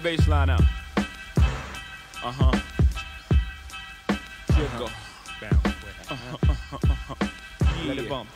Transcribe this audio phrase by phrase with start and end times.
[0.00, 0.62] The bass line out.
[0.96, 2.58] Uh huh.
[4.78, 4.88] Go.
[7.84, 8.30] Let it bump.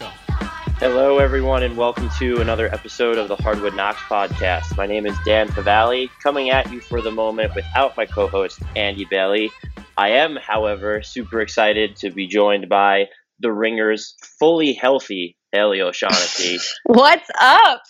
[0.79, 4.77] Hello, everyone, and welcome to another episode of the Hardwood Knocks podcast.
[4.77, 8.61] My name is Dan Favale, coming at you for the moment without my co host,
[8.77, 9.51] Andy Bailey.
[9.97, 13.07] I am, however, super excited to be joined by
[13.41, 16.59] the Ringers fully healthy Haley O'Shaughnessy.
[16.85, 17.81] What's up?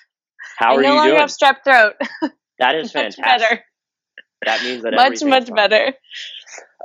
[0.58, 0.86] How are you?
[0.86, 1.20] I are no you longer doing?
[1.20, 2.30] have strep throat.
[2.58, 3.24] that is much fantastic.
[3.24, 3.64] better.
[4.44, 5.56] That means that Much, much fine.
[5.56, 5.94] better.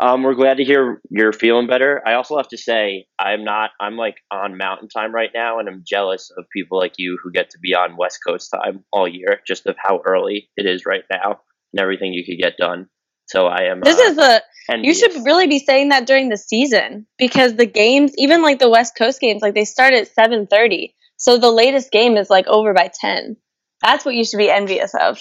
[0.02, 2.02] Um, we're glad to hear you're feeling better.
[2.06, 3.72] I also have to say, I'm not.
[3.82, 7.32] I'm like on mountain time right now, and I'm jealous of people like you who
[7.32, 10.86] get to be on West Coast time all year, just of how early it is
[10.86, 11.42] right now
[11.74, 12.88] and everything you could get done.
[13.26, 13.82] So I am.
[13.82, 14.44] This uh, is the
[14.82, 18.70] you should really be saying that during the season because the games, even like the
[18.70, 20.96] West Coast games, like they start at seven thirty.
[21.18, 23.36] So the latest game is like over by ten.
[23.82, 25.20] That's what you should be envious of.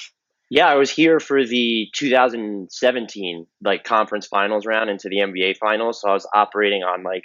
[0.50, 6.00] Yeah, I was here for the 2017 like conference finals round into the NBA finals,
[6.00, 7.24] so I was operating on like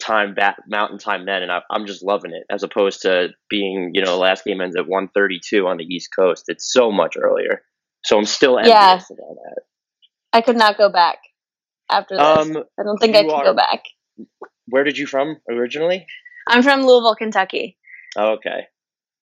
[0.00, 3.90] time back mountain time then, and I, I'm just loving it as opposed to being
[3.94, 6.44] you know last game ends at 1:32 on the East Coast.
[6.48, 7.62] It's so much earlier,
[8.04, 8.94] so I'm still envious Yeah.
[8.94, 9.62] of that.
[10.32, 11.18] I could not go back
[11.90, 12.24] after this.
[12.24, 13.82] Um, I don't think I could are- go back.
[14.66, 16.06] Where did you from originally?
[16.46, 17.76] I'm from Louisville, Kentucky.
[18.16, 18.66] Oh, okay,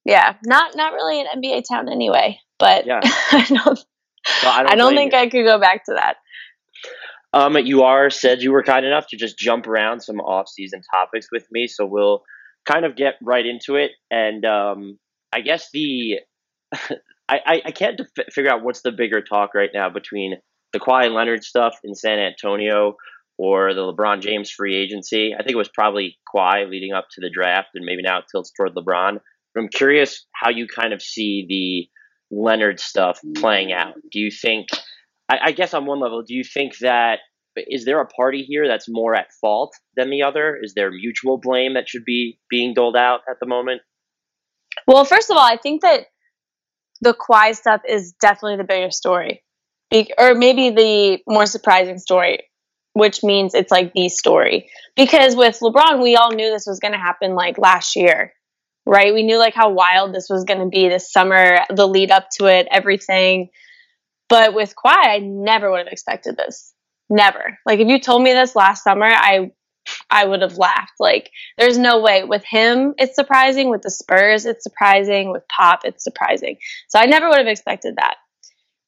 [0.05, 3.01] Yeah, not not really an NBA town anyway, but Yeah.
[3.05, 3.84] I don't.
[4.42, 5.19] Well, I don't I don't think you.
[5.19, 6.17] I could go back to that.
[7.33, 11.29] Um, you are said you were kind enough to just jump around some off-season topics
[11.30, 12.23] with me, so we'll
[12.67, 13.92] kind of get right into it.
[14.11, 14.98] And um,
[15.33, 16.20] I guess the
[17.29, 20.36] I, I, I can't def- figure out what's the bigger talk right now between
[20.73, 22.96] the Kawhi Leonard stuff in San Antonio
[23.36, 25.33] or the LeBron James free agency.
[25.35, 28.25] I think it was probably Kawhi leading up to the draft, and maybe now it
[28.30, 29.19] tilts toward LeBron.
[29.55, 31.89] But I'm curious how you kind of see the
[32.30, 33.94] Leonard stuff playing out.
[33.96, 34.11] Mm.
[34.12, 34.68] Do you think?
[35.28, 37.20] I, I guess on one level, do you think that
[37.56, 40.58] is there a party here that's more at fault than the other?
[40.62, 43.83] Is there mutual blame that should be being doled out at the moment?
[44.86, 46.06] Well, first of all, I think that
[47.00, 49.42] the Kawhi stuff is definitely the bigger story,
[49.90, 52.40] Be- or maybe the more surprising story,
[52.92, 54.70] which means it's like the story.
[54.96, 58.33] Because with LeBron, we all knew this was going to happen like last year,
[58.89, 59.13] right?
[59.13, 62.29] We knew like how wild this was going to be this summer, the lead up
[62.39, 63.51] to it, everything.
[64.29, 66.73] But with Kawhi, I never would have expected this.
[67.11, 67.59] Never.
[67.67, 69.51] Like if you told me this last summer, I
[70.11, 70.95] I would have laughed.
[70.99, 75.81] Like there's no way with him it's surprising, with the Spurs it's surprising, with Pop
[75.85, 76.57] it's surprising.
[76.89, 78.17] So I never would have expected that.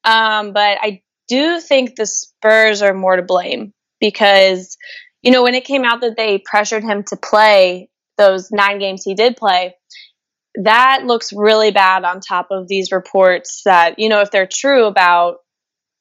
[0.03, 4.77] Um, but I do think the Spurs are more to blame because
[5.21, 7.89] you know when it came out that they pressured him to play
[8.21, 9.73] those 9 games he did play,
[10.63, 14.85] that looks really bad on top of these reports that you know if they're true
[14.85, 15.37] about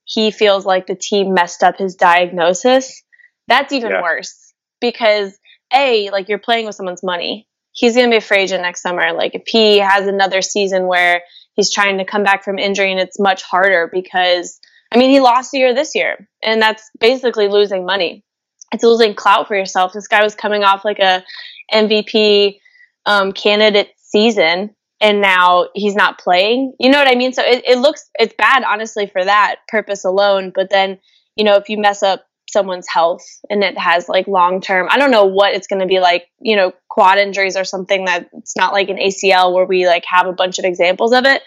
[0.04, 3.03] he feels like the team messed up his diagnosis
[3.50, 4.03] that's even Yeah.
[4.03, 4.54] worse.
[4.81, 5.36] Because
[5.75, 7.47] a like you're playing with someone's money.
[7.72, 9.12] He's going to be a free agent next summer.
[9.12, 11.22] Like if he has another season where
[11.54, 14.58] he's trying to come back from injury and it's much harder because
[14.92, 18.25] i mean he lost a year this year and that's basically losing money.
[18.72, 19.92] It's losing clout for yourself.
[19.92, 21.25] This guy was coming off like a
[21.72, 22.58] mvp
[23.06, 26.75] um, candidate season and now he's not playing.
[26.78, 27.32] You know what i mean?
[27.32, 30.53] So it, it looks it's bad honestly for that purpose alone.
[30.54, 30.98] But then
[31.36, 34.98] you know if you mess up someone's health and it has like long term i
[34.98, 38.28] don't know what it's going to be like you know quad injuries or something that
[38.32, 41.42] it's not like an acl where we like have a bunch of examples of it.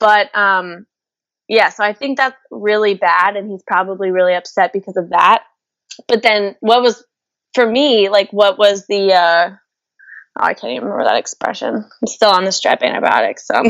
[0.00, 0.86] But um
[1.48, 5.44] yeah so i think that's really bad and he's probably really upset because of that.
[6.08, 7.04] But then what was
[7.56, 9.56] for me like what was the uh oh,
[10.36, 11.74] i can't even remember that expression.
[11.74, 13.62] I'm still on the strep antibiotics so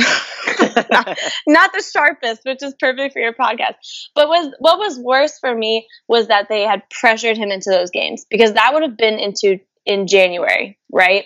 [0.90, 3.74] not, not the sharpest which is perfect for your podcast.
[4.14, 7.90] But was what was worse for me was that they had pressured him into those
[7.90, 11.24] games because that would have been into in january right?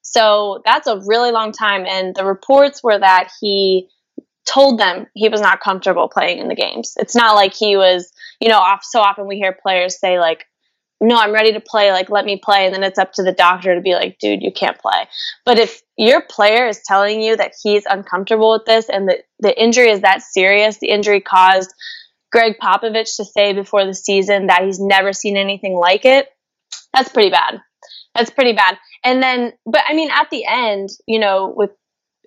[0.00, 3.90] So that's a really long time and the reports were that he
[4.46, 6.94] told them he was not comfortable playing in the games.
[6.96, 8.10] It's not like he was
[8.40, 10.46] you know off so often we hear players say like
[11.00, 13.32] no, I'm ready to play, like let me play, and then it's up to the
[13.32, 15.06] doctor to be like, dude, you can't play.
[15.44, 19.60] But if your player is telling you that he's uncomfortable with this and that the
[19.60, 21.72] injury is that serious, the injury caused
[22.32, 26.28] Gregg Popovich to say before the season that he's never seen anything like it,
[26.92, 27.60] that's pretty bad.
[28.14, 28.76] That's pretty bad.
[29.04, 31.70] And then, but I mean, at the end, you know, with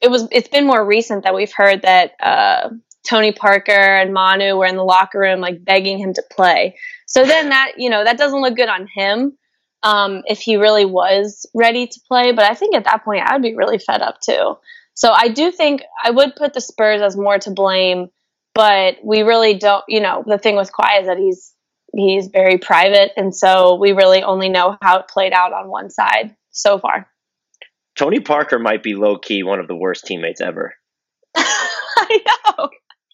[0.02, 2.70] it was, it's been more recent that we've heard that uh,
[3.08, 6.78] Tony Parker and Manu were in the locker room, like begging him to play.
[7.08, 9.38] So then that, you know, that doesn't look good on him
[9.84, 12.32] um, if he really was ready to play.
[12.32, 14.56] But I think at that point, I would be really fed up too.
[14.94, 18.10] So I do think I would put the Spurs as more to blame,
[18.54, 21.54] but we really don't, you know, the thing with Kawhi is that he's,
[21.94, 23.12] he's very private.
[23.18, 27.08] And so we really only know how it played out on one side so far.
[27.98, 30.76] Tony Parker might be low key one of the worst teammates ever.
[31.36, 32.70] I know.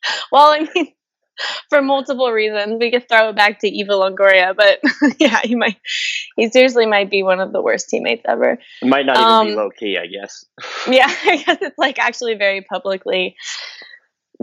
[0.32, 0.94] Well, I mean,
[1.70, 4.80] for multiple reasons, we could throw it back to Eva Longoria, but
[5.20, 5.78] yeah, he might,
[6.36, 8.58] he seriously might be one of the worst teammates ever.
[8.82, 10.46] It might not even um, be low key, I guess.
[10.88, 13.36] yeah, I guess it's like actually very publicly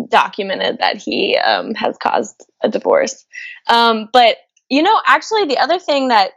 [0.08, 3.25] documented that he um, has caused a divorce.
[3.69, 4.37] Um, but
[4.69, 6.32] you know, actually, the other thing that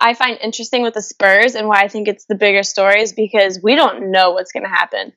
[0.00, 3.12] I find interesting with the Spurs and why I think it's the bigger story is
[3.12, 5.12] because we don't know what's going to happen.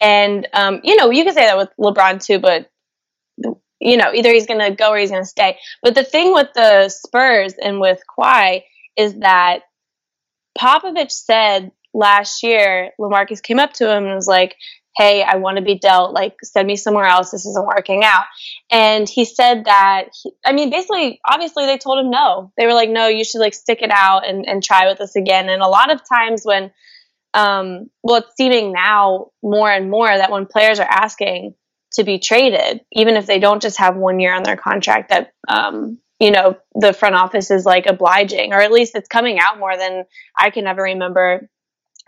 [0.00, 2.68] And, um, you know, you can say that with LeBron too, but,
[3.82, 5.58] you know, either he's going to go or he's going to stay.
[5.82, 8.62] But the thing with the Spurs and with Kawhi
[8.96, 9.60] is that
[10.58, 14.54] Popovich said last year, Lamarcus came up to him and was like,
[14.96, 17.30] hey, I want to be dealt, like, send me somewhere else.
[17.30, 18.24] This isn't working out.
[18.70, 22.52] And he said that, he, I mean, basically, obviously, they told him no.
[22.58, 25.16] They were like, no, you should, like, stick it out and, and try with us
[25.16, 25.48] again.
[25.48, 26.70] And a lot of times when,
[27.32, 31.54] um, well, it's seeming now more and more that when players are asking
[31.94, 35.32] to be traded, even if they don't just have one year on their contract, that,
[35.48, 39.58] um, you know, the front office is like obliging, or at least it's coming out
[39.58, 40.04] more than
[40.36, 41.48] I can ever remember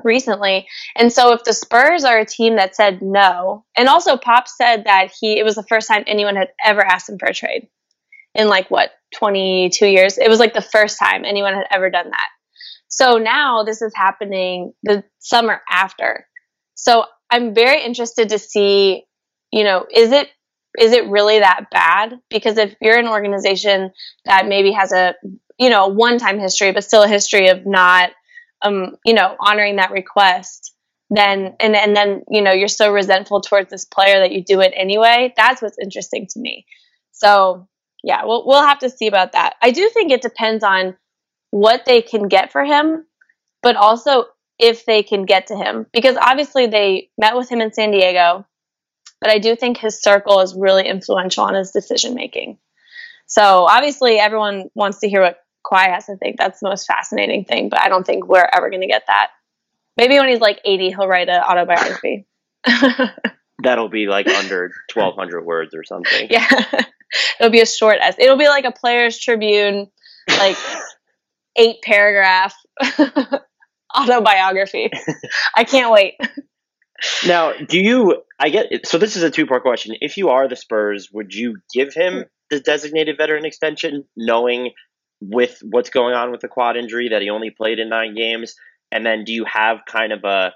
[0.03, 0.67] recently.
[0.97, 4.85] And so if the Spurs are a team that said no, and also Pop said
[4.85, 7.69] that he it was the first time anyone had ever asked him for a trade
[8.35, 10.19] in like what 22 years.
[10.19, 12.29] It was like the first time anyone had ever done that.
[12.89, 16.27] So now this is happening the summer after.
[16.75, 19.05] So I'm very interested to see,
[19.55, 20.29] you know, is it
[20.77, 22.19] is it really that bad?
[22.29, 23.93] Because if you're an organization
[24.25, 25.15] that maybe has a
[25.59, 28.11] you know one time history, but still a history of not
[28.63, 30.75] um, you know, honoring that request,
[31.11, 34.61] then and and then you know you're so resentful towards this player that you do
[34.61, 35.33] it anyway.
[35.37, 36.67] That's what's interesting to me.
[37.13, 37.69] So
[38.03, 39.55] yeah, we'll we'll have to see about that.
[39.63, 40.97] I do think it depends on
[41.51, 43.07] what they can get for him,
[43.63, 44.25] but also
[44.59, 48.47] if they can get to him because obviously they met with him in San Diego,
[49.25, 52.59] but I do think his circle is really influential on his decision making.
[53.25, 56.37] So obviously everyone wants to hear what Kawhi has to think.
[56.37, 59.31] That's the most fascinating thing, but I don't think we're ever going to get that.
[59.97, 62.27] Maybe when he's like 80, he'll write an autobiography.
[63.63, 66.27] That'll be like under 1,200 words or something.
[66.29, 66.47] Yeah.
[67.41, 68.25] It'll be a short essay.
[68.25, 69.87] It'll be like a Players Tribune,
[70.29, 70.59] like
[71.57, 72.55] eight paragraph
[73.97, 74.91] autobiography.
[75.55, 76.17] I can't wait.
[77.27, 78.23] Now, do you?
[78.39, 78.99] I get so.
[78.99, 79.97] This is a two part question.
[80.01, 84.73] If you are the Spurs, would you give him the designated veteran extension, knowing
[85.21, 88.55] with what's going on with the quad injury that he only played in nine games?
[88.93, 90.53] And then do you have kind of a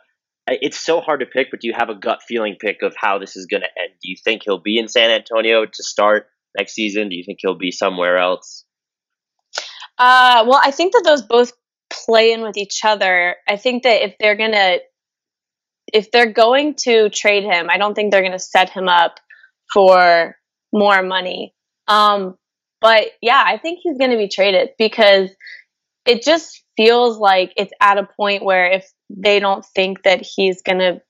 [0.50, 3.18] it's so hard to pick, but do you have a gut feeling pick of how
[3.18, 3.92] this is going to end?
[4.02, 6.26] Do you think he'll be in San Antonio to start
[6.56, 7.08] next season?
[7.08, 8.64] Do you think he'll be somewhere else?
[9.98, 11.52] Uh, well, I think that those both
[11.90, 13.36] play in with each other.
[13.48, 14.78] I think that if they're going to
[15.92, 19.18] if they're going to trade him, I don't think they're going to set him up
[19.72, 20.36] for
[20.72, 21.54] more money.
[21.86, 22.36] Um,
[22.80, 25.30] but yeah, I think he's going to be traded because
[26.06, 30.62] it just feels like it's at a point where if they don't think that he's
[30.62, 31.00] going to,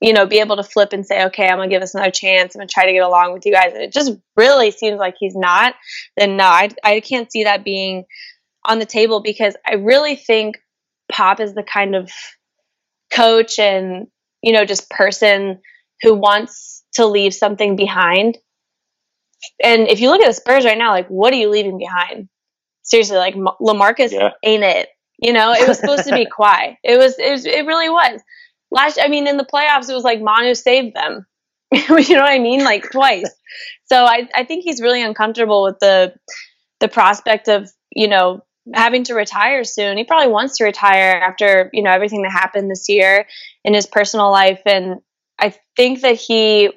[0.00, 2.10] you know, be able to flip and say, okay, I'm going to give this another
[2.10, 2.54] chance.
[2.54, 3.72] I'm going to try to get along with you guys.
[3.72, 5.74] And it just really seems like he's not.
[6.16, 8.04] Then no, I, I can't see that being
[8.64, 10.58] on the table because I really think
[11.10, 12.10] Pop is the kind of
[13.10, 14.08] coach and,
[14.42, 15.60] you know, just person
[16.02, 18.38] who wants to leave something behind
[19.62, 22.28] and if you look at the Spurs right now, like what are you leaving behind?
[22.82, 24.30] Seriously, like Lamarcus yeah.
[24.42, 24.88] ain't it.
[25.18, 26.76] You know, it was supposed to be Kawhi.
[26.82, 28.20] It was, it was, it really was.
[28.70, 31.26] Last, I mean, in the playoffs, it was like Manu saved them.
[31.72, 32.64] you know what I mean?
[32.64, 33.30] Like twice.
[33.86, 36.14] So I, I think he's really uncomfortable with the,
[36.80, 39.96] the prospect of, you know, having to retire soon.
[39.96, 43.26] He probably wants to retire after, you know, everything that happened this year
[43.64, 44.60] in his personal life.
[44.66, 44.96] And
[45.38, 46.70] I think that he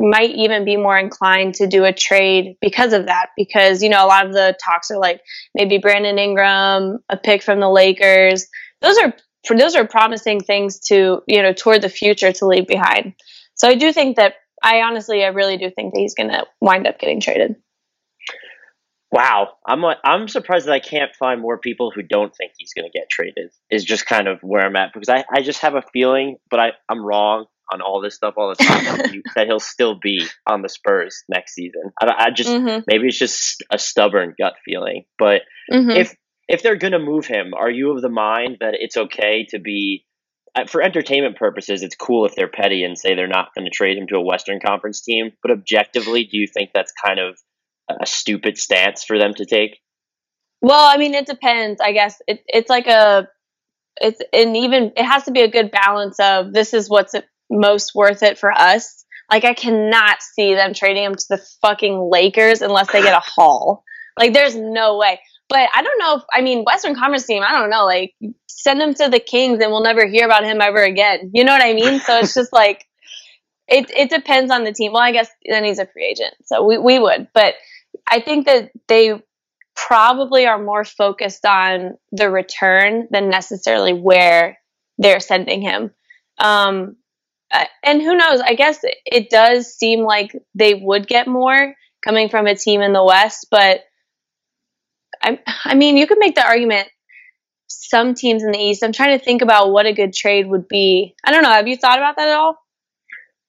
[0.00, 3.28] might even be more inclined to do a trade because of that.
[3.36, 5.20] Because, you know, a lot of the talks are like
[5.54, 8.46] maybe Brandon Ingram, a pick from the Lakers.
[8.80, 9.14] Those are
[9.56, 13.14] those are promising things to, you know, toward the future to leave behind.
[13.54, 16.86] So I do think that I honestly I really do think that he's gonna wind
[16.86, 17.56] up getting traded.
[19.14, 22.90] Wow, I'm I'm surprised that I can't find more people who don't think he's going
[22.90, 23.52] to get traded.
[23.70, 26.58] Is just kind of where I'm at because I, I just have a feeling, but
[26.58, 29.94] I I'm wrong on all this stuff all the time that, he, that he'll still
[29.94, 31.92] be on the Spurs next season.
[32.02, 32.82] I, I just Mhm.
[32.88, 35.96] maybe it's just a stubborn gut feeling, but Mhm.
[35.96, 36.16] if
[36.48, 39.60] if they're going to move him, are you of the mind that it's okay to
[39.60, 40.06] be
[40.56, 41.84] uh, for entertainment purposes?
[41.84, 44.20] It's cool if they're petty and say they're not going to trade him to a
[44.20, 47.38] Western Conference team, but objectively, do you think that's kind of
[47.88, 49.78] a stupid stance for them to take?
[50.60, 51.80] Well, I mean, it depends.
[51.80, 53.28] I guess it, it's like a,
[54.00, 54.92] it's an even.
[54.96, 57.14] It has to be a good balance of this is what's
[57.50, 59.04] most worth it for us.
[59.30, 63.22] Like I cannot see them trading him to the fucking Lakers unless they get a
[63.24, 63.84] haul.
[64.18, 65.20] Like there's no way.
[65.48, 67.42] But I don't know if I mean Western Conference team.
[67.46, 67.84] I don't know.
[67.84, 68.14] Like
[68.48, 71.30] send him to the Kings and we'll never hear about him ever again.
[71.34, 72.00] You know what I mean?
[72.00, 72.84] So it's just like
[73.68, 74.92] it it depends on the team.
[74.92, 77.28] Well, I guess then he's a free agent, so we we would.
[77.34, 77.54] But
[78.08, 79.20] I think that they
[79.74, 84.58] probably are more focused on the return than necessarily where
[84.98, 85.90] they're sending him.
[86.38, 86.96] Um,
[87.50, 88.40] uh, and who knows?
[88.40, 92.92] I guess it, does seem like they would get more coming from a team in
[92.92, 93.80] the West, but
[95.22, 96.88] I, I mean, you could make the argument.
[97.66, 98.82] Some teams in the East.
[98.82, 101.14] I'm trying to think about what a good trade would be.
[101.24, 101.50] I don't know.
[101.50, 102.58] Have you thought about that at all?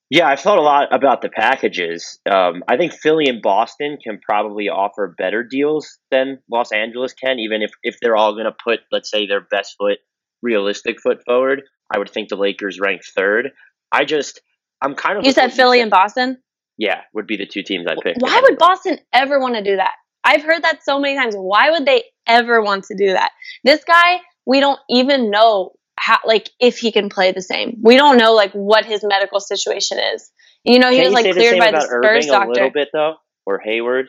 [0.09, 2.19] Yeah, I've thought a lot about the packages.
[2.29, 7.39] Um, I think Philly and Boston can probably offer better deals than Los Angeles can,
[7.39, 9.97] even if, if they're all going to put, let's say, their best foot,
[10.43, 11.63] realistic foot forward.
[11.93, 13.51] I would think the Lakers rank third.
[13.91, 14.41] I just,
[14.81, 15.25] I'm kind of.
[15.25, 16.37] You said Philly and Boston.
[16.77, 18.17] Yeah, would be the two teams I'd pick.
[18.19, 19.93] Why would Boston ever want to do that?
[20.23, 21.35] I've heard that so many times.
[21.35, 23.31] Why would they ever want to do that?
[23.63, 27.77] This guy, we don't even know how, like, if he can play the same.
[27.81, 30.31] We don't know, like, what his medical situation is.
[30.63, 32.49] You know, he Can was like the cleared same by the Spurs Irving a doctor.
[32.53, 34.07] little bit though, or Hayward?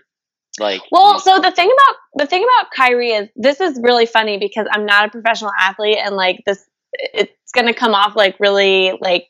[0.59, 4.39] Like, Well, so the thing about the thing about Kyrie is this is really funny
[4.39, 6.65] because I'm not a professional athlete and like this
[6.95, 9.29] it's gonna come off like really like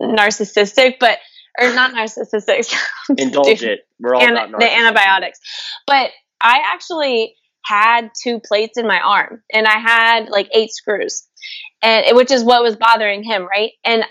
[0.00, 1.18] narcissistic, but
[1.60, 2.72] or not narcissistic.
[3.18, 3.68] indulge Dude.
[3.70, 3.80] it.
[3.98, 5.40] We're all An- about the antibiotics.
[5.86, 7.34] But I actually
[7.64, 11.26] had two plates in my arm and I had like eight screws.
[11.82, 13.72] And which is what was bothering him, right?
[13.84, 14.04] And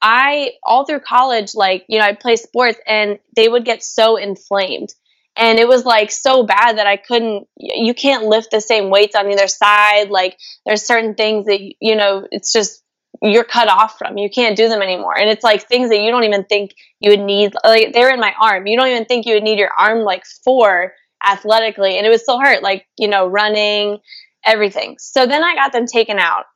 [0.00, 4.16] I all through college like, you know, I'd play sports and they would get so
[4.16, 4.92] inflamed.
[5.36, 9.14] And it was like so bad that I couldn't you can't lift the same weights
[9.14, 10.10] on either side.
[10.10, 10.36] Like
[10.66, 12.82] there's certain things that you know, it's just
[13.22, 14.18] you're cut off from.
[14.18, 15.16] You can't do them anymore.
[15.16, 18.20] And it's like things that you don't even think you would need like they're in
[18.20, 18.66] my arm.
[18.66, 20.92] You don't even think you would need your arm like for
[21.24, 23.98] athletically and it would still hurt like, you know, running,
[24.44, 24.96] everything.
[24.98, 26.46] So then I got them taken out.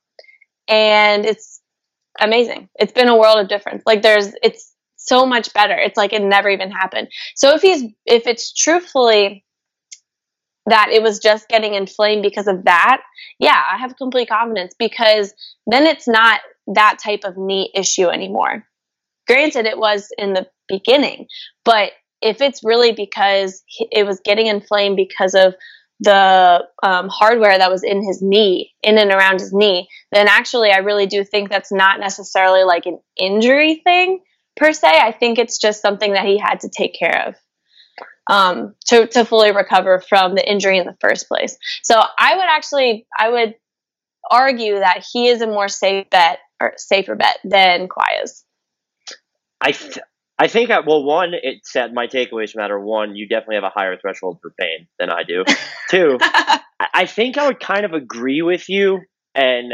[0.69, 1.61] And it's
[2.21, 2.69] amazing.
[2.79, 3.83] It's been a world of difference.
[3.87, 5.75] Like there's it's so much better.
[5.75, 7.09] It's like it never even happened.
[7.35, 9.45] So if he's if it's truthfully
[10.69, 13.01] that it was just getting inflamed because of that,
[13.39, 15.33] yeah, I have complete confidence because
[15.67, 16.41] then it's not
[16.75, 18.65] that type of knee issue anymore.
[19.29, 21.27] Granted, it was in the beginning,
[21.65, 21.93] but
[22.23, 25.55] if it's really because it was getting inflamed because of
[26.01, 30.71] the um, hardware that was in his knee, in and around his knee, then actually
[30.71, 34.21] I really do think that's not necessarily like an injury thing
[34.57, 34.89] per se.
[34.89, 37.35] I think it's just something that he had to take care of
[38.29, 41.57] um, to to fully recover from the injury in the first place.
[41.83, 43.55] So I would actually I would
[44.31, 47.89] argue that he is a more safe bet or safer bet than
[48.23, 48.45] is.
[49.61, 49.99] I th-
[50.39, 53.57] I think I, well one it said my takeaways from that are one you definitely
[53.57, 55.45] have a higher threshold for pain than I do.
[55.91, 59.01] Two, I, think I would kind of agree with you
[59.35, 59.73] and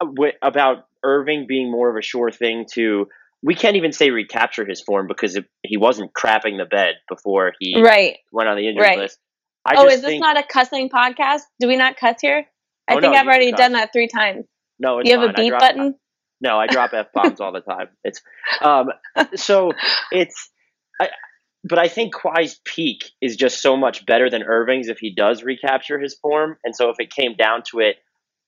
[0.00, 3.06] uh, w- about Irving being more of a sure thing to
[3.42, 7.52] we can't even say recapture his form because it, he wasn't crapping the bed before
[7.58, 8.18] he right.
[8.30, 8.98] went on the injury Right.
[8.98, 9.18] list.
[9.64, 11.42] I oh, is this think, not a cussing podcast?
[11.60, 12.46] Do we not cuss here?
[12.88, 14.44] I Oh, think no, I've already done that three times.
[14.78, 15.36] no, it's you have a fine.
[15.36, 15.94] I beep button?
[16.42, 17.88] No, I drop f bombs all the time.
[18.02, 18.20] It's
[18.60, 18.88] um,
[19.36, 19.70] so
[20.10, 20.50] it's,
[21.00, 21.08] I,
[21.62, 25.44] but I think Kawhi's peak is just so much better than Irving's if he does
[25.44, 26.56] recapture his form.
[26.64, 27.96] And so if it came down to it,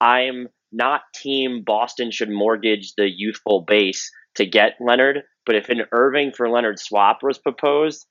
[0.00, 5.22] I'm not team Boston should mortgage the youthful base to get Leonard.
[5.46, 8.06] But if an Irving for Leonard swap was proposed,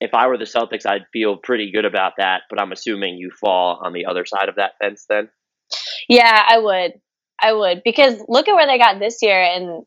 [0.00, 2.42] if I were the Celtics, I'd feel pretty good about that.
[2.48, 5.28] But I'm assuming you fall on the other side of that fence then.
[6.08, 6.92] Yeah, I would.
[7.40, 9.84] I would because look at where they got this year, and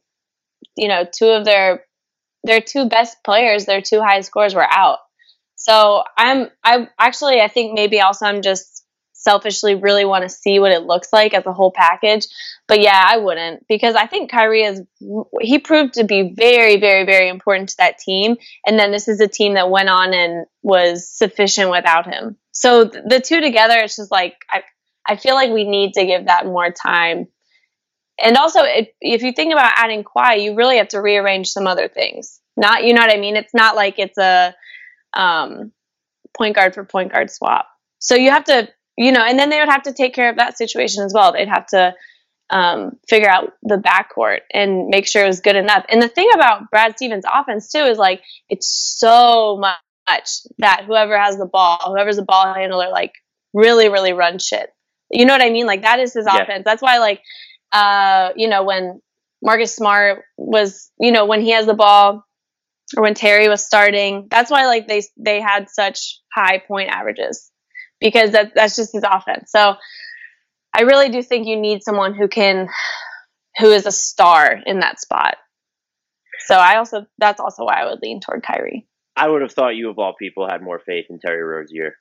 [0.76, 1.86] you know, two of their
[2.44, 5.00] their two best players, their two highest scores were out.
[5.56, 10.60] So I'm I actually I think maybe also I'm just selfishly really want to see
[10.60, 12.26] what it looks like as a whole package.
[12.68, 14.82] But yeah, I wouldn't because I think Kyrie is
[15.42, 19.20] he proved to be very very very important to that team and then this is
[19.20, 22.38] a team that went on and was sufficient without him.
[22.52, 24.64] So th- the two together it's just like I
[25.06, 27.28] I feel like we need to give that more time.
[28.22, 31.68] And also if, if you think about adding Kawhi, you really have to rearrange some
[31.68, 32.40] other things.
[32.58, 33.36] Not you know what I mean?
[33.36, 34.54] It's not like it's a
[35.14, 35.72] um,
[36.38, 37.68] point guard for point guard swap.
[38.00, 40.38] So you have to, you know, and then they would have to take care of
[40.38, 41.34] that situation as well.
[41.34, 41.94] They'd have to
[42.50, 45.86] um, figure out the backcourt and make sure it was good enough.
[45.90, 49.78] And the thing about Brad Stevens' offense too is like it's so much
[50.58, 53.14] that whoever has the ball, whoever's the ball handler, like
[53.54, 54.70] really, really run shit.
[55.12, 55.66] You know what I mean?
[55.66, 56.44] Like that is his yeah.
[56.44, 56.64] offense.
[56.66, 57.22] That's why, like,
[57.72, 59.02] uh, you know, when
[59.42, 62.26] Marcus Smart was, you know, when he has the ball,
[62.98, 64.28] or when Terry was starting.
[64.30, 67.52] That's why like they they had such high point averages
[68.00, 69.52] because that that's just his offense.
[69.52, 69.76] So
[70.74, 72.68] I really do think you need someone who can
[73.58, 75.38] who is a star in that spot.
[76.48, 78.88] So I also that's also why I would lean toward Kyrie.
[79.16, 81.96] I would have thought you of all people had more faith in Terry Rozier.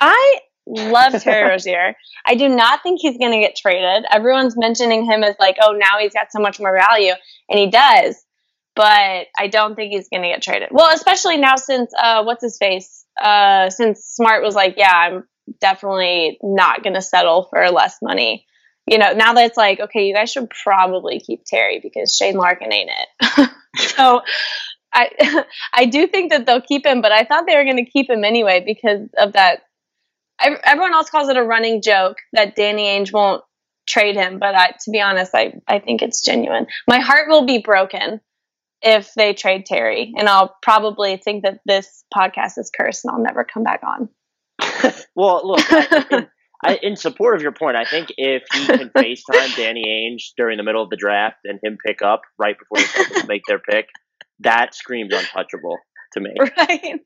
[0.00, 1.94] I love Terry Rozier.
[2.26, 4.04] I do not think he's going to get traded.
[4.10, 7.12] Everyone's mentioning him as like, oh, now he's got so much more value,
[7.48, 8.22] and he does
[8.76, 10.68] but I don't think he's going to get traded.
[10.70, 13.06] Well, especially now since uh, what's his face?
[13.20, 15.24] Uh, since Smart was like, yeah, I'm
[15.60, 18.46] definitely not going to settle for less money.
[18.86, 22.36] You know, now that it's like, okay, you guys should probably keep Terry because Shane
[22.36, 23.50] Larkin ain't it.
[23.76, 24.20] so
[24.92, 27.90] I I do think that they'll keep him, but I thought they were going to
[27.90, 29.62] keep him anyway because of that.
[30.38, 33.42] I, everyone else calls it a running joke that Danny Ainge won't
[33.86, 36.66] trade him, but I, to be honest, I, I think it's genuine.
[36.88, 38.20] My heart will be broken
[38.82, 43.22] if they trade Terry, and I'll probably think that this podcast is cursed and I'll
[43.22, 44.08] never come back on.
[45.14, 46.28] well, look, in,
[46.64, 50.56] I, in, support of your point, I think if he can FaceTime Danny Ainge during
[50.56, 53.58] the middle of the draft and him pick up right before the Celtics make their
[53.58, 53.86] pick,
[54.40, 55.78] that screams untouchable
[56.12, 56.34] to me.
[56.38, 57.00] Right,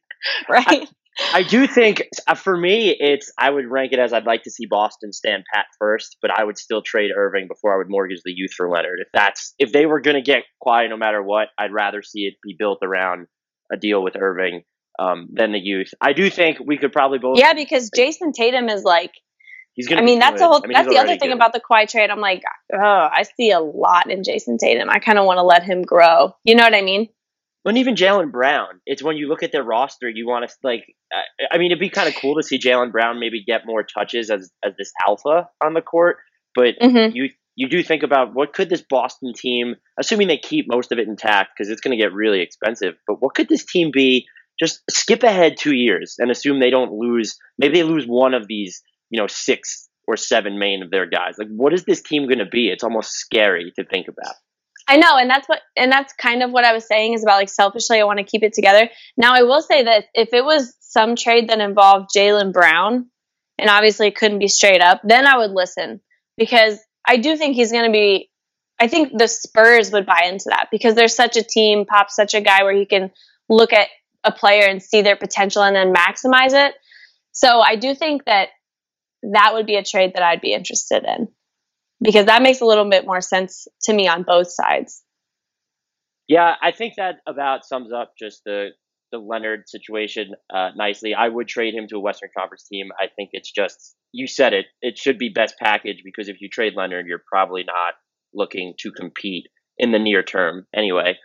[0.49, 0.89] right.
[1.33, 4.51] I do think uh, for me, it's I would rank it as I'd like to
[4.51, 8.21] see Boston stand pat first, but I would still trade Irving before I would mortgage
[8.25, 8.99] the youth for Leonard.
[9.01, 12.21] If that's if they were going to get Kawhi no matter what, I'd rather see
[12.21, 13.27] it be built around
[13.73, 14.63] a deal with Irving
[14.99, 15.91] um, than the youth.
[16.01, 17.39] I do think we could probably both.
[17.39, 19.13] Yeah, because Jayson Tatum is like.
[19.75, 20.61] He's gonna I mean, that's the whole.
[20.63, 21.37] I mean, that's the other thing good.
[21.37, 22.11] about the Kawhi trade.
[22.11, 22.43] I'm like,
[22.75, 24.91] oh, I see a lot in Jayson Tatum.
[24.91, 26.33] I kind of want to let him grow.
[26.45, 27.09] You know what I mean?
[27.63, 30.85] When even Jaylen Brown, it's when you look at their roster, you want to like.
[31.51, 34.31] I mean, it'd be kind of cool to see Jaylen Brown maybe get more touches
[34.31, 36.17] as as this alpha on the court,
[36.55, 37.15] but mm-hmm.
[37.15, 40.99] you you do think about what could this Boston team, assuming they keep most of
[40.99, 42.95] it intact, because it's going to get really expensive.
[43.07, 44.27] But what could this team be?
[44.59, 47.39] Just skip ahead two years and assume they don't lose.
[47.59, 51.37] Maybe they lose one of these, you know, six or seven main of their guys.
[51.39, 52.69] Like, what is this team going to be?
[52.69, 54.35] It's almost scary to think about.
[54.91, 57.37] I know, and that's what, and that's kind of what I was saying is about
[57.37, 58.91] like selfishly, I want to keep it together.
[59.17, 63.07] Now, I will say that if it was some trade that involved Jaylen Brown,
[63.57, 66.01] and obviously it couldn't be straight up, then I would listen
[66.37, 68.31] because I do think he's going to be.
[68.81, 72.35] I think the Spurs would buy into that because there's such a team, Pop's such
[72.35, 73.13] a guy where he can
[73.49, 73.87] look at
[74.25, 76.75] a player and see their potential and then maximize it.
[77.31, 78.49] So I do think that
[79.23, 81.29] that would be a trade that I'd be interested in
[82.03, 85.03] because that makes a little bit more sense to me on both sides.
[86.29, 88.69] Yeah, I think that about sums up just the
[89.13, 91.15] the Leonard situation uh, nicely.
[91.15, 92.91] I would trade him to a Western Conference team.
[92.99, 94.67] I think it's just you said it.
[94.81, 97.95] It should be best package because if you trade Leonard, you're probably not
[98.33, 101.17] looking to compete in the near term anyway.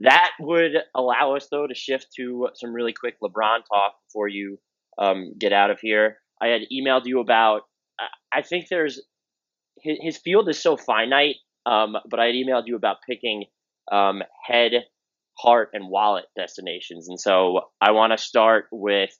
[0.00, 4.58] That would allow us though to shift to some really quick LeBron talk before you
[4.96, 6.18] um, get out of here.
[6.40, 7.62] I had emailed you about.
[8.32, 9.00] I think there's
[9.82, 11.36] his, his field is so finite.
[11.66, 13.44] Um, but I had emailed you about picking
[13.92, 14.72] um, head,
[15.38, 19.10] heart, and wallet destinations, and so I want to start with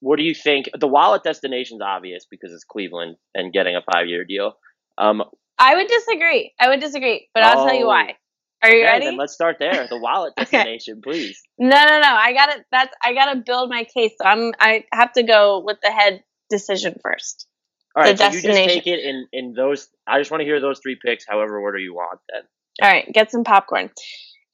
[0.00, 0.68] what do you think?
[0.78, 4.54] The wallet destination is obvious because it's Cleveland and getting a five-year deal.
[4.98, 5.22] Um,
[5.58, 6.52] I would disagree.
[6.58, 8.16] I would disagree, but I'll tell you why.
[8.62, 9.04] Are you okay, ready?
[9.06, 9.86] Then let's start there.
[9.88, 11.10] The wallet destination, okay.
[11.10, 11.42] please.
[11.58, 12.08] No, no, no.
[12.08, 14.12] I got to That's I got to build my case.
[14.20, 14.52] So I'm.
[14.58, 17.46] I have to go with the head decision first.
[17.94, 19.88] All right, so you just take it in in those.
[20.06, 22.20] I just want to hear those three picks, however order you want.
[22.32, 22.42] Then.
[22.80, 23.90] All right, get some popcorn.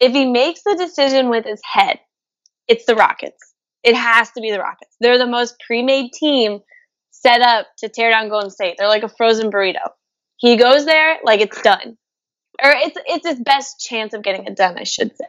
[0.00, 2.00] If he makes the decision with his head,
[2.66, 3.54] it's the Rockets.
[3.84, 4.96] It has to be the Rockets.
[5.00, 6.60] They're the most pre-made team
[7.10, 8.74] set up to tear down Golden State.
[8.78, 9.88] They're like a frozen burrito.
[10.36, 11.96] He goes there like it's done,
[12.62, 15.26] or it's it's his best chance of getting it done, I should say.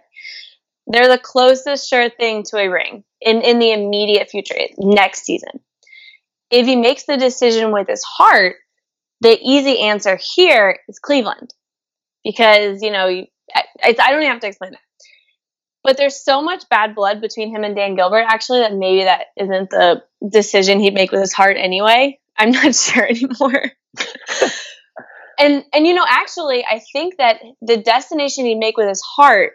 [0.87, 5.59] They're the closest sure thing to a ring in, in the immediate future, next season.
[6.51, 8.55] If he makes the decision with his heart,
[9.21, 11.53] the easy answer here is Cleveland.
[12.23, 13.07] Because, you know,
[13.53, 14.79] I, I don't even have to explain that.
[15.83, 19.27] But there's so much bad blood between him and Dan Gilbert, actually, that maybe that
[19.37, 22.19] isn't the decision he'd make with his heart anyway.
[22.37, 23.71] I'm not sure anymore.
[25.39, 29.53] and and you know, actually, I think that the destination he'd make with his heart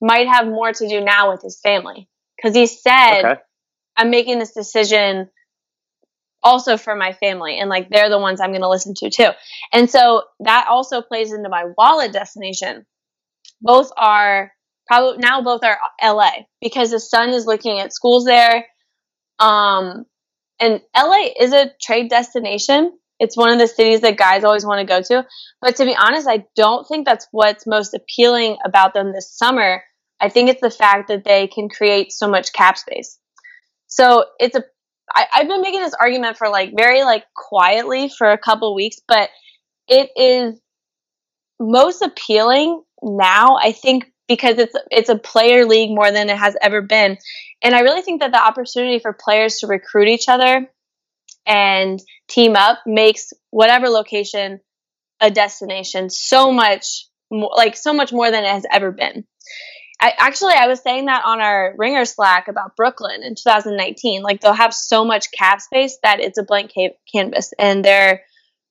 [0.00, 3.40] might have more to do now with his family because he said, okay.
[3.96, 5.30] "I'm making this decision."
[6.42, 9.30] Also for my family and like they're the ones I'm going to listen to too.
[9.72, 12.84] And so that also plays into my wallet destination.
[13.60, 14.52] Both are
[14.86, 18.66] probably now both are LA because the son is looking at schools there.
[19.38, 20.04] Um,
[20.60, 22.98] and LA is a trade destination.
[23.18, 25.26] It's one of the cities that guys always want to go to.
[25.60, 29.82] But to be honest, I don't think that's what's most appealing about them this summer.
[30.20, 33.18] I think it's the fact that they can create so much cap space.
[33.86, 34.64] So it's a
[35.14, 38.96] I, I've been making this argument for like very like quietly for a couple weeks,
[39.06, 39.30] but
[39.88, 40.60] it is
[41.60, 46.56] most appealing now, I think, because it's it's a player league more than it has
[46.60, 47.18] ever been.
[47.62, 50.68] And I really think that the opportunity for players to recruit each other
[51.46, 54.60] and team up makes whatever location
[55.20, 59.24] a destination so much more, like so much more than it has ever been.
[60.02, 64.22] I, actually, I was saying that on our Ringer Slack about Brooklyn in 2019.
[64.22, 68.22] Like they'll have so much cap space that it's a blank ca- canvas, and their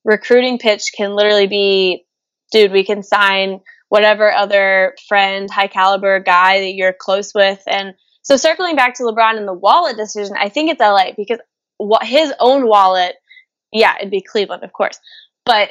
[0.03, 2.05] recruiting pitch can literally be,
[2.51, 7.93] "Dude, we can sign whatever other friend, high caliber guy that you're close with." And
[8.23, 11.39] so, circling back to LeBron and the wallet decision, I think it's LA because
[11.77, 13.15] what his own wallet,
[13.71, 14.99] yeah, it'd be Cleveland, of course,
[15.45, 15.69] but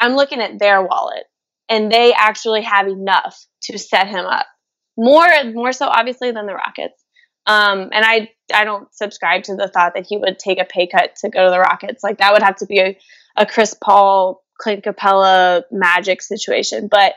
[0.00, 1.24] I'm looking at their wallet,
[1.68, 4.46] and they actually have enough to set him up
[4.96, 7.02] more more so obviously than the Rockets.
[7.46, 10.86] Um, and I I don't subscribe to the thought that he would take a pay
[10.86, 12.02] cut to go to the Rockets.
[12.02, 12.98] Like that would have to be a,
[13.36, 16.88] a Chris Paul, Clint Capela, Magic situation.
[16.90, 17.14] But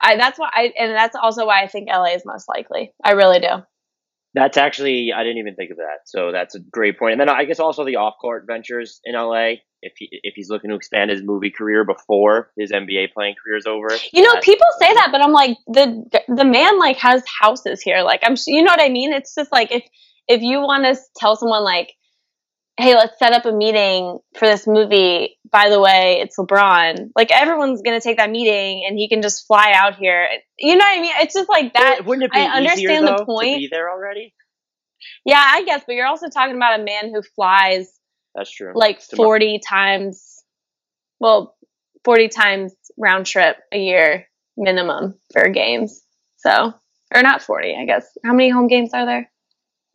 [0.00, 2.92] I that's why I and that's also why I think LA is most likely.
[3.04, 3.48] I really do.
[4.34, 6.06] That's actually I didn't even think of that.
[6.06, 7.12] So that's a great point.
[7.12, 9.54] And then I guess also the off court ventures in LA.
[9.82, 13.56] If he if he's looking to expand his movie career before his NBA playing career
[13.56, 13.88] is over.
[14.12, 18.02] You know, people say that, but I'm like the the man like has houses here.
[18.02, 19.12] Like I'm you know what I mean?
[19.12, 19.82] It's just like if
[20.28, 21.94] if you want to tell someone like
[22.80, 25.38] hey, let's set up a meeting for this movie.
[25.50, 27.10] By the way, it's LeBron.
[27.14, 30.26] Like everyone's gonna take that meeting, and he can just fly out here.
[30.58, 31.12] You know what I mean?
[31.20, 32.04] It's just like that.
[32.04, 33.54] Wouldn't it be I understand easier, though, the point.
[33.54, 34.34] To be there already.
[35.24, 37.92] Yeah, I guess, but you're also talking about a man who flies.
[38.34, 38.72] That's true.
[38.74, 40.42] Like forty times.
[41.18, 41.56] Well,
[42.04, 46.02] forty times round trip a year minimum for games.
[46.38, 46.72] So,
[47.14, 48.06] or not forty, I guess.
[48.24, 49.30] How many home games are there?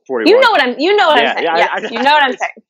[0.07, 0.29] 41.
[0.29, 0.79] You know what I'm.
[0.79, 1.45] You know what yeah, I'm saying.
[1.45, 2.65] Yeah, yes, I, I, you know what I'm saying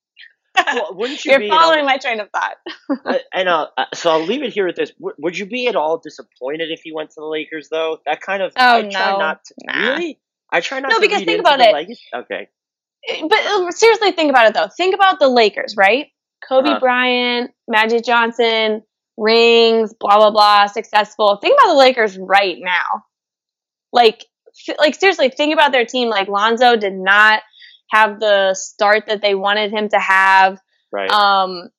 [0.73, 1.31] well, wouldn't you?
[1.31, 2.57] You're following my train of thought.
[3.05, 4.91] uh, and uh, so I'll leave it here with this.
[4.91, 7.99] W- would you be at all disappointed if he went to the Lakers, though?
[8.05, 8.53] That kind of.
[8.57, 8.89] Oh I no!
[8.89, 9.89] Try not to, nah.
[9.89, 10.19] Really?
[10.51, 10.91] I try not.
[10.91, 11.97] No, because think about it.
[12.13, 12.47] Okay.
[13.07, 14.67] Eh, but uh, seriously, think about it though.
[14.75, 16.07] Think about the Lakers, right?
[16.47, 16.79] Kobe uh-huh.
[16.79, 18.83] Bryant, Magic Johnson,
[19.17, 21.37] rings, blah blah blah, successful.
[21.41, 23.03] Think about the Lakers right now.
[23.91, 24.25] Like,
[24.77, 26.09] like seriously, think about their team.
[26.09, 27.41] Like Lonzo did not
[27.89, 30.59] have the start that they wanted him to have.
[30.91, 31.09] Right.
[31.09, 31.69] Um,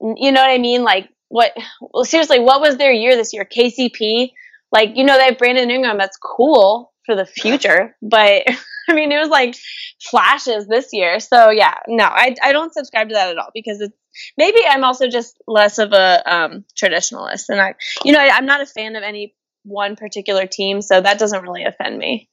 [0.00, 0.82] you know what I mean?
[0.82, 1.52] Like what?
[1.80, 3.44] Well, seriously, what was their year this year?
[3.44, 4.32] KCP.
[4.70, 5.98] Like you know they have Brandon Ingram.
[5.98, 8.44] That's cool for the future, but
[8.88, 9.56] I mean it was like
[10.00, 11.20] flashes this year.
[11.20, 13.96] So yeah, no, I I don't subscribe to that at all because it's
[14.36, 18.46] maybe I'm also just less of a um, traditionalist, and I you know I, I'm
[18.46, 19.34] not a fan of any
[19.64, 22.28] one particular team, so that doesn't really offend me.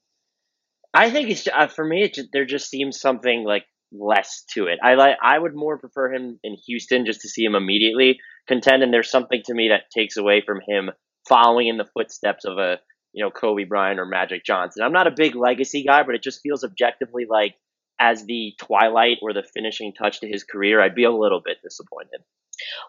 [0.93, 2.03] I think it's uh, for me.
[2.03, 4.79] It just, there just seems something like less to it.
[4.83, 5.17] I like.
[5.21, 8.83] I would more prefer him in Houston just to see him immediately contend.
[8.83, 10.89] And there's something to me that takes away from him
[11.27, 12.79] following in the footsteps of a
[13.13, 14.83] you know Kobe Bryant or Magic Johnson.
[14.83, 17.55] I'm not a big legacy guy, but it just feels objectively like
[17.99, 21.57] as the twilight or the finishing touch to his career, I'd be a little bit
[21.61, 22.21] disappointed.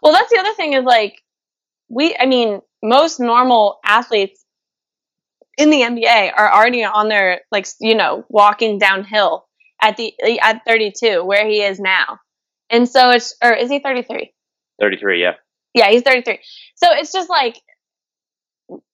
[0.02, 1.20] Well, that's the other thing is like
[1.88, 2.16] we.
[2.18, 4.44] I mean, most normal athletes
[5.58, 9.46] in the NBA are already on their like you know walking downhill
[9.80, 12.18] at the eh, at 32 where he is now.
[12.70, 14.32] And so it's or is he 33?
[14.80, 15.32] 33, yeah.
[15.74, 16.38] Yeah, he's 33.
[16.76, 17.60] So it's just like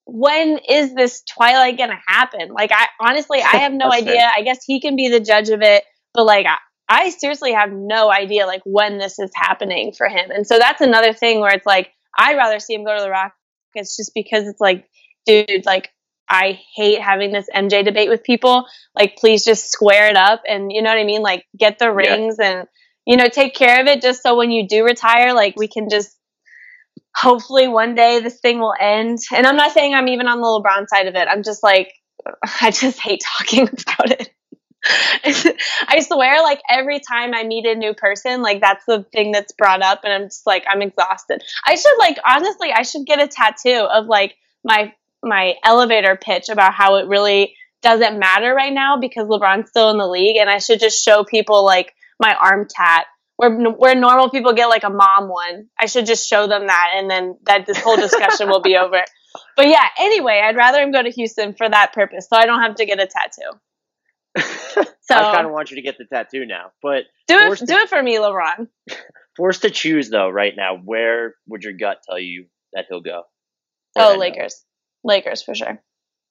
[0.06, 2.48] when is this twilight going to happen?
[2.48, 4.14] Like I honestly I have no idea.
[4.14, 4.30] Fair.
[4.36, 6.56] I guess he can be the judge of it, but like I,
[6.88, 10.30] I seriously have no idea like when this is happening for him.
[10.30, 13.10] And so that's another thing where it's like I'd rather see him go to the
[13.10, 14.88] Rockets just because it's like
[15.26, 15.90] dude, like
[16.28, 18.66] I hate having this MJ debate with people.
[18.94, 21.22] Like, please just square it up and you know what I mean?
[21.22, 22.60] Like, get the rings yeah.
[22.60, 22.68] and,
[23.06, 25.88] you know, take care of it just so when you do retire, like, we can
[25.88, 26.16] just
[27.14, 29.18] hopefully one day this thing will end.
[29.34, 31.28] And I'm not saying I'm even on the LeBron side of it.
[31.28, 31.92] I'm just like,
[32.60, 34.30] I just hate talking about it.
[35.88, 39.52] I swear, like every time I meet a new person, like that's the thing that's
[39.52, 41.42] brought up, and I'm just like, I'm exhausted.
[41.66, 46.48] I should like honestly, I should get a tattoo of like my my elevator pitch
[46.48, 50.50] about how it really doesn't matter right now because LeBron's still in the league, and
[50.50, 54.84] I should just show people like my arm tat where where normal people get like
[54.84, 55.66] a mom one.
[55.78, 59.02] I should just show them that, and then that this whole discussion will be over.
[59.56, 62.62] But yeah, anyway, I'd rather him go to Houston for that purpose, so I don't
[62.62, 63.58] have to get a tattoo.
[65.00, 67.58] so I kind of want you to get the tattoo now, but do it.
[67.58, 68.68] To, do it for me, LeBron.
[69.36, 73.22] Forced to choose though, right now, where would your gut tell you that he'll go?
[73.98, 74.62] Oh, Lakers.
[75.06, 75.80] Lakers for sure.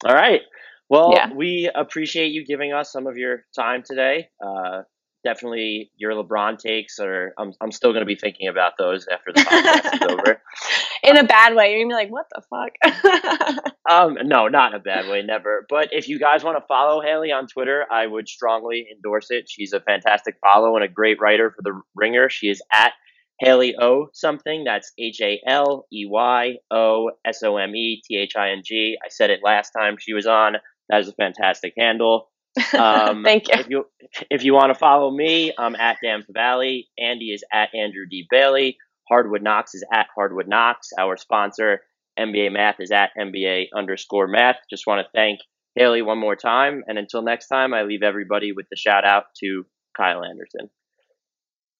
[0.05, 0.41] All right.
[0.89, 1.33] Well, yeah.
[1.33, 4.29] we appreciate you giving us some of your time today.
[4.45, 4.83] Uh,
[5.25, 9.33] definitely your LeBron takes, or I'm, I'm still going to be thinking about those after
[9.33, 10.41] the podcast is over.
[11.03, 14.73] In a bad way, you're going to be like, "What the fuck?" um, no, not
[14.73, 15.65] in a bad way, never.
[15.69, 19.45] But if you guys want to follow Haley on Twitter, I would strongly endorse it.
[19.47, 22.27] She's a fantastic follow and a great writer for the Ringer.
[22.29, 22.93] She is at
[23.39, 24.63] Haley O something.
[24.63, 28.61] That's H A L E Y O S O M E T H I N
[28.63, 28.97] G.
[29.03, 30.55] I said it last time she was on.
[30.89, 32.29] That is a fantastic handle.
[32.77, 33.59] Um, Thank you.
[33.59, 33.85] If you
[34.29, 36.87] if you want to follow me, I'm at Dan Valley.
[36.97, 38.77] Andy is at Andrew D Bailey.
[39.09, 40.89] Hardwood Knocks is at Hardwood Knocks.
[40.97, 41.81] Our sponsor,
[42.17, 44.57] NBA Math, is at NBA underscore Math.
[44.69, 45.39] Just want to thank
[45.75, 49.25] Haley one more time, and until next time, I leave everybody with the shout out
[49.43, 50.69] to Kyle Anderson.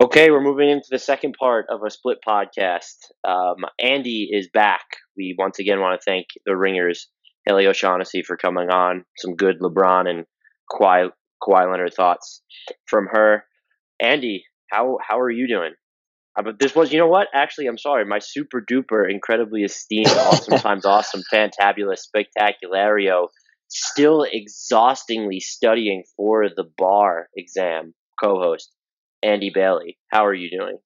[0.04, 2.98] Okay, we're moving into the second part of a split podcast.
[3.26, 4.84] Um, Andy is back.
[5.16, 7.08] We once again want to thank the Ringers,
[7.48, 9.06] Haley O'Shaughnessy, for coming on.
[9.16, 10.26] Some good LeBron and
[10.70, 12.42] Kawhi, Kawhi Leonard thoughts
[12.88, 13.46] from her.
[13.98, 15.72] Andy, how how are you doing?
[16.38, 17.30] Uh, but this was, you know what?
[17.34, 18.04] Actually, I'm sorry.
[18.04, 23.28] My super duper, incredibly esteemed, awesome times awesome, fantabulous, spectaculario,
[23.70, 28.74] still exhaustingly studying for the bar exam co-host,
[29.26, 29.98] Andy Bailey.
[30.12, 30.78] How are you doing?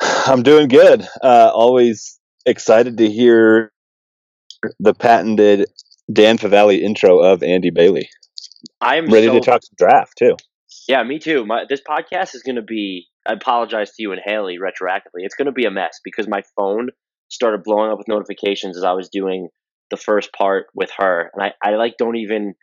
[0.00, 1.06] I'm doing good.
[1.22, 3.72] Uh, always excited to hear
[4.80, 5.66] the patented
[6.12, 8.08] Dan Favale intro of Andy Bailey.
[8.80, 10.36] I'm ready so, to talk draft too.
[10.88, 11.44] Yeah, me too.
[11.44, 13.06] My, this podcast is going to be.
[13.26, 15.24] I apologize to you and Haley retroactively.
[15.24, 16.90] It's going to be a mess because my phone
[17.28, 19.48] started blowing up with notifications as I was doing
[19.90, 22.54] the first part with her, and I, I like don't even.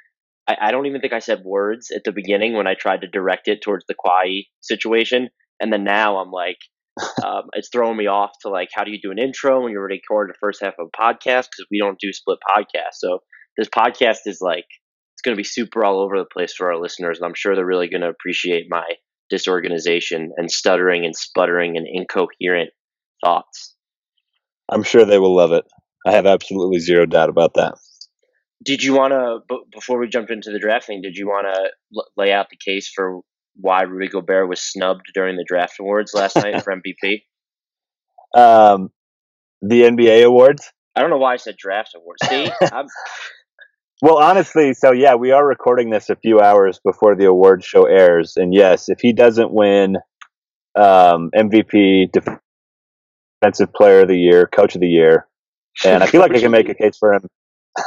[0.47, 3.07] I, I don't even think I said words at the beginning when I tried to
[3.07, 5.29] direct it towards the Kawhi situation,
[5.59, 6.57] and then now I'm like,
[7.23, 9.83] um, it's throwing me off to like, how do you do an intro when you're
[9.83, 12.99] recording the first half of a podcast because we don't do split podcasts.
[12.99, 13.19] So
[13.57, 14.65] this podcast is like
[15.15, 17.55] it's going to be super all over the place for our listeners, and I'm sure
[17.55, 18.85] they're really going to appreciate my
[19.29, 22.71] disorganization and stuttering and sputtering and incoherent
[23.23, 23.75] thoughts.
[24.69, 25.65] I'm sure they will love it.
[26.05, 27.75] I have absolutely zero doubt about that.
[28.63, 31.47] Did you want to, b- before we jump into the draft thing, did you want
[31.53, 33.21] to l- lay out the case for
[33.55, 37.23] why Rudy Gobert was snubbed during the draft awards last night for MVP?
[38.35, 38.89] Um,
[39.61, 40.71] the NBA awards.
[40.95, 42.27] I don't know why I said draft awards.
[42.27, 42.87] See, I'm,
[44.01, 47.85] well, honestly, so yeah, we are recording this a few hours before the award show
[47.85, 49.97] airs, and yes, if he doesn't win
[50.75, 52.11] um, MVP,
[53.41, 55.27] Defensive Player of the Year, Coach of the Year,
[55.85, 57.27] and I feel like I can make a case for him.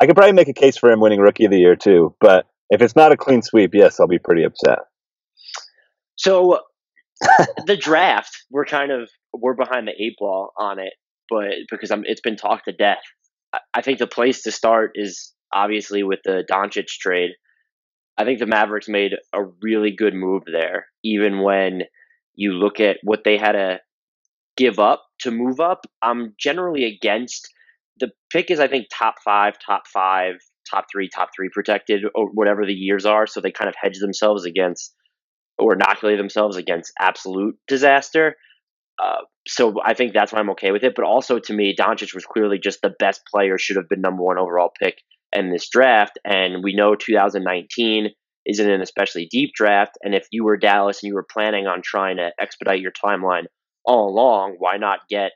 [0.00, 2.46] I could probably make a case for him winning Rookie of the Year too, but
[2.70, 4.78] if it's not a clean sweep, yes, I'll be pretty upset.
[6.16, 6.60] So
[7.66, 10.94] the draft, we're kind of we're behind the eight ball on it,
[11.28, 13.02] but because I'm, it's been talked to death.
[13.74, 17.32] I think the place to start is obviously with the Doncic trade,
[18.16, 21.82] I think the Mavericks made a really good move there, even when
[22.34, 23.80] you look at what they had to
[24.56, 25.86] give up to move up.
[26.02, 27.48] I'm generally against
[28.00, 30.34] the pick is I think top five, top five,
[30.68, 33.26] top three, top three protected or whatever the years are.
[33.26, 34.94] So they kind of hedge themselves against
[35.58, 38.36] or inoculate themselves against absolute disaster.
[39.02, 40.94] Uh, so I think that's why I'm okay with it.
[40.94, 44.22] But also to me, Doncic was clearly just the best player, should have been number
[44.22, 44.98] one overall pick
[45.32, 46.18] in this draft.
[46.24, 48.08] And we know 2019
[48.46, 49.98] isn't an especially deep draft.
[50.02, 53.44] And if you were Dallas and you were planning on trying to expedite your timeline
[53.84, 55.32] all along, why not get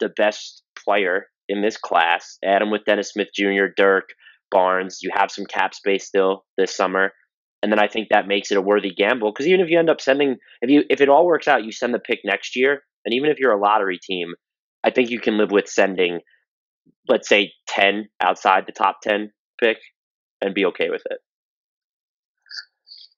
[0.00, 2.38] the best player in this class?
[2.44, 4.10] Add him with Dennis Smith Jr., Dirk,
[4.50, 5.00] Barnes.
[5.02, 7.12] You have some cap space still this summer.
[7.62, 9.88] And then I think that makes it a worthy gamble because even if you end
[9.88, 12.82] up sending, if you if it all works out, you send the pick next year,
[13.06, 14.34] and even if you're a lottery team,
[14.84, 16.20] I think you can live with sending
[17.08, 19.30] let's say ten outside the top ten
[19.60, 19.78] pick
[20.40, 21.18] and be okay with it.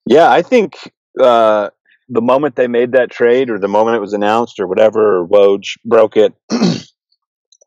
[0.07, 0.75] Yeah, I think
[1.21, 1.71] uh,
[2.09, 5.27] the moment they made that trade, or the moment it was announced, or whatever, or
[5.27, 6.33] Woj broke it.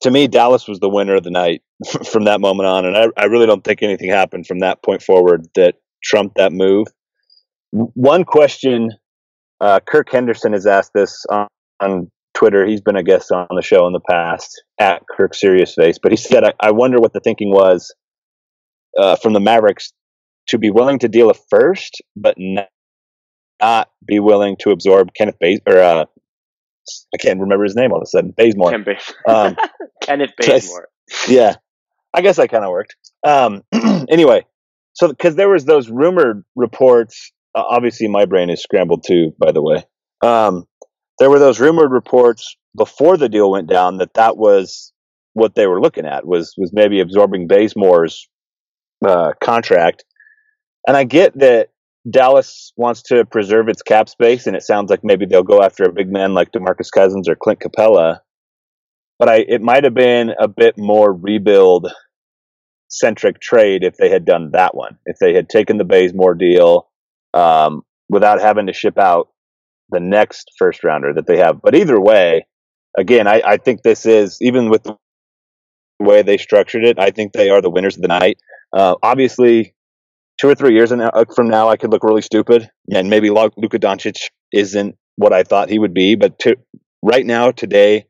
[0.01, 1.61] to me, Dallas was the winner of the night
[2.11, 5.01] from that moment on, and I, I really don't think anything happened from that point
[5.01, 6.87] forward that trumped that move.
[7.71, 8.91] One question
[9.61, 11.47] uh, Kirk Henderson has asked this on,
[11.79, 12.65] on, Twitter.
[12.65, 16.13] He's been a guest on the show in the past at Kirk Serious Face, but
[16.13, 17.93] he said, I, I wonder what the thinking was
[18.97, 19.91] uh, from the Mavericks
[20.47, 22.69] to be willing to deal a first, but not,
[23.61, 26.05] not be willing to absorb Kenneth Base or uh,
[27.13, 28.33] I can't remember his name all of a sudden.
[28.35, 28.71] Bazemore.
[28.71, 28.85] Ken
[29.27, 29.55] um,
[30.01, 30.87] Kenneth Bazemore.
[31.27, 31.55] yeah,
[32.13, 32.95] I guess that kind of worked.
[33.23, 33.63] Um,
[34.09, 34.45] anyway,
[34.99, 39.51] so because there was those rumored reports uh, obviously my brain is scrambled too by
[39.51, 39.83] the way
[40.21, 40.65] um,
[41.17, 44.93] there were those rumored reports before the deal went down that that was
[45.33, 48.27] what they were looking at was was maybe absorbing Bazemore's
[49.05, 50.03] uh, contract
[50.87, 51.69] and I get that
[52.09, 55.83] Dallas wants to preserve its cap space and it sounds like maybe they'll go after
[55.83, 58.19] a big man like DeMarcus Cousins or Clint Capela.
[59.17, 61.91] but I it might have been a bit more rebuild
[62.89, 64.97] centric trade if they had done that one.
[65.05, 66.89] If they had taken the Bazemore deal
[67.33, 69.29] um, without having to ship out
[69.89, 71.61] the next first rounder that they have.
[71.61, 72.47] But either way,
[72.97, 74.97] again, I, I think this is even with the
[75.99, 76.99] way they structured it.
[76.99, 78.37] I think they are the winners of the night.
[78.71, 79.75] Uh, obviously,
[80.39, 83.79] two or three years uh, from now, I could look really stupid, and maybe Luka
[83.79, 86.15] Doncic isn't what I thought he would be.
[86.15, 86.55] But to,
[87.03, 88.05] right now, today,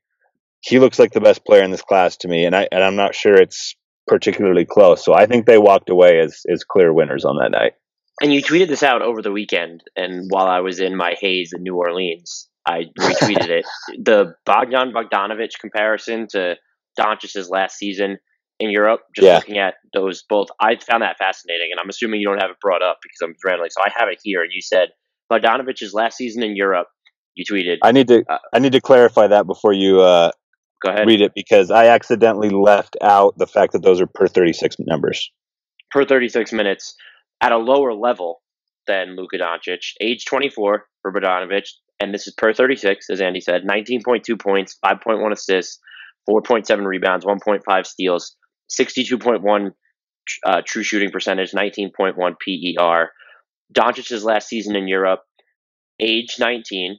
[0.62, 2.96] he looks like the best player in this class to me, and I and I'm
[2.96, 3.76] not sure it's
[4.08, 5.04] particularly close.
[5.04, 7.74] So I think they walked away as as clear winners on that night.
[8.22, 11.52] And you tweeted this out over the weekend, and while I was in my haze
[11.56, 13.66] in New Orleans, I retweeted it.
[14.04, 16.56] The Bogdan Bogdanovich comparison to
[17.00, 18.18] Doncic's last season
[18.60, 19.36] in Europe, just yeah.
[19.36, 22.58] looking at those both, I found that fascinating, and I'm assuming you don't have it
[22.62, 23.70] brought up because I'm randomly.
[23.72, 24.90] So I have it here, and you said
[25.32, 26.88] Bogdanovich's last season in Europe.
[27.36, 27.78] You tweeted.
[27.84, 28.24] I need to.
[28.28, 30.32] Uh, I need to clarify that before you uh,
[30.82, 31.08] Go ahead.
[31.08, 35.32] Read it because I accidentally left out the fact that those are per 36 numbers.
[35.92, 36.96] Per 36 minutes
[37.42, 38.42] at a lower level
[38.88, 39.94] than Luka Doncic.
[40.00, 41.68] Age 24 for Bogdanovic,
[42.00, 43.64] and this is per 36, as Andy said.
[43.64, 45.80] 19.2 points, 5.1 assists,
[46.30, 48.36] 4.7 rebounds, 1.5 steals,
[48.70, 49.72] 62.1
[50.46, 53.10] uh, true shooting percentage, 19.1 PER.
[53.74, 55.22] Doncic's last season in Europe,
[56.00, 56.98] age 19,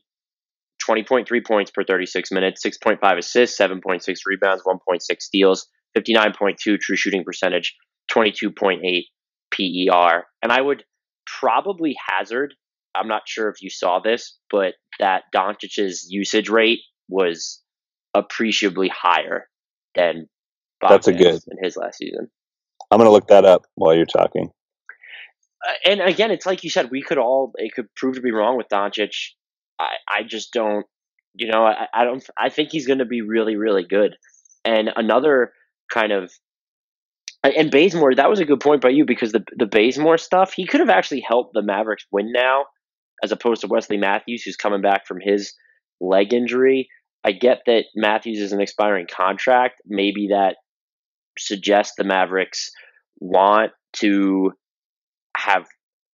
[0.89, 7.75] 20.3 points per 36 minutes, 6.5 assists, 7.6 rebounds, 1.6 steals, 59.2 true shooting percentage,
[8.11, 9.03] 22.8
[9.53, 10.25] PER.
[10.43, 10.85] And I would
[11.27, 12.55] probably hazard,
[12.95, 17.63] I'm not sure if you saw this, but that Doncic's usage rate was
[18.15, 19.49] appreciably higher
[19.95, 20.29] than
[20.89, 22.29] That's a good in his last season.
[22.91, 24.51] I'm going to look that up while you're talking.
[25.67, 28.33] Uh, and again, it's like you said, we could all it could prove to be
[28.33, 29.13] wrong with Doncic
[29.81, 30.87] I, I just don't,
[31.35, 34.17] you know, I, I don't, I think he's going to be really, really good.
[34.65, 35.53] And another
[35.93, 36.31] kind of,
[37.43, 40.67] and Bazemore, that was a good point by you because the the Bazemore stuff, he
[40.67, 42.67] could have actually helped the Mavericks win now,
[43.25, 45.55] as opposed to Wesley Matthews, who's coming back from his
[46.03, 46.91] leg injury.
[47.25, 49.81] I get that Matthews is an expiring contract.
[49.87, 50.57] Maybe that
[51.41, 52.71] suggests the Mavericks
[53.19, 54.53] want to
[55.37, 55.67] have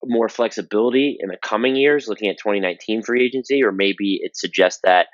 [0.05, 4.81] more flexibility in the coming years, looking at 2019 free agency, or maybe it suggests
[4.85, 5.09] that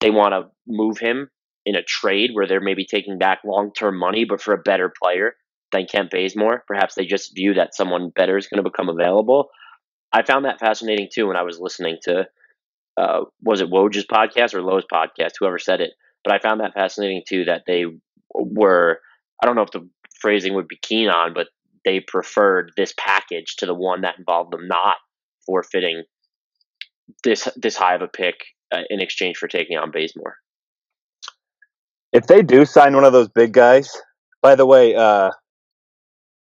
[0.00, 1.30] they want to move him
[1.64, 4.92] in a trade where they're maybe taking back long term money, but for a better
[5.02, 5.34] player
[5.72, 6.64] than Kent Bazemore.
[6.66, 9.48] Perhaps they just view that someone better is going to become available.
[10.12, 12.26] I found that fascinating too when I was listening to,
[12.96, 15.90] uh, was it Woj's podcast or Lowe's podcast, whoever said it.
[16.24, 17.84] But I found that fascinating too that they
[18.34, 19.00] were,
[19.42, 19.88] I don't know if the
[20.20, 21.48] phrasing would be keen on, but
[21.84, 24.96] they preferred this package to the one that involved them not
[25.46, 26.04] forfeiting
[27.24, 28.34] this this high of a pick
[28.72, 30.36] uh, in exchange for taking on Bazemore.
[32.12, 33.90] If they do sign one of those big guys,
[34.42, 35.30] by the way, uh,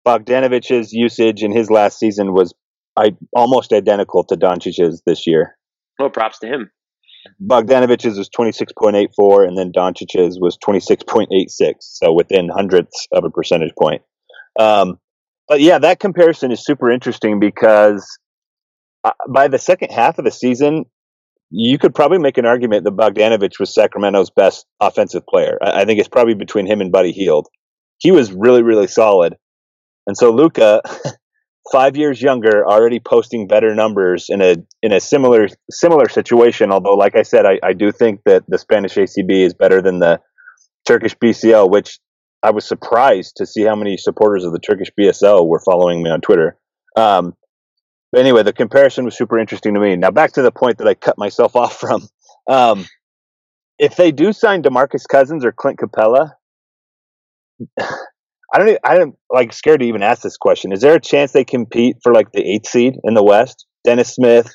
[0.06, 2.54] Bogdanovic's usage in his last season was
[2.96, 5.56] I, almost identical to Doncic's this year.
[5.98, 6.70] Well, props to him.
[7.44, 14.02] Bogdanovic's was 26.84, and then Doncic's was 26.86, so within hundredths of a percentage point.
[14.58, 14.98] Um,
[15.48, 18.06] but yeah, that comparison is super interesting because
[19.04, 20.86] uh, by the second half of the season,
[21.50, 25.58] you could probably make an argument that Bogdanovich was Sacramento's best offensive player.
[25.62, 27.46] I, think it's probably between him and Buddy Hield.
[27.98, 29.36] He was really, really solid.
[30.06, 30.82] And so Luka,
[31.72, 36.72] five years younger, already posting better numbers in a in a similar similar situation.
[36.72, 39.98] Although, like I said, I, I do think that the Spanish ACB is better than
[39.98, 40.20] the
[40.86, 41.98] Turkish BSL, which
[42.42, 46.10] I was surprised to see how many supporters of the Turkish BSL were following me
[46.10, 46.56] on Twitter.
[46.96, 47.34] Um,
[48.12, 49.96] but anyway, the comparison was super interesting to me.
[49.96, 52.06] Now back to the point that I cut myself off from.
[52.48, 52.86] Um,
[53.78, 56.32] if they do sign Demarcus Cousins or Clint Capela,
[58.56, 58.78] I don't.
[58.84, 60.72] I don't like scared to even ask this question.
[60.72, 63.66] Is there a chance they compete for like the eighth seed in the West?
[63.84, 64.50] Dennis Smith,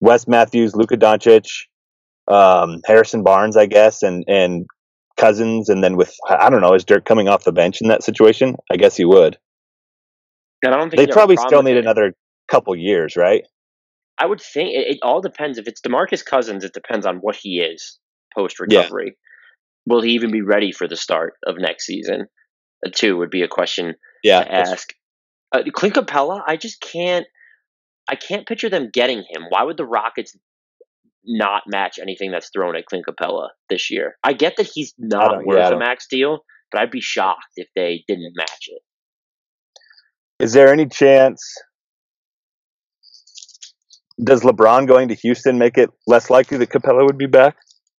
[0.00, 1.46] Wes Matthews, Luka Doncic,
[2.26, 4.66] um, Harrison Barnes, I guess, and and
[5.16, 8.02] Cousins, and then with I don't know, is Dirk coming off the bench in that
[8.02, 8.56] situation?
[8.72, 9.38] I guess he would.
[10.64, 12.14] And I don't think They you'd have a probably still need another
[12.50, 13.44] couple years, right?
[14.18, 15.58] I would think it, it all depends.
[15.58, 18.00] If it's Demarcus Cousins, it depends on what he is
[18.34, 19.16] post recovery.
[19.86, 22.26] Will he even be ready for the start of next season?
[22.84, 24.42] Uh, two would be a question Yeah.
[24.42, 24.92] to ask.
[25.52, 27.26] Uh, Clint Capela, I just can't.
[28.10, 29.44] I can't picture them getting him.
[29.50, 30.36] Why would the Rockets
[31.24, 34.16] not match anything that's thrown at Clint Capela this year?
[34.24, 36.40] I get that he's not worth yeah, a max deal,
[36.72, 38.82] but I'd be shocked if they didn't match it.
[40.38, 41.42] Is there any chance?
[44.22, 47.56] Does LeBron going to Houston make it less likely that Capela would be back?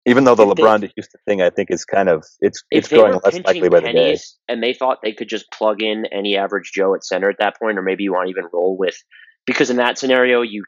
[0.08, 2.88] Even though the If LeBron to Houston thing, I think is kind of it's it's
[2.88, 4.16] going less likely by the day.
[4.48, 7.58] and they thought they could just plug in any average Joe at center at that
[7.58, 8.96] point, or maybe you want to even roll with,
[9.46, 10.64] because in that scenario, you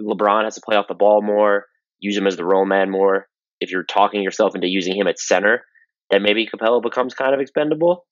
[0.00, 1.66] LeBron has to play off the ball more,
[1.98, 3.26] use him as the roll man more.
[3.60, 5.64] If you're talking yourself into using him at center,
[6.10, 8.06] then maybe Capela becomes kind of expendable.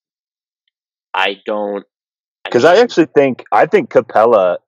[1.15, 1.85] I don't.
[2.45, 4.59] Because I actually think I think Capela,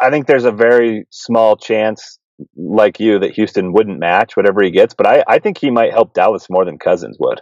[0.00, 2.18] I think there's a very small chance,
[2.56, 4.94] like you, that Houston wouldn't match whatever he gets.
[4.94, 7.40] But I, I think he might help Dallas more than Cousins would.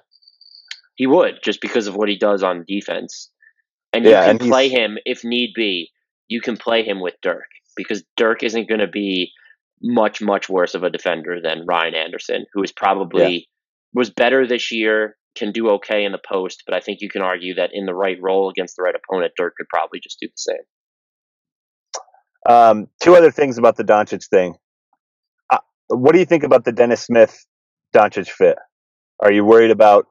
[0.95, 3.31] He would just because of what he does on defense,
[3.93, 5.91] and you Yeah, can and play him if need be.
[6.29, 9.33] You can play him with Dirk because Dirk isn't going to be
[9.83, 13.49] much much worse of a defender than Ryan Anderson, who is probably
[13.95, 17.23] was better this year, can do okay in the post, but I think you can
[17.23, 20.29] argue that in the right role against the right opponent, Dirk could probably just do
[20.29, 20.65] the same.
[22.49, 24.55] Um, two other things about the Doncic thing.
[25.89, 27.45] What do you think about the Dennis Smith
[27.95, 28.57] Doncic fit?
[29.21, 30.07] Are you worried about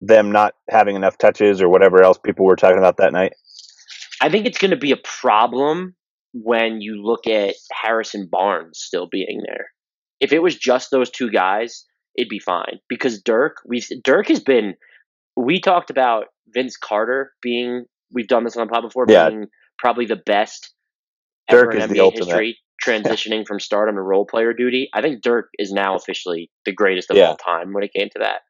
[0.00, 3.32] them not having enough touches or whatever else people were talking about that night?
[4.20, 5.94] I think it's going to be a problem
[6.32, 9.66] when you look at Harrison Barnes still being there.
[10.20, 11.84] If it was just those two guys,
[12.16, 14.74] it'd be fine because Dirk, we Dirk has been.
[15.36, 17.84] We talked about Vince Carter being.
[18.10, 19.06] We've done this on the pod before.
[19.08, 19.28] Yeah.
[19.28, 19.46] Being
[19.78, 20.72] probably the best
[21.48, 22.26] Dirk is in the ultimate.
[22.26, 24.88] history, transitioning from stardom to role player duty.
[24.94, 27.28] I think Dirk is now officially the greatest of Yeah.
[27.28, 28.42] all time when it came to that.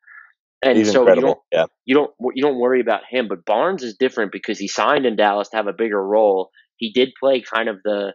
[0.62, 1.39] And He's so you don't.
[1.53, 1.66] Yeah.
[1.84, 3.28] you don't you don't worry about him.
[3.28, 6.51] But Barnes is different because he signed in Dallas to have a bigger role.
[6.76, 8.14] He did play kind of the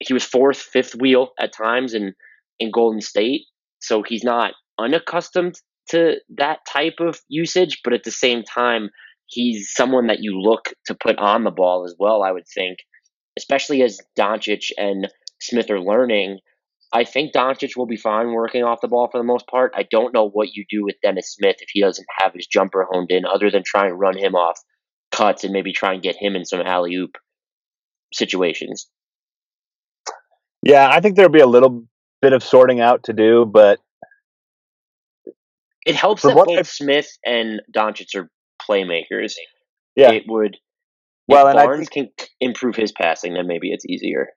[0.00, 2.14] he was fourth, fifth wheel at times in
[2.58, 3.46] in Golden State,
[3.78, 5.54] so he's not unaccustomed
[5.88, 7.80] to that type of usage.
[7.82, 8.90] But at the same time,
[9.26, 12.22] he's someone that you look to put on the ball as well.
[12.22, 12.78] I would think,
[13.36, 15.08] especially as Doncic and
[15.40, 16.38] Smith are learning.
[16.92, 19.72] I think Doncic will be fine working off the ball for the most part.
[19.76, 22.86] I don't know what you do with Dennis Smith if he doesn't have his jumper
[22.90, 24.58] honed in, other than try and run him off
[25.12, 27.16] cuts and maybe try and get him in some alley oop
[28.12, 28.88] situations.
[30.62, 31.84] Yeah, I think there'll be a little
[32.20, 33.78] bit of sorting out to do, but
[35.86, 39.34] It helps that both I've- Smith and Doncic are playmakers.
[39.96, 40.58] yeah, It would.
[41.28, 42.08] Well, if and I Barnes can
[42.40, 44.28] improve his passing, then maybe it's easier.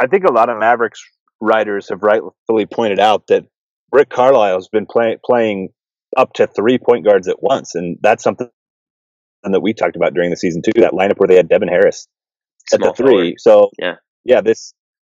[0.00, 1.02] I think a lot of Mavericks
[1.40, 3.44] writers have rightfully pointed out that
[3.92, 5.70] Rick Carlisle has been play, playing
[6.16, 8.48] up to three point guards at once, and that's something
[9.44, 10.80] that we talked about during the season too.
[10.80, 12.08] That lineup where they had Devin Harris
[12.72, 13.06] at Small the three.
[13.12, 13.34] forward.
[13.38, 13.94] So Yeah.
[14.24, 14.74] yeah, this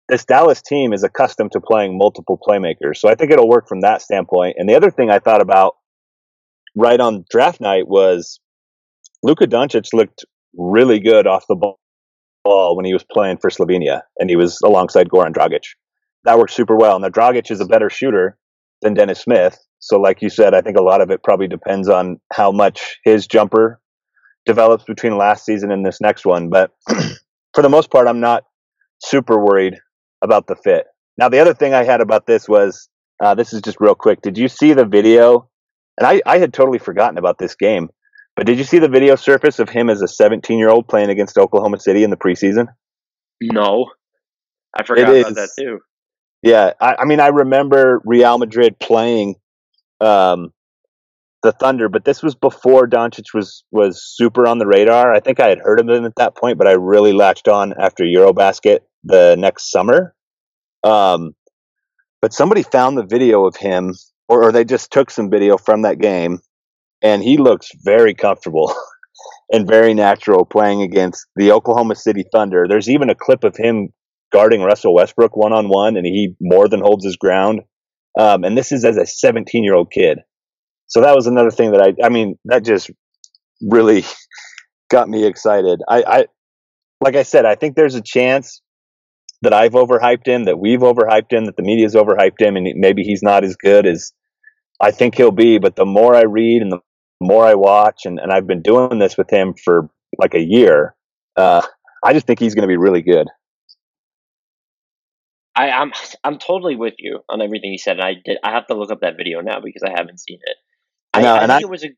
[0.09, 3.81] this Dallas team is accustomed to playing multiple playmakers, so I think it'll work from
[3.81, 4.57] that standpoint.
[4.59, 5.75] And the other thing I thought about
[6.77, 8.39] right on draft night was
[9.23, 10.25] Luka Doncic looked
[10.57, 11.57] really good off the
[12.44, 15.64] ball when he was playing for Slovenia and he was alongside Goran Dragic.
[16.24, 16.98] That worked super well.
[16.98, 18.36] Now Dragic is a better shooter
[18.82, 19.59] than Dennis Smith.
[19.78, 22.98] So like you said, I think a lot of it probably depends on how much
[23.04, 23.80] his jumper
[24.44, 26.48] develops between last season and this next one.
[26.48, 26.72] But
[27.54, 28.44] for the most part, I'm not
[29.02, 29.76] super worried
[30.22, 30.86] about the fit.
[31.18, 32.88] Now the other thing I had about this was
[33.22, 34.22] uh, this is just real quick.
[34.22, 35.48] Did you see the video?
[35.98, 37.88] And I, I had totally forgotten about this game.
[38.37, 41.09] But did you see the video surface of him as a 17 year old playing
[41.09, 42.68] against Oklahoma City in the preseason?
[43.41, 43.91] No,
[44.78, 45.80] I forgot It about that too.
[46.43, 49.37] Yeah, I, I mean, I remember Real Madrid playing
[50.01, 50.53] um,
[51.43, 55.12] the Thunder, but this was before Doncic was was super on the radar.
[55.12, 57.72] I think I had heard of him at that point, but I really latched on
[57.80, 60.14] after EuroBasket the next summer.
[60.84, 61.34] Um,
[62.20, 63.95] but somebody found the video of him,
[64.28, 66.41] or, or they just took some video from that game,
[67.03, 68.74] and he looks very comfortable
[69.53, 72.66] and very natural playing against the Oklahoma City Thunder.
[72.68, 73.92] There's even a clip of him
[74.32, 77.61] guarding Russell Westbrook one on one, and he more than holds his ground.
[78.18, 80.20] Um, and this is as a 17 year old kid.
[80.88, 82.90] So that was another thing that I, I mean, that just
[83.61, 84.05] really
[84.90, 85.80] got me excited.
[85.88, 86.26] I, I,
[87.01, 88.62] like I said, I think there's a chance
[89.42, 93.03] that I've overhyped him, that we've overhyped him, that the media's overhyped him, and maybe
[93.03, 94.12] he's not as good as
[94.80, 95.59] I think he'll be.
[95.59, 96.80] But the more I read and the
[97.21, 99.89] more I watch, and, and I've been doing this with him for
[100.19, 100.95] like a year,
[101.37, 101.62] uh,
[102.05, 103.27] I just think he's going to be really good.
[105.55, 105.93] I, I'm
[106.23, 108.39] I'm totally with you on everything you said, and I did.
[108.45, 110.57] I have to look up that video now because I haven't seen it.
[111.14, 111.89] I, No, I and think I- it was a.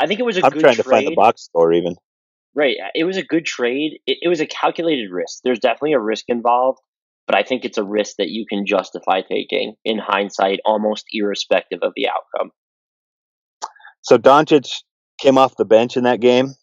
[0.00, 0.84] I think it was a I'm good trying trade.
[0.84, 1.96] to find the box score even.
[2.54, 2.76] Right.
[2.94, 4.00] It was a good trade.
[4.06, 5.40] It, it was a calculated risk.
[5.44, 6.78] There's definitely a risk involved,
[7.26, 11.80] but I think it's a risk that you can justify taking in hindsight, almost irrespective
[11.82, 12.50] of the outcome.
[14.08, 14.70] So Doncic
[15.20, 16.54] came off the bench in that game.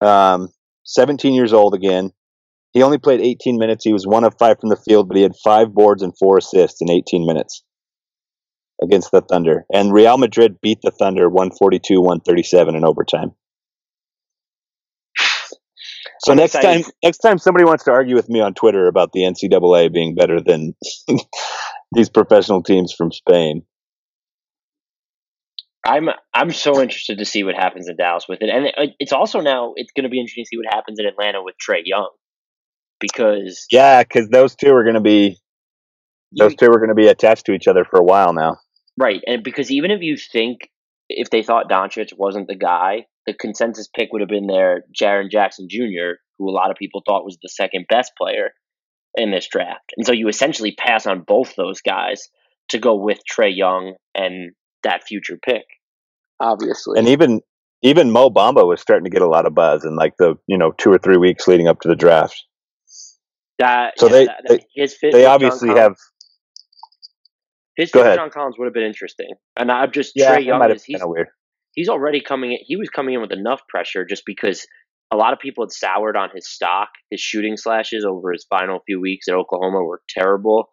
[0.00, 0.48] Um,
[0.82, 2.10] 17 years old again.
[2.72, 3.84] He only played 18 minutes.
[3.84, 6.38] He was one of five from the field, but he had five boards and four
[6.38, 7.62] assists in 18 minutes
[8.82, 9.66] against the Thunder.
[9.72, 13.36] And Real Madrid beat the Thunder 142 137 in overtime.
[16.24, 16.82] So I'm next excited.
[16.82, 20.16] time, next time somebody wants to argue with me on Twitter about the NCAA being
[20.16, 20.74] better than
[21.92, 23.62] these professional teams from Spain,
[25.84, 29.40] I'm I'm so interested to see what happens in Dallas with it, and it's also
[29.40, 32.10] now it's going to be interesting to see what happens in Atlanta with Trae Young,
[33.00, 35.38] because yeah, because those two are going to be
[36.30, 38.58] you- those two are going to be attached to each other for a while now.
[38.96, 40.70] Right, and because even if you think
[41.08, 45.30] if they thought Doncic wasn't the guy, the consensus pick would have been there Jaren
[45.30, 48.50] Jackson Jr., who a lot of people thought was the second best player
[49.16, 52.28] in this draft, and so you essentially pass on both those guys
[52.68, 54.52] to go with Trae Young and
[54.84, 55.64] that future pick.
[56.40, 57.40] Obviously, and even
[57.82, 60.58] even Mo Bamba was starting to get a lot of buzz in like the you
[60.58, 62.42] know two or three weeks leading up to the draft.
[63.58, 65.96] that so yeah, they- that, that- his fit They with John obviously Collins- have
[67.76, 68.16] his fit with.
[68.16, 70.82] John Collins would have been interesting, and I'm just yeah, Trae Young might have is
[70.82, 71.28] been he's kind of weird.
[71.74, 72.58] he's already coming in.
[72.62, 74.66] He was coming in with enough pressure just because
[75.12, 76.88] a lot of people had soured on his stock.
[77.10, 80.70] His shooting slashes over his final few weeks at Oklahoma were terrible.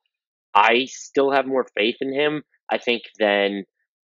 [0.55, 3.65] I still have more faith in him, I think, than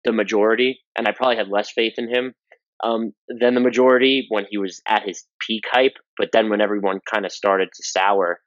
[0.05, 2.35] the majority, and I probably had less faith in him
[2.83, 5.97] um, than the majority when he was at his peak hype.
[6.17, 8.41] But then when everyone kind of started to sour,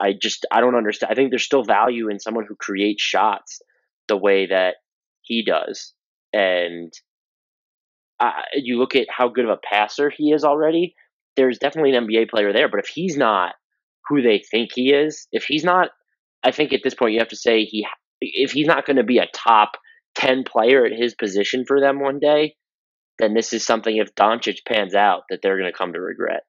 [0.00, 1.12] I just I don't understand.
[1.12, 3.60] I think there's still value in someone who creates shots
[4.08, 4.76] the way that
[5.22, 5.92] he does,
[6.32, 6.92] and
[8.54, 10.94] you look at how good of a passer he is already.
[11.36, 13.54] There's definitely an NBA player there, but if he's not
[14.08, 15.90] who they think he is, if he's not,
[16.42, 17.86] I think at this point you have to say he,
[18.20, 19.72] if he's not going to be a top
[20.14, 22.54] ten player at his position for them one day,
[23.18, 26.42] then this is something if Doncic pans out that they're going to come to regret.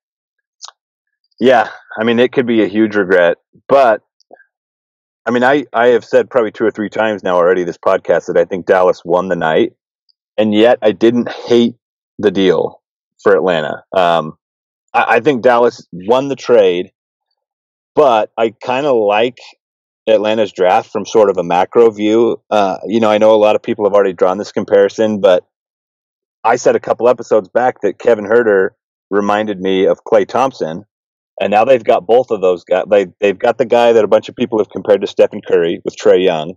[1.39, 3.37] Yeah, I mean it could be a huge regret,
[3.67, 4.01] but
[5.25, 8.27] I mean I I have said probably two or three times now already this podcast
[8.27, 9.73] that I think Dallas won the night,
[10.37, 11.75] and yet I didn't hate
[12.19, 12.81] the deal
[13.21, 13.83] for Atlanta.
[13.95, 14.37] Um,
[14.93, 16.91] I, I think Dallas won the trade,
[17.95, 19.39] but I kind of like
[20.07, 22.41] Atlanta's draft from sort of a macro view.
[22.49, 25.45] Uh, you know, I know a lot of people have already drawn this comparison, but
[26.43, 28.71] I said a couple episodes back that Kevin Huerter
[29.09, 30.85] reminded me of Klay Thompson.
[31.41, 32.85] And now they've got both of those guys.
[32.89, 35.81] They they've got the guy that a bunch of people have compared to Stephen Curry
[35.83, 36.55] with Trey Young,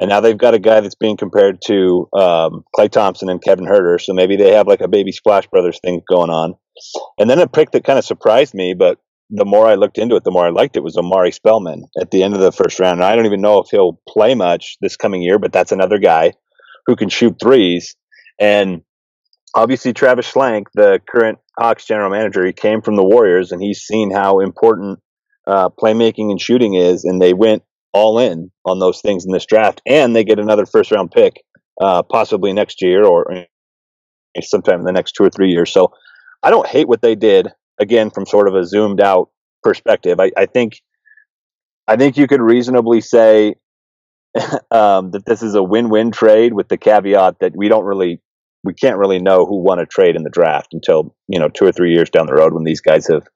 [0.00, 3.66] and now they've got a guy that's being compared to um, Klay Thompson and Kevin
[3.66, 4.00] Huerter.
[4.00, 6.54] So maybe they have like a baby Splash Brothers thing going on.
[7.18, 8.98] And then a pick that kind of surprised me, but
[9.30, 12.10] the more I looked into it, the more I liked it was Omari Spellman at
[12.10, 13.00] the end of the first round.
[13.00, 15.98] And I don't even know if he'll play much this coming year, but that's another
[15.98, 16.32] guy
[16.86, 17.96] who can shoot threes.
[18.38, 18.82] And
[19.54, 23.80] obviously, Travis Schlenk, the current Hawks general manager, he came from the Warriors and he's
[23.80, 25.00] seen how important
[25.46, 27.04] uh, playmaking and shooting is.
[27.04, 29.82] And they went all in on those things in this draft.
[29.86, 31.42] And they get another first round pick,
[31.80, 33.44] uh, possibly next year or uh,
[34.40, 35.72] sometime in the next two or three years.
[35.72, 35.92] So
[36.44, 37.48] I don't hate what they did
[37.78, 39.30] again from sort of a zoomed out
[39.62, 40.20] perspective.
[40.20, 40.80] I, I think
[41.88, 43.56] I think you could reasonably say
[44.70, 48.20] um, that this is a win-win trade with the caveat that we don't really
[48.64, 51.64] we can't really know who won a trade in the draft until you know two
[51.64, 53.26] or three years down the road when these guys have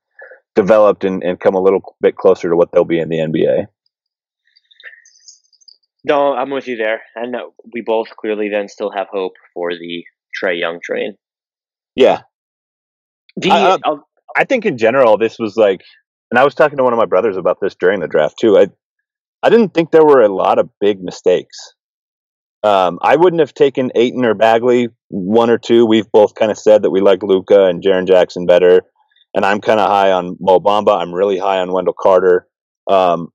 [0.56, 3.66] developed and, and come a little bit closer to what they'll be in the NBA.
[6.02, 7.36] No, I'm with you there, and
[7.72, 10.04] we both clearly then still have hope for the
[10.42, 11.16] Trae Young train.
[11.94, 12.22] Yeah,
[13.36, 13.96] The I- uh,
[14.36, 15.82] I think in general this was like,
[16.30, 18.58] and I was talking to one of my brothers about this during the draft too.
[18.58, 18.68] I
[19.42, 21.56] I didn't think there were a lot of big mistakes.
[22.62, 25.86] Um, I wouldn't have taken Ayton or Bagley one or two.
[25.86, 28.82] We've both kind of said that we like Luka and Jaren Jackson better,
[29.34, 31.00] and I'm kind of high on Mo Bamba.
[31.00, 32.46] I'm really high on Wendell Carter.
[32.86, 33.28] Um,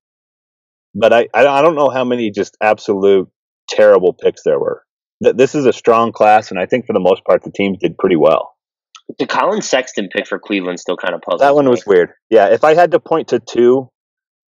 [0.93, 3.27] but I I don't know how many just absolute
[3.67, 4.83] terrible picks there were.
[5.21, 7.97] This is a strong class, and I think for the most part the teams did
[7.97, 8.54] pretty well.
[9.19, 11.41] The Collin Sexton pick for Cleveland still kind of puzzles.
[11.41, 11.71] That one me.
[11.71, 12.09] was weird.
[12.29, 13.89] Yeah, if I had to point to two,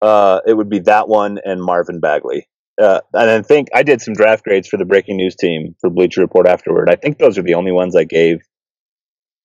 [0.01, 2.47] uh, it would be that one and Marvin Bagley.
[2.81, 5.89] Uh, and I think I did some draft grades for the breaking news team for
[5.89, 6.89] Bleacher Report afterward.
[6.89, 8.39] I think those are the only ones I gave.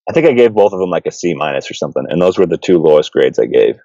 [0.08, 2.36] I think I gave both of them like a C minus or something, and those
[2.36, 3.78] were the two lowest grades I gave.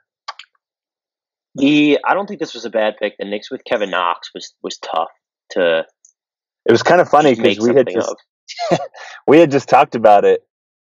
[1.55, 3.13] The I don't think this was a bad pick.
[3.17, 5.09] The Knicks with Kevin Knox was was tough
[5.51, 5.85] to
[6.65, 8.15] It was kind of funny because we had just
[9.27, 10.41] we had just talked about it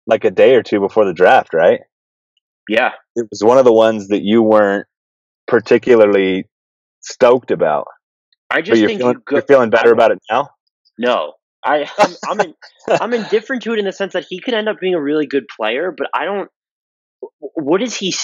[0.08, 1.80] like a day or two before the draft, right?
[2.68, 4.86] Yeah, It was one of the ones that you weren't
[5.46, 6.46] particularly
[7.00, 7.86] stoked about,
[8.50, 10.50] I just you're think feeling, you go, you're feeling better about it now.
[10.98, 11.34] No,
[11.64, 12.54] I I'm, I'm in,
[13.00, 15.26] I'm indifferent to it in the sense that he could end up being a really
[15.26, 16.50] good player, but I don't.
[17.40, 18.14] What is he?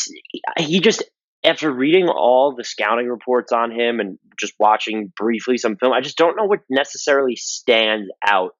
[0.58, 1.02] He just
[1.44, 6.00] after reading all the scouting reports on him and just watching briefly some film, I
[6.00, 8.52] just don't know what necessarily stands out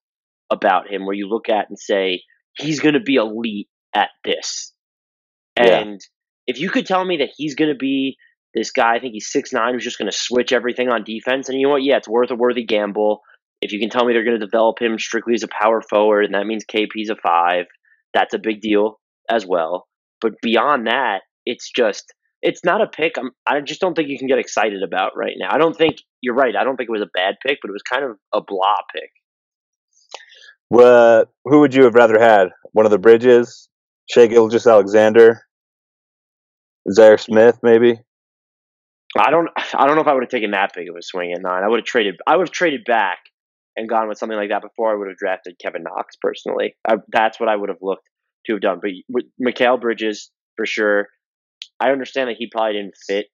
[0.51, 1.07] about him.
[1.07, 2.23] Where you look at and say
[2.57, 4.73] he's going to be elite at this,
[5.59, 5.79] Yeah.
[5.81, 6.01] and
[6.47, 8.17] if you could tell me that he's going to be
[8.55, 11.49] this guy, I think he's six nine, who's just going to switch everything on defense,
[11.49, 11.83] and you know what?
[11.83, 13.21] Yeah, it's worth a worthy gamble.
[13.61, 16.25] If you can tell me they're going to develop him strictly as a power forward,
[16.25, 17.65] and that means KP's a five,
[18.13, 19.01] that's a big deal
[19.31, 19.87] as well.
[20.21, 23.15] But beyond that, it's just it's not a pick.
[23.17, 25.49] I'm, I just don't think you can get excited about right now.
[25.51, 26.55] I don't think you're right.
[26.55, 28.77] I don't think it was a bad pick, but it was kind of a blah
[28.95, 29.11] pick.
[30.75, 31.29] What?
[31.45, 32.49] Who would you have rather had?
[32.73, 33.69] One of the Bridges,
[34.11, 35.43] Shea Gilgis Alexander,
[36.91, 38.01] Zhaire Smith, maybe.
[39.17, 41.33] I don't I don't know if I would have taken that big of a swing
[41.33, 41.63] at nine.
[41.63, 43.19] I would have traded I would have traded back
[43.77, 46.75] and gone with something like that before I would have drafted Kevin Knox personally.
[46.89, 48.09] I, that's what I would have looked
[48.47, 48.81] to have done.
[48.83, 51.07] But Mikal Bridges for sure.
[51.79, 53.27] I understand that he probably didn't fit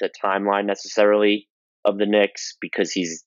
[0.00, 1.48] the timeline necessarily
[1.84, 3.24] of the Knicks because he's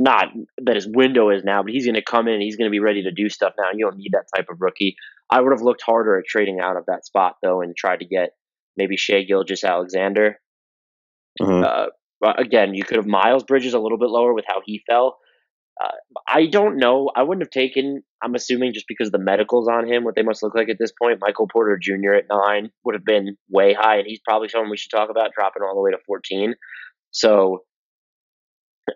[0.00, 0.28] not
[0.64, 2.72] that his window is now, but he's going to come in and he's going to
[2.72, 3.70] be ready to do stuff now.
[3.74, 4.96] You don't need that type of rookie.
[5.30, 8.06] I would have looked harder at trading out of that spot though and tried to
[8.06, 8.30] get
[8.76, 10.36] maybe Shai Gilgeous-Alexander
[11.40, 11.64] Mhm.
[11.64, 11.86] uh,
[12.36, 15.18] again, you could have Miles Bridges a little bit lower with how he fell.
[15.82, 15.92] Uh,
[16.28, 17.10] I don't know.
[17.16, 18.02] I wouldn't have taken.
[18.22, 20.92] I'm assuming just because the medicals on him, what they must look like at this
[20.92, 21.20] point.
[21.20, 22.12] Michael Porter Jr.
[22.12, 25.32] at nine would have been way high, and he's probably someone we should talk about
[25.32, 26.54] dropping all the way to 14.
[27.12, 27.64] So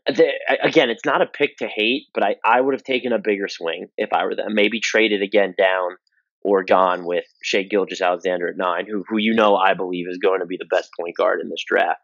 [0.07, 0.31] the,
[0.63, 3.49] again, it's not a pick to hate, but I, I would have taken a bigger
[3.49, 4.55] swing if I were them.
[4.55, 5.97] Maybe traded again down
[6.43, 10.41] or gone with Shai Gilgeous-Alexander at nine, who who you know I believe is going
[10.41, 12.01] to be the best point guard in this draft.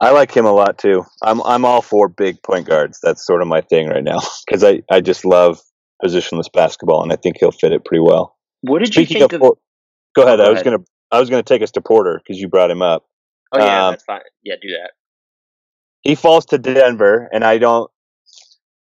[0.00, 1.04] I like him a lot too.
[1.22, 2.98] I'm I'm all for big point guards.
[3.02, 5.60] That's sort of my thing right now because I I just love
[6.02, 8.36] positionless basketball, and I think he'll fit it pretty well.
[8.62, 9.58] What did you think of, of?
[10.16, 10.38] Go ahead.
[10.38, 10.64] go I was ahead.
[10.64, 13.04] gonna I was gonna take us to Porter because you brought him up.
[13.52, 14.20] Oh yeah, um, that's fine.
[14.42, 14.92] Yeah, do that.
[16.02, 17.90] He falls to Denver, and I don't.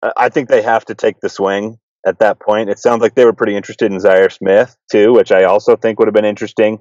[0.02, 2.70] I- think they have to take the swing at that point.
[2.70, 6.00] It sounds like they were pretty interested in Zhaire Smith too, which I also think
[6.00, 6.80] would have been interesting.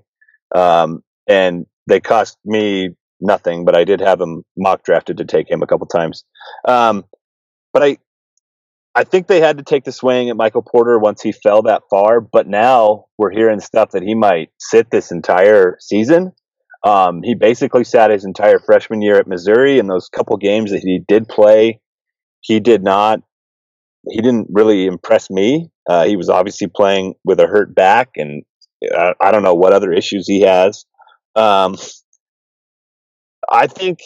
[0.54, 5.50] Um, and they cost me nothing, but I did have him mock drafted to take
[5.50, 6.24] him a couple times.
[6.66, 7.04] Um,
[7.72, 7.98] but I,
[8.94, 11.82] I think they had to take the swing at Michael Porter once he fell that
[11.90, 12.20] far.
[12.20, 16.32] But now we're hearing stuff that he might sit this entire season.
[16.84, 19.78] Um, he basically sat his entire freshman year at Missouri.
[19.78, 21.80] In those couple games that he did play,
[22.40, 23.20] he did not.
[24.08, 25.70] He didn't really impress me.
[25.88, 28.44] Uh, he was obviously playing with a hurt back, and
[28.96, 30.84] I, I don't know what other issues he has.
[31.34, 31.76] Um,
[33.50, 34.00] I think,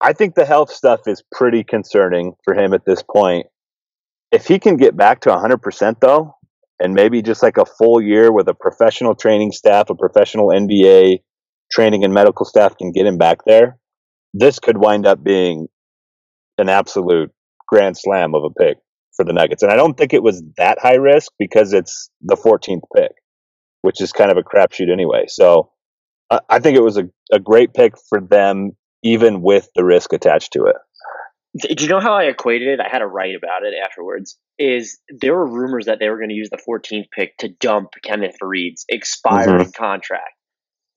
[0.00, 3.46] I think the health stuff is pretty concerning for him at this point.
[4.30, 6.34] If he can get back to 100% though,
[6.80, 11.20] and maybe just like a full year with a professional training staff, a professional NBA
[11.70, 13.78] training and medical staff can get him back there,
[14.34, 15.68] this could wind up being
[16.58, 17.30] an absolute
[17.66, 18.78] grand slam of a pick
[19.16, 19.62] for the Nuggets.
[19.62, 23.12] And I don't think it was that high risk because it's the 14th pick,
[23.82, 25.24] which is kind of a crapshoot anyway.
[25.28, 25.70] So
[26.30, 30.12] I, I think it was a, a great pick for them, even with the risk
[30.12, 30.76] attached to it.
[31.60, 32.80] Do you know how I equated it?
[32.80, 34.38] I had to write about it afterwards.
[34.58, 37.90] Is there were rumors that they were going to use the 14th pick to dump
[38.04, 39.82] Kenneth Faried's expiring mm-hmm.
[39.82, 40.34] contract.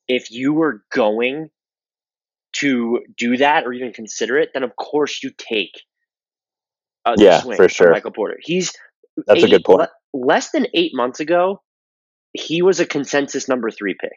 [0.07, 1.49] If you were going
[2.57, 5.71] to do that or even consider it, then of course you take
[7.05, 7.93] uh, Yeah, swing for sure.
[7.93, 8.37] Michael Porter.
[8.41, 8.73] He's
[9.27, 9.79] That's a good point.
[9.79, 11.61] le- less than eight months ago,
[12.33, 14.13] he was a consensus number three pick,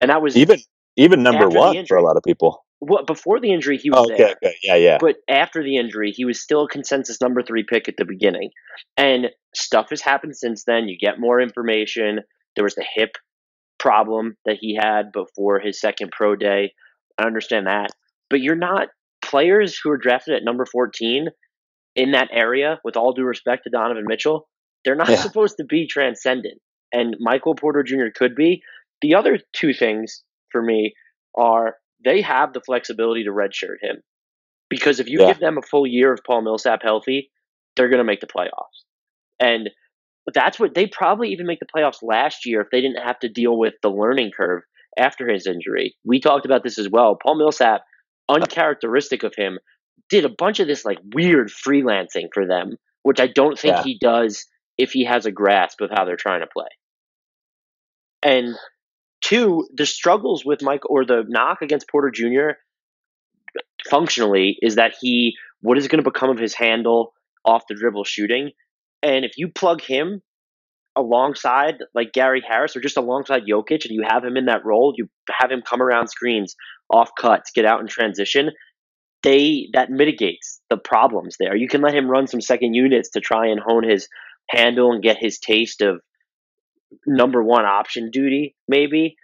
[0.00, 0.58] and that was Even
[0.96, 2.64] even number one for a lot of people.
[2.80, 4.36] what before the injury he was Oh, okay, there.
[4.42, 7.88] okay, yeah, yeah, But after the injury, he was still a consensus number three pick
[7.88, 8.50] at the beginning.
[8.96, 10.88] And stuff has happened since then.
[10.88, 12.20] You get more information.
[12.54, 13.12] There was the hip
[13.78, 16.72] problem that he had before his second pro day.
[17.18, 17.90] I understand that.
[18.30, 18.88] But you're not
[19.22, 21.28] players who are drafted at number 14
[21.94, 24.48] in that area, with all due respect to Donovan Mitchell,
[24.84, 25.16] they're not Yeah.
[25.16, 26.60] supposed to be transcendent.
[26.92, 28.08] And Michael Porter Jr.
[28.14, 28.62] could be.
[29.00, 30.94] The other two things for me
[31.34, 34.02] are they have the flexibility to redshirt him.
[34.68, 35.28] Because if you Yeah.
[35.28, 37.30] give them a full year of Paul Millsap healthy,
[37.74, 38.84] they're going to make the playoffs.
[39.40, 39.70] And
[40.34, 43.28] that's what they probably even make the playoffs last year if they didn't have to
[43.28, 44.62] deal with the learning curve
[44.98, 45.94] after his injury.
[46.04, 47.16] We talked about this as well.
[47.22, 47.82] Paul Millsap,
[48.28, 49.58] uncharacteristic of him,
[50.08, 53.82] did a bunch of this like weird freelancing for them, which I don't think Yeah.
[53.82, 54.46] he does
[54.78, 56.68] if he has a grasp of how they're trying to play.
[58.22, 58.56] And
[59.20, 62.58] two, the struggles with Mike or the knock against Porter Jr.
[63.88, 67.12] functionally is that he what is going to become of his handle
[67.44, 68.50] off the dribble shooting,
[69.02, 70.22] and if you plug him
[70.96, 74.94] alongside like Gary Harris or just alongside Jokic and you have him in that role,
[74.96, 76.56] you have him come around screens,
[76.90, 78.50] off cuts, get out in transition,
[79.22, 81.56] they that mitigates the problems there.
[81.56, 84.08] You can let him run some second units to try and hone his
[84.48, 86.00] handle and get his taste of
[87.06, 89.16] number one option duty, maybe.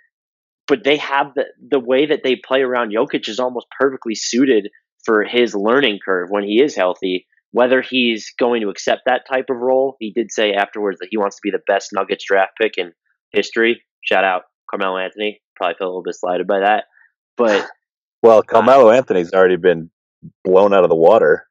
[0.67, 4.71] But they have the the way that they play around Jokic is almost perfectly suited
[5.05, 7.27] for his learning curve when he is healthy.
[7.53, 11.19] Whether he's going to accept that type of role, he did say afterwards that he
[11.19, 12.93] wants to be the best Nuggets draft pick in
[13.31, 13.83] history.
[14.03, 15.41] Shout out Carmelo Anthony.
[15.57, 16.85] Probably felt a little bit slighted by that,
[17.37, 17.67] but
[18.23, 19.91] Well, Carmelo Anthony's already been
[20.45, 21.47] blown out of the water.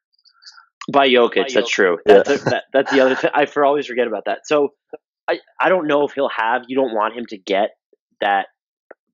[0.90, 1.98] by Jokic, that's true.
[2.06, 2.22] Yeah.
[2.24, 3.30] That's, that, that's the other thing.
[3.34, 4.40] I for always forget about that.
[4.46, 4.70] So
[5.28, 6.62] I, I don't know if he'll have.
[6.68, 7.70] You don't want him to get
[8.22, 8.46] that,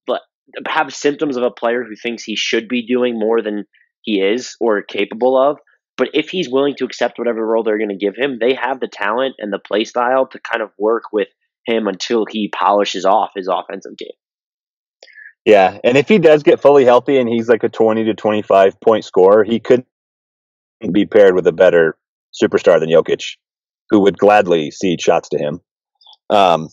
[0.06, 0.22] but
[0.66, 3.64] have symptoms of a player who thinks he should be doing more than
[4.02, 5.58] he is or capable of.
[5.98, 8.80] But if he's willing to accept whatever role they're going to give him, they have
[8.80, 11.28] the talent and the play style to kind of work with
[11.66, 14.08] him until he polishes off his offensive game.
[15.44, 18.80] Yeah, and if he does get fully healthy and he's like a twenty to twenty-five
[18.80, 19.84] point scorer, he could
[20.92, 21.96] be paired with a better
[22.40, 23.24] superstar than Jokic,
[23.90, 25.60] who would gladly cede shots to him.
[26.30, 26.68] Um,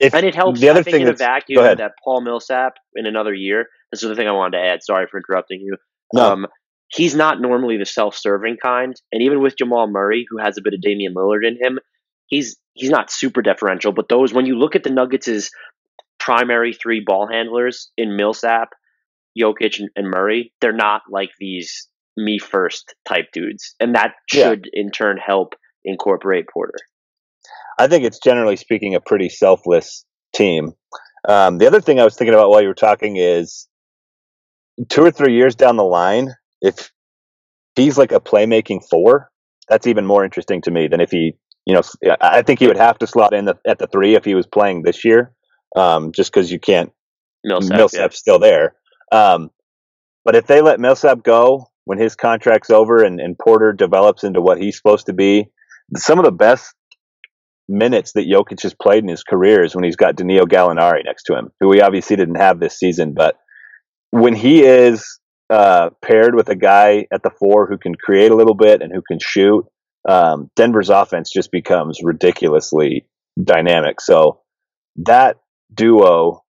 [0.00, 0.60] if And it helps.
[0.60, 3.66] the other I think thing in a vacuum that Paul Millsap in another year.
[3.92, 4.82] This is the thing I wanted to add.
[4.82, 5.76] Sorry for interrupting you.
[6.12, 6.32] No.
[6.32, 6.46] Um,
[6.94, 10.74] he's not normally the self-serving kind, and even with Jamal Murray, who has a bit
[10.74, 11.78] of Damian Lillard in him,
[12.26, 13.92] he's he's not super deferential.
[13.92, 15.50] But those, when you look at the Nuggets'
[16.18, 18.70] primary three ball handlers in Millsap,
[19.38, 24.50] Jokic, and, and Murray, they're not like these me first type dudes, and that Yeah.
[24.50, 26.78] should in turn help incorporate Porter.
[27.78, 30.72] I think it's generally speaking a pretty selfless team.
[31.28, 33.66] Um, the other thing I was thinking about while you were talking is
[34.88, 36.34] two or three years down the line,
[36.64, 36.90] if
[37.76, 39.30] he's like a playmaking four,
[39.68, 41.34] that's even more interesting to me than if he,
[41.66, 41.82] you know,
[42.20, 44.46] I think he would have to slot in the, at the three if he was
[44.46, 45.32] playing this year,
[45.76, 46.90] um, just because you can't.
[47.44, 48.74] Millsap, Millsap's still there.
[49.12, 49.50] Um,
[50.24, 54.40] but if they let Millsap go when his contract's over and, and Porter develops into
[54.40, 55.50] what he's supposed to be,
[55.96, 56.74] some of the best
[57.68, 61.24] minutes that Jokic has played in his career is when he's got Danilo Gallinari next
[61.24, 63.12] to him, who we obviously didn't have this season.
[63.14, 63.36] But
[64.10, 65.18] when he is
[65.54, 68.92] uh, paired with a guy at the four who can create a little bit and
[68.92, 69.64] who can shoot,
[70.08, 73.06] um, Denver's offense just becomes ridiculously
[73.40, 74.00] dynamic.
[74.00, 74.40] So
[74.96, 75.36] that
[75.72, 76.42] duo,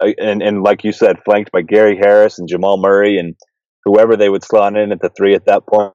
[0.00, 3.36] uh, and and like you said, flanked by Gary Harris and Jamal Murray and
[3.84, 5.94] whoever they would slot in at the three at that point,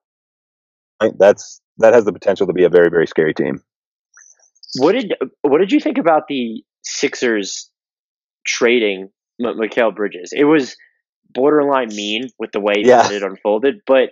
[1.19, 3.59] that's that has the potential to be a very very scary team.
[4.77, 7.69] What did what did you think about the Sixers
[8.45, 9.09] trading
[9.43, 10.31] M- Mikal Bridges?
[10.31, 10.77] It was
[11.35, 13.03] borderline mean with the way Yeah.
[13.03, 14.09] that it unfolded, but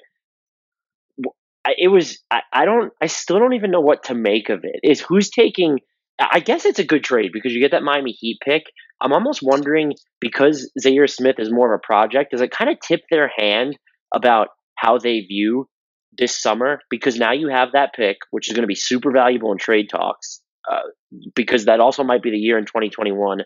[1.65, 4.79] it was I, I don't I still don't even know what to make of it.
[4.83, 5.79] Is who's taking?
[6.19, 8.63] I guess it's a good trade because you get that Miami Heat pick.
[9.01, 12.31] I'm almost wondering because Zhaire Smith is more of a project.
[12.31, 13.77] Does it kind of tip their hand
[14.13, 15.67] about how they view
[16.17, 16.79] this summer?
[16.89, 19.87] Because now you have that pick, which is going to be super valuable in trade
[19.89, 20.79] talks uh,
[21.35, 23.39] because that also might be the year in 2021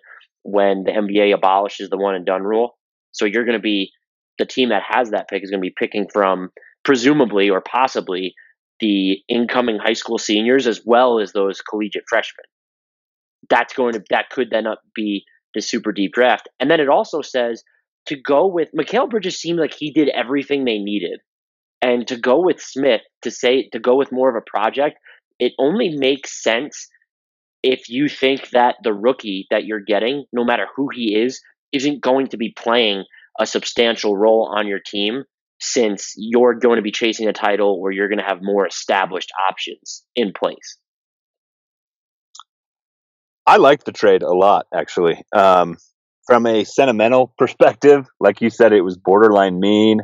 [0.43, 2.76] when the NBA abolishes the one and done rule.
[3.18, 3.91] So you're going to be
[4.38, 6.49] the team that has that pick is going to be picking from
[6.84, 8.36] presumably or possibly
[8.80, 12.45] the incoming high school seniors as well as those collegiate freshmen.
[13.49, 16.47] That's going to that could then up be the super deep draft.
[16.59, 17.63] And then it also says
[18.07, 21.20] to go with Mikal Bridges seemed like he did everything they needed.
[21.82, 24.97] And to go with Smith to say to go with more of a project,
[25.39, 26.88] it only makes sense
[27.63, 31.41] if you think that the rookie that you're getting, no matter who he is,
[31.72, 33.03] isn't going to be playing
[33.39, 35.24] a substantial role on your team
[35.59, 39.32] since you're going to be chasing a title where you're going to have more established
[39.49, 40.78] options in place.
[43.45, 45.24] I like the trade a lot, actually.
[45.34, 45.78] Um,
[46.26, 50.01] from a sentimental perspective, like you said, it was borderline mean.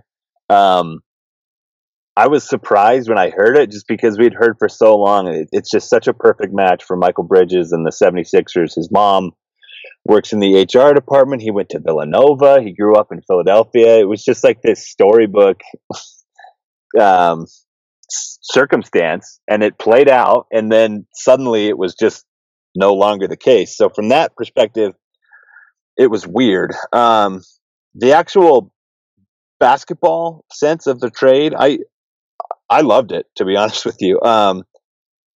[0.49, 1.01] Um,
[2.16, 5.28] I was surprised when I heard it just because we'd heard for so long.
[5.28, 8.76] It, it's just such a perfect match for Mikal Bridges and the 76ers.
[8.76, 9.32] His mom
[10.05, 11.41] works in the HR department.
[11.41, 12.61] He went to Villanova.
[12.61, 13.99] He grew up in Philadelphia.
[13.99, 15.61] It was just like this storybook
[16.99, 17.45] um,
[18.09, 20.47] circumstance, and it played out.
[20.51, 22.25] And then suddenly it was just
[22.75, 23.77] no longer the case.
[23.77, 24.93] So, from that perspective,
[25.97, 26.73] it was weird.
[26.91, 27.41] Um,
[27.95, 28.73] the actual
[29.59, 31.79] basketball sense of the trade, I
[32.69, 34.19] I loved it to be honest with you.
[34.21, 34.63] Um,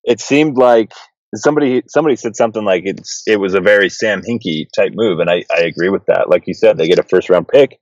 [0.04, 0.92] it seemed like
[1.36, 5.30] somebody somebody said something like it's it was a very Sam Hinkie type move, and
[5.30, 6.30] I, I agree with that.
[6.30, 7.80] Like you said, they get a first round pick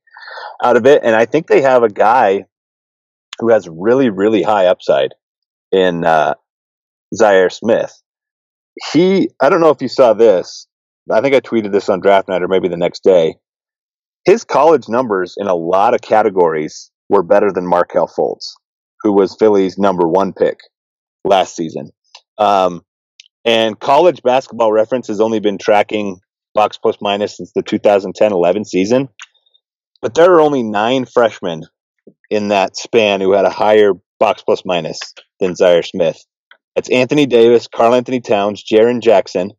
[0.64, 2.46] out of it, and I think they have a guy
[3.40, 5.14] who has really really high upside
[5.72, 6.36] in uh,
[7.20, 7.94] Zhaire Smith.
[8.92, 10.68] He I don't know if you saw this.
[11.12, 13.36] I think I tweeted this on draft night or maybe the next day.
[14.26, 18.54] His college numbers in a lot of categories were better than Markelle Fultz,
[19.02, 20.58] who was Philly's number one pick
[21.24, 21.92] last season.
[22.40, 22.82] Um,
[23.46, 26.20] and college basketball reference has only been tracking
[26.54, 29.10] box plus minus since the 2010 11 season.
[30.02, 31.64] But there are only nine freshmen
[32.30, 35.00] in that span who had a higher box plus minus
[35.40, 36.18] than Zhaire Smith.
[36.76, 39.52] That's Anthony Davis, Karl-Anthony Towns, Jaren Jackson,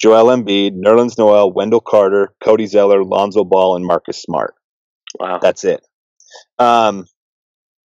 [0.00, 4.54] Joel Embiid, Nerlens Noel, Wendell Carter, Cody Zeller, Lonzo Ball, and Marcus Smart.
[5.18, 5.38] Wow.
[5.40, 5.86] That's it.
[6.58, 7.06] Um,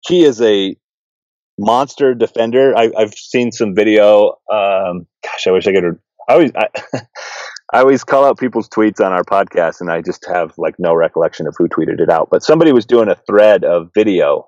[0.08, 0.76] he is a
[1.60, 2.76] monster defender.
[2.76, 4.38] I, have seen some video.
[4.52, 6.00] Um, gosh, I wish I could.
[6.28, 6.68] I always, I,
[7.74, 10.96] I always call out people's tweets on our podcast, and I just have like no
[10.96, 12.30] recollection of who tweeted it out.
[12.32, 14.48] But somebody was doing a thread of video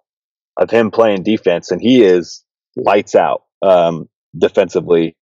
[0.58, 2.44] of him playing defense, and he is
[2.76, 4.08] lights out um,
[4.38, 5.16] defensively.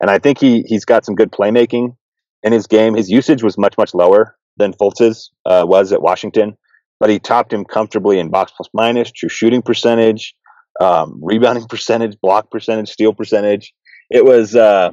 [0.00, 1.96] And I think he he's got some good playmaking
[2.42, 2.94] in his game.
[2.94, 6.56] His usage was much much lower than Fultz's uh, was at Washington
[7.02, 10.36] but he topped him comfortably in box plus minus, true shooting percentage,
[10.80, 13.74] um, rebounding percentage, block percentage, steal percentage.
[14.08, 14.92] It was, uh,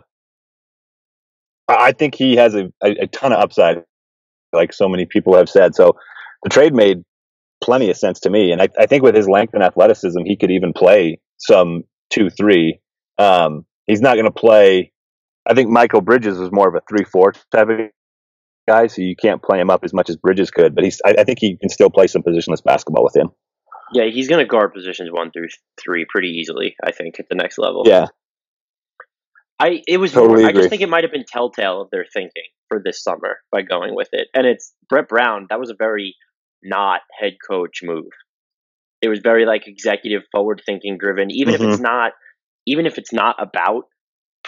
[1.68, 3.84] I think he has a, a, a, ton of upside,
[4.54, 5.76] like so many people have said.
[5.76, 5.98] So
[6.42, 7.04] the trade made
[7.64, 8.52] plenty of sense to me.
[8.52, 12.32] And I, I think with his length and athleticism, he could even play some two,
[12.32, 12.80] three.
[13.20, 14.92] Um, he's not going to play.
[15.46, 17.80] I think Mikal Bridges was more of a three, four type of
[18.70, 20.76] guy, so you can't play him up as much as Bridges could.
[20.76, 23.30] But he's, I, I think he can still play some positionless basketball with him.
[23.92, 25.48] Yeah, he's going to guard positions one through
[25.84, 26.76] three pretty easily.
[26.84, 27.84] I think at the next level.
[27.86, 28.06] Yeah,
[29.60, 30.12] I it was.
[30.12, 33.04] Totally more, I just think it might have been telltale of their thinking for this
[33.04, 34.28] summer by going with it.
[34.34, 35.48] And it's Brett Brown.
[35.50, 36.16] That was a very
[36.64, 38.12] not head coach move.
[39.02, 41.32] It was very like executive forward thinking driven.
[41.32, 41.64] Even mm-hmm.
[41.64, 41.96] if it's mm-hmm.
[41.96, 42.12] not,
[42.68, 43.86] even if it's not about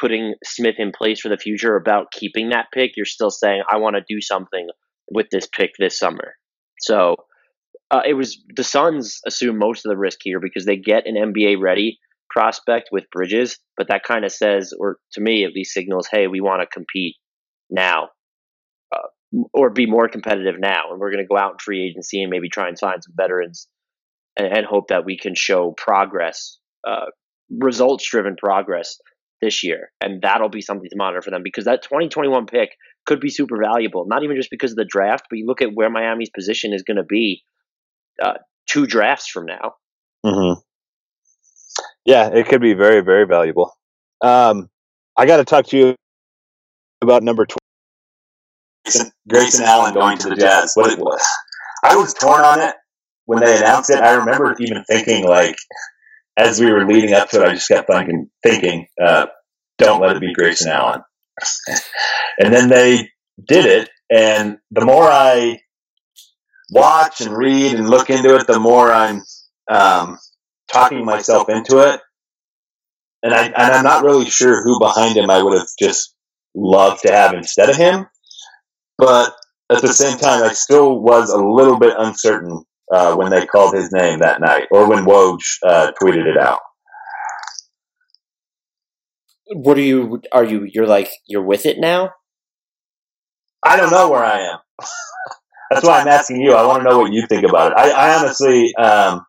[0.01, 3.77] putting Smith in place for the future, about keeping that pick, you're still saying I
[3.77, 4.67] want to do something
[5.11, 6.33] with this pick this summer.
[6.79, 7.15] So
[7.91, 11.15] uh, it was the Suns assume most of the risk here because they get an
[11.15, 11.99] NBA ready
[12.31, 16.27] prospect with Bridges, but that kind of says, or to me at least signals, hey,
[16.27, 17.17] we want to compete
[17.69, 18.09] now,
[18.95, 19.07] uh,
[19.53, 22.31] or be more competitive now, and we're going to go out in free agency and
[22.31, 23.67] maybe try and sign some veterans,
[24.37, 27.07] and, hope that we can show progress, uh,
[27.49, 28.97] results driven progress
[29.41, 32.71] this year, and that'll be something to monitor for them because that 2021 pick
[33.05, 34.05] could be super valuable.
[34.07, 36.83] Not even just because of the draft, but you look at where Miami's position is
[36.83, 37.43] going to be
[38.21, 38.35] uh,
[38.67, 39.75] two drafts from now.
[40.25, 40.59] Mm-hmm.
[42.05, 43.75] Yeah, it could be very, very valuable.
[44.21, 44.69] Um,
[45.17, 45.95] I got to talk to you
[47.01, 49.09] about number 20.
[49.27, 50.73] Grayson Allen going to the Jazz.
[50.75, 51.25] What it was.
[51.83, 52.75] I was torn on it
[53.25, 54.01] when they announced it.
[54.01, 55.55] I remember even thinking, like,
[56.37, 59.27] as we were leading up to it, I just kept thinking, thinking uh,
[59.77, 61.01] don't let it be Grayson Allen.
[62.39, 63.09] and then they
[63.47, 65.59] did it, and the more I
[66.71, 69.21] watch and read and look into it, the more I'm
[69.69, 70.17] um,
[70.71, 71.99] talking myself into it.
[73.23, 76.15] And, I, and I'm not really sure who behind him I would have just
[76.55, 78.07] loved to have instead of him.
[78.97, 79.33] But
[79.69, 83.73] at the same time, I still was a little bit uncertain uh, when they called
[83.73, 86.59] his name that night or when Woj uh, tweeted it out.
[89.53, 90.21] What are you?
[90.31, 90.67] Are you?
[90.71, 92.11] You're like you're with it now.
[93.63, 94.59] I don't know where I am.
[95.71, 96.53] That's why I'm asking you.
[96.53, 97.77] I want to know what you think about it.
[97.77, 99.25] I, I honestly, um,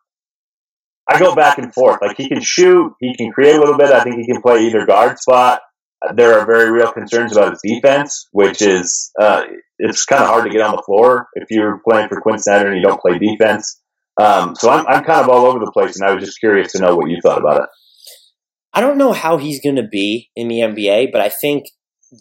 [1.09, 1.99] I go back and forth.
[2.01, 3.91] Like he can shoot, he can create a little bit.
[3.91, 5.61] I think he can play either guard spot.
[6.15, 9.43] There are very real concerns about his defense, which is uh,
[9.79, 12.67] it's kind of hard to get on the floor if you're playing for Quin Snyder
[12.69, 13.79] and you don't play defense.
[14.21, 16.71] Um, so I'm, I'm kind of all over the place, and I was just curious
[16.73, 17.69] to know what you thought about it.
[18.73, 21.65] I don't know how he's going to be in the NBA, but I think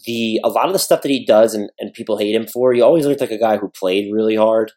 [0.06, 2.72] the a lot of the stuff that he does and, and people hate him for,
[2.72, 4.72] he always looked like a guy who played really hard.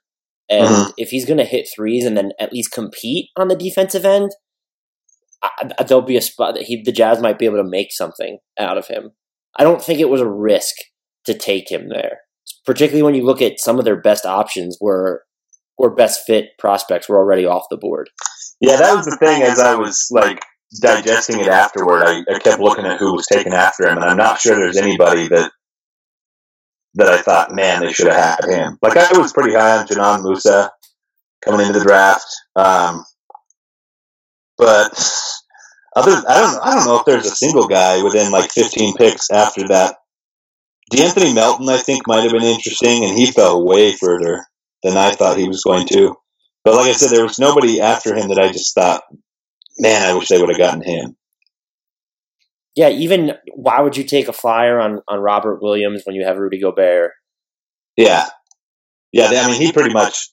[0.50, 0.94] And Mhm.
[0.98, 4.32] if he's going to hit threes and then at least compete on the defensive end,
[5.60, 7.92] I, I- there'll be a spot that he the Jazz might be able to make
[7.92, 9.12] something out of him.
[9.58, 10.76] I don't think it was a risk
[11.26, 12.20] to take him there,
[12.66, 15.24] particularly when you look at some of their best options were
[15.78, 18.10] or best fit prospects were already off the board.
[18.62, 19.42] Yeah, that was the thing.
[19.42, 20.42] As I was like
[20.82, 24.18] digesting it afterward, I, I kept looking at who was taken after him, and I'm
[24.18, 25.52] not sure there's anybody that
[26.96, 28.78] that I thought, man, they should have had him.
[28.82, 30.72] Like I was pretty high on Dzanan Musa
[31.44, 32.26] coming into the draft,
[32.56, 33.04] um,
[34.58, 34.92] but
[35.96, 39.30] other, I don't, I don't know if there's a single guy within like 15 picks
[39.32, 39.98] after that.
[40.92, 44.46] De'Anthony Melton, I think, might have been interesting, and he fell way further
[44.84, 46.16] than I thought he was going to.
[46.64, 49.04] But like I said, there was nobody after him that I just thought,
[49.80, 51.16] man, I wish they would have gotten him.
[52.76, 56.38] Yeah, even why would you take a flyer on, on Robert Williams when you have
[56.38, 57.14] Rudy Gobert?
[57.96, 58.28] Yeah,
[59.14, 59.30] yeah.
[59.32, 60.30] I mean, he pretty much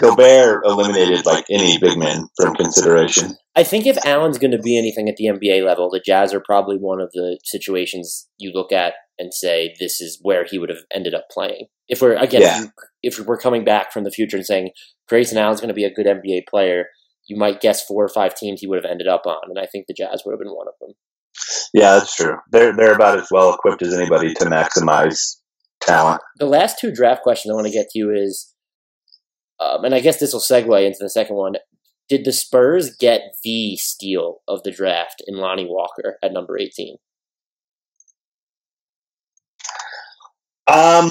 [0.00, 3.36] Gobert eliminated like any big man from consideration.
[3.54, 6.40] I think if Allen's going to be anything at the NBA level, the Jazz are
[6.44, 10.70] probably one of the situations you look at and say this is where he would
[10.70, 11.66] have ended up playing.
[11.88, 12.64] If we're again, Yeah.
[13.02, 14.70] if, if we're coming back from the future and saying
[15.08, 16.86] Grayson Allen's going to be a good NBA player,
[17.26, 19.66] you might guess four or five teams he would have ended up on, and I
[19.66, 20.94] think the Jazz would have been one of them.
[21.72, 22.36] Yeah, that's true.
[22.50, 25.36] They're they're about as well equipped as anybody to maximize
[25.80, 26.20] talent.
[26.38, 28.53] The last two draft questions I want to get to you is,
[29.60, 31.54] um, and I guess this will segue into the second one.
[32.08, 36.96] Did the Spurs get the steal of the draft in Lonnie Walker at number 18?
[40.66, 41.10] Um,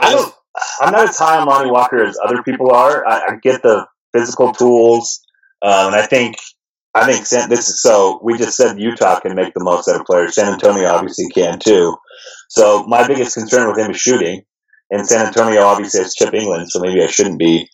[0.00, 0.34] I don't.
[0.80, 3.06] I'm not as high on Lonnie Walker as other people are.
[3.06, 5.20] I, I get the physical tools,
[5.62, 6.36] um, and I think
[6.94, 8.20] I think San, this is so.
[8.22, 10.34] We just said Utah can make the most out of players.
[10.34, 11.96] San Antonio obviously can too.
[12.48, 14.42] So my biggest concern with him is shooting,
[14.90, 17.68] and San Antonio obviously has Chip Engelland, so maybe I shouldn't be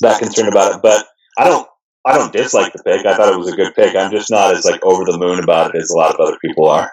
[0.00, 0.82] that concerned about it.
[0.82, 1.06] But
[1.38, 1.66] I don't.
[2.06, 3.04] I don't dislike the pick.
[3.04, 3.96] I thought it was a good pick.
[3.96, 6.38] I'm just not as like over the moon about it as a lot of other
[6.40, 6.92] people are.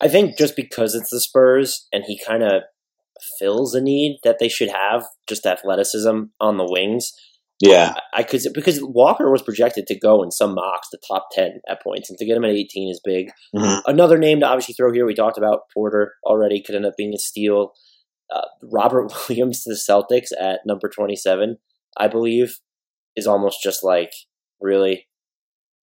[0.00, 2.62] I think just because it's the Spurs and he kind of
[3.38, 7.12] fills a need that they should have, just athleticism on the wings.
[7.60, 11.60] Yeah, I could because Walker was projected to go in some mocks the top ten
[11.68, 13.28] at points, and to get him at eighteen is big.
[13.54, 13.80] Mhm.
[13.86, 15.06] Another name to obviously throw here.
[15.06, 16.62] We talked about Porter already.
[16.62, 17.72] Could end up being a steal.
[18.34, 18.42] Uh,
[18.72, 21.56] Robert Williams to the Celtics at number twenty-seven,
[21.96, 22.58] I believe,
[23.16, 24.10] is almost just like
[24.60, 25.08] really.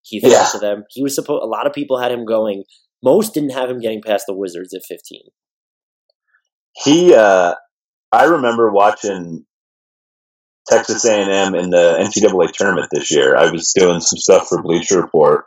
[0.03, 0.45] He Yeah.
[0.51, 0.84] to them.
[0.89, 1.41] He was supposed.
[1.43, 2.65] A lot of people had him going.
[3.01, 5.24] Most didn't have him getting past the Wizards at fifteen.
[6.84, 7.53] he uh
[8.11, 9.45] i remember watching
[10.68, 13.36] texas a&m in the ncaa tournament this year.
[13.36, 15.45] I was doing some stuff for bleacher report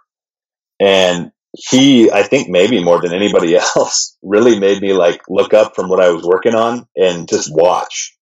[0.81, 5.75] and he i think maybe more than anybody else really made me like look up
[5.75, 8.13] from what i was working on and just watch.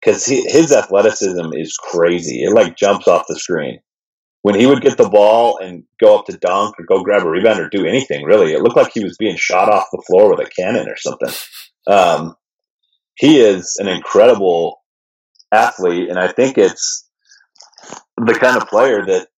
[0.00, 2.42] Because his athleticism is crazy.
[2.42, 3.80] It like jumps off the screen.
[4.42, 7.30] When he would get the ball and go up to dunk or go grab a
[7.30, 10.28] rebound or do anything really it looked like he was being shot off the floor
[10.28, 11.30] with a cannon or something.
[11.86, 12.34] Um,
[13.16, 14.82] he is an incredible
[15.54, 17.08] athlete, and I think it's
[18.16, 19.28] the kind of player that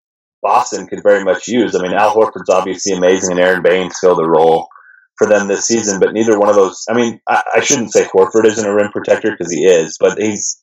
[0.43, 1.75] Boston could very much use.
[1.75, 4.69] I mean, Al Horford's obviously amazing, and Aron Baynes filled a role
[5.17, 6.85] for them this season, but neither one of those.
[6.89, 10.19] I mean, I, I shouldn't say Horford isn't a rim protector because he is, but
[10.19, 10.63] he's.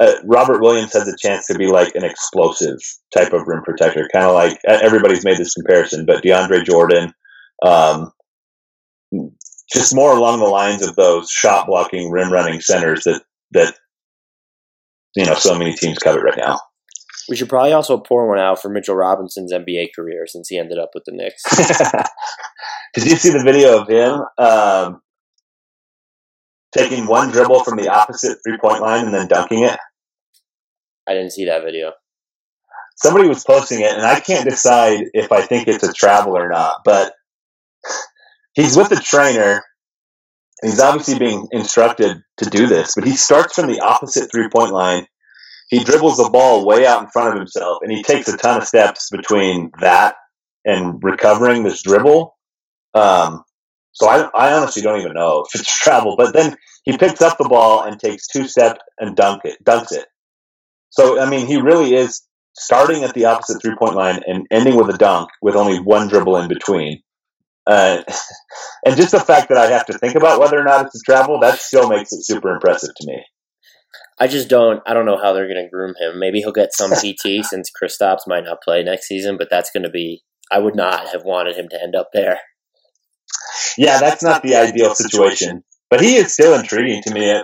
[0.00, 2.78] Uh, Robert Williams has a chance to be like an explosive
[3.16, 7.12] type of rim protector, kind of like everybody's made this comparison, but DeAndre Jordan,
[7.64, 8.10] um,
[9.72, 13.22] just more along the lines of those shot blocking, rim running centers that
[13.52, 13.76] that
[15.16, 16.58] you know so many teams covet right now.
[17.28, 20.78] We should probably also pour one out for Mitchell Robinson's NBA career since he ended
[20.78, 21.42] up with the Knicks.
[22.94, 25.00] Did you see the video of him um,
[26.76, 29.78] taking one dribble from the opposite three point line and then dunking it?
[31.06, 31.92] I didn't see that video.
[32.96, 36.48] Somebody was posting it, and I can't decide if I think it's a travel or
[36.48, 36.76] not.
[36.84, 37.12] But
[38.54, 39.62] he's with a trainer.
[40.64, 44.48] And he's obviously being instructed to do this, but he starts from the opposite three
[44.48, 45.06] point line.
[45.68, 48.56] He dribbles the ball way out in front of himself, and he takes a ton
[48.56, 50.14] of steps between that
[50.64, 52.34] and recovering this dribble.
[52.94, 53.44] Um,
[53.92, 57.36] so I, I honestly don't even know if it's travel, but then he picks up
[57.36, 60.06] the ball and takes two steps and dunk it, dunks it.
[60.88, 62.22] So I mean, he really is
[62.56, 66.08] starting at the opposite three point line and ending with a dunk with only one
[66.08, 67.02] dribble in between.
[67.66, 68.02] Uh,
[68.86, 71.04] and just the fact that I have to think about whether or not it's a
[71.04, 73.22] travel, that still makes it super impressive to me.
[74.18, 74.82] I just don't.
[74.86, 76.18] I don't know how they're going to groom him.
[76.18, 79.82] Maybe he'll get some PT since Kristaps might not play next season, but that's going
[79.82, 80.22] to be.
[80.50, 82.38] I would not have wanted him to end up there.
[83.76, 87.30] Yeah, that's not the ideal situation, but he is still intriguing to me.
[87.30, 87.42] Uh,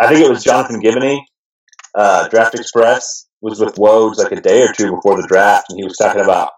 [0.00, 1.20] I think it was Jonathan Givony,
[1.94, 5.78] uh, Draft Express, was with Woj like a day or two before the draft, and
[5.78, 6.52] he was talking about,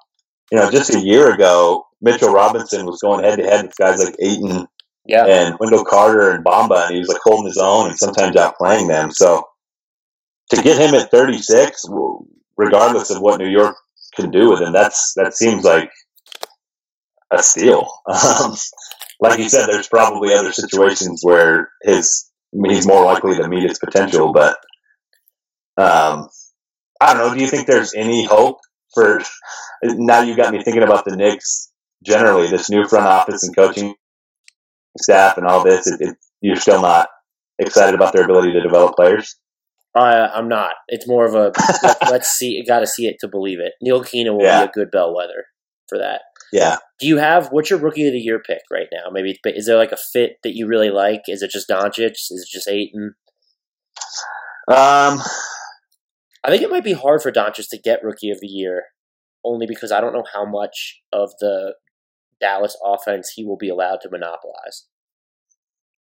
[0.50, 4.02] you know, just a year ago, Mitchell Robinson was going head to head with guys
[4.04, 4.66] like Ayton
[5.06, 8.36] Yeah, and Wendell Carter and Bamba, and he was like holding his own and sometimes
[8.36, 9.10] outplaying them.
[9.10, 9.44] So
[10.50, 11.86] to get him at 36,
[12.56, 13.76] regardless of what New York
[14.14, 15.90] can do with him, that's that seems like
[17.30, 17.88] a steal.
[18.08, 18.54] Um,
[19.20, 22.30] like you said, there's probably other situations where his
[22.68, 24.56] he's more likely to meet his potential, but
[25.76, 26.28] um,
[27.00, 27.34] I don't know.
[27.34, 28.58] Do you think there's any hope
[28.94, 29.20] for?
[29.82, 31.70] Now you got me thinking about the Knicks
[32.04, 33.94] generally, this new front office and coaching
[34.98, 35.86] staff and all this.
[35.86, 37.08] It, it, you're still not
[37.58, 39.36] excited about their ability to develop players.
[39.96, 40.72] I'm not.
[40.88, 42.62] It's more of a let, let's see.
[42.66, 43.72] Got to see it to believe it.
[43.80, 44.64] Neil Keenan will Yeah.
[44.64, 45.44] be a good bellwether
[45.88, 46.22] for that.
[46.52, 49.10] Yeah, Do you have what's your rookie of the year pick right now?
[49.10, 51.22] Maybe is there like a fit that you really like?
[51.26, 52.12] Is it just Doncic?
[52.12, 53.14] Is it just Ayton?
[54.68, 55.20] um,
[56.44, 58.84] I think it might be hard for Doncic to get rookie of the year,
[59.44, 61.74] only because I don't know how much of the
[62.40, 64.86] Dallas offense he will be allowed to monopolize.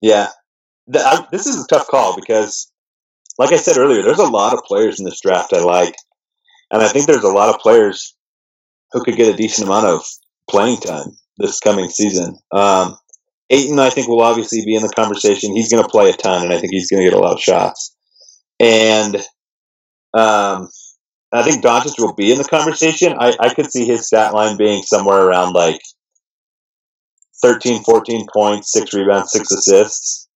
[0.02, 0.28] yeah.
[1.30, 2.70] This is a tough call because,
[3.38, 5.94] like I said earlier, there's a lot of players in this draft I like,
[6.72, 8.16] and I think there's a lot of players
[8.90, 10.04] who could get a decent amount of
[10.50, 12.36] playing time this coming season.
[12.50, 12.96] Um,
[13.48, 15.54] Ayton, I think, will obviously be in the conversation.
[15.54, 17.34] He's going to play a ton, and I think he's going to get a lot
[17.34, 17.94] of shots.
[18.58, 19.16] And
[20.14, 20.68] um,
[21.32, 23.14] I think Doncic will be in the conversation.
[23.18, 25.80] I, I could see his stat line being somewhere around like
[27.42, 30.28] 13, 14 points, six rebounds, six assists.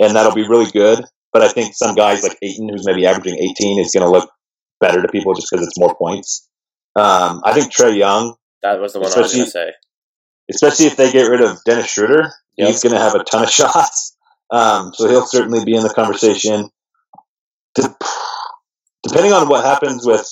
[0.00, 1.04] And that'll be really good.
[1.32, 4.30] But I think some guys like Ayton, who's maybe averaging 18, is going to look
[4.80, 6.48] better to people just because it's more points.
[6.96, 9.70] Um, I think Trae Young, That was the one I was going to say.
[10.50, 12.68] especially if they get rid of Dennis Schroeder, Yep.
[12.68, 14.16] he's going to have a ton of shots.
[14.50, 16.70] Um, so he'll certainly be in the conversation.
[17.74, 17.94] De-
[19.02, 20.28] depending on what happens with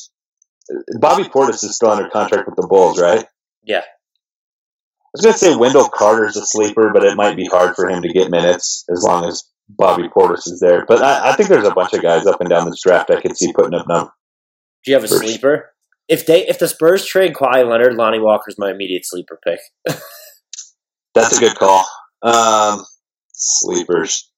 [0.98, 3.24] Bobby Portis is still under contract with the Bulls, right?
[3.64, 3.82] Yeah.
[3.84, 7.88] I was going to say Wendell Carter's a sleeper, but it might be hard for
[7.88, 10.86] him to get minutes as long as Bobby Portis is there.
[10.86, 13.20] But I, I think there's a bunch of guys up and down this draft I
[13.20, 14.12] could see putting up numbers.
[14.84, 15.70] Do you have a sleeper?
[16.08, 19.60] If they if the Spurs trade Kawhi Leonard, Lonnie Walker's my immediate sleeper pick.
[21.14, 21.86] That's a good call.
[22.22, 22.84] Um,
[23.32, 24.30] sleepers.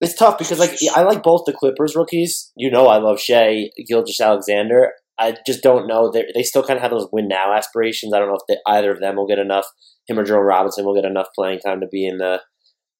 [0.00, 2.52] It's tough because like I like both the Clippers rookies.
[2.56, 4.92] You know I love Shea, Gilgis Alexander.
[5.18, 6.10] I just don't know.
[6.10, 8.14] They they still kind of have those win now aspirations.
[8.14, 9.66] I don't know if they, either of them will get enough.
[10.08, 12.40] Him or Jerome Robinson will get enough playing time to be in the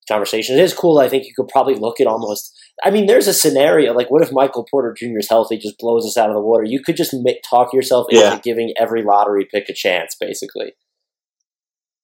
[0.09, 0.59] conversation.
[0.59, 0.99] It is cool.
[0.99, 2.53] I think you could probably look at almost.
[2.85, 5.19] I mean, there's a scenario like what if Michael Porter Jr.
[5.19, 6.65] is healthy, just blows us out of the water.
[6.65, 8.41] You could just make, talk yourself into Yeah.
[8.43, 10.73] giving every lottery pick a chance, basically.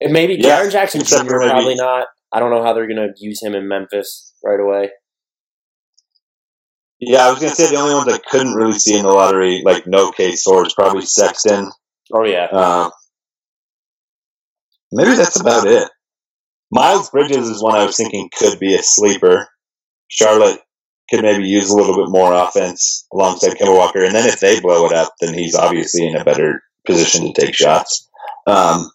[0.01, 1.27] And maybe Yeah, Jaren Jackson Jr.
[1.27, 2.07] probably not.
[2.33, 4.91] I don't know how they're going to use him in Memphis right away.
[6.99, 9.11] Yeah, I was going to say the only ones I couldn't really see in the
[9.11, 11.71] lottery, like no case swords, probably Sexton.
[12.13, 12.91] Oh yeah, Um,
[14.93, 15.89] maybe that's about it.
[16.71, 19.49] Miles Bridges is one I was thinking could be a sleeper.
[20.09, 20.61] Charlotte
[21.11, 24.61] could maybe use a little bit more offense alongside Kemba Walker, and then if they
[24.61, 28.09] blow it up, then he's obviously in a better position to take shots.
[28.47, 28.91] Um,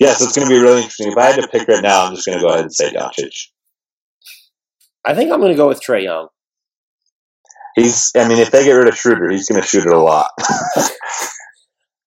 [0.00, 1.12] yeah, so it's going to be really interesting.
[1.12, 2.92] If I had to pick right now, I'm just going to go ahead and say
[2.92, 3.48] Doncic.
[5.04, 6.28] I think I'm going to go with Trae Young.
[7.76, 9.98] He's, I mean, if they get rid of Schroeder, he's going to shoot it a
[9.98, 10.30] lot.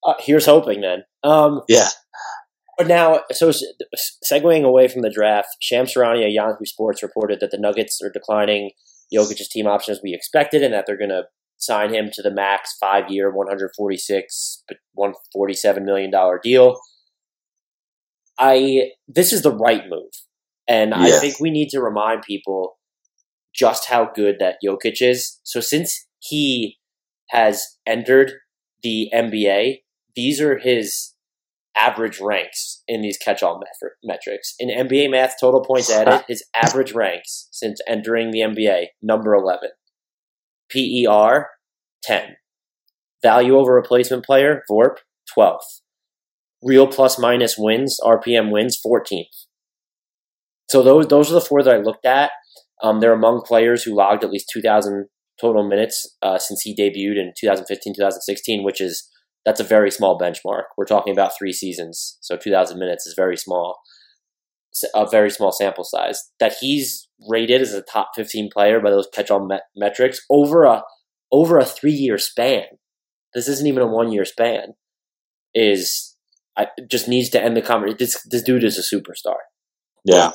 [0.05, 1.03] Uh, here's hoping then.
[1.23, 1.89] Um, yeah.
[2.77, 3.51] but now, so
[4.23, 8.09] segueing away from the draft, Shams Charania at Yahoo Sports reported that the Nuggets are
[8.09, 8.71] declining
[9.13, 11.23] Jokic's team option as we expected, and that they're going to
[11.57, 16.79] sign him to the max five year, 146, but 147 million dollar deal.
[18.39, 20.11] I this is the right move,
[20.67, 22.77] and I think we need to remind people
[23.53, 25.39] just how good that Jokic is.
[25.43, 26.77] So since he
[27.29, 28.33] has entered
[28.83, 29.77] the NBA,
[30.15, 31.13] these are his
[31.75, 34.55] average ranks in these catch-all metri- metrics.
[34.59, 39.69] In NBA math, total points added, his average ranks since entering the NBA, number 11.
[40.71, 41.49] PER,
[42.03, 42.35] 10.
[43.21, 44.97] Value over replacement player, VORP,
[45.37, 45.81] 12th.
[46.63, 49.45] Real plus minus wins, RPM wins, 14th.
[50.69, 52.31] So those those are the four that I looked at.
[52.83, 55.07] Um, they're among players who logged at least 2,000
[55.39, 59.07] total minutes uh, since he debuted in 2015, 2016, which is
[59.45, 60.63] That's a very small benchmark.
[60.77, 63.77] We're talking about three seasons, so 2,000 minutes is very small,
[64.93, 66.31] a very small sample size.
[66.39, 70.83] That he's rated as a top 15 player by those catch-all met- metrics over a
[71.31, 72.63] over a three-year span.
[73.33, 74.73] This isn't even a one-year span.
[75.53, 76.16] Is
[76.57, 77.97] I, just needs to end the conversation.
[77.99, 79.35] This, this dude is a superstar.
[80.03, 80.31] Yeah.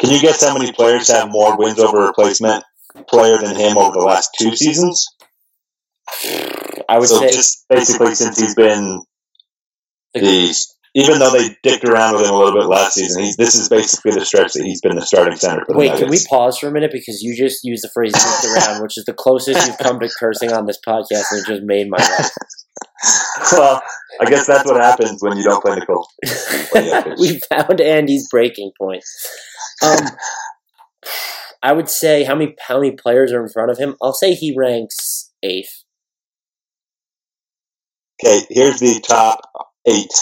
[0.00, 2.64] Can you guess how many players to have more wins over replacement
[3.08, 5.06] player than him over the last two seasons?
[6.88, 9.00] I would so say just basically since he's been
[10.14, 10.54] the
[10.94, 13.70] even though they dicked around with him a little bit last season, he's, this is
[13.70, 16.58] basically the stretch that he's been the starting center for the Wait, can we pause
[16.58, 19.66] for a minute because you just used the phrase "dicked around," which is the closest
[19.66, 22.30] you've come to cursing on this podcast, and it just made my life.
[23.52, 23.82] well,
[24.20, 26.08] I guess that's what happens when you don't play Nicole.
[27.18, 29.04] We found Andy's breaking point.
[29.82, 30.06] Um,
[31.62, 33.96] I would say how many how many players are in front of him?
[34.02, 35.84] I'll say he ranks eighth.
[38.24, 39.40] Okay, here's the top
[39.86, 40.12] eight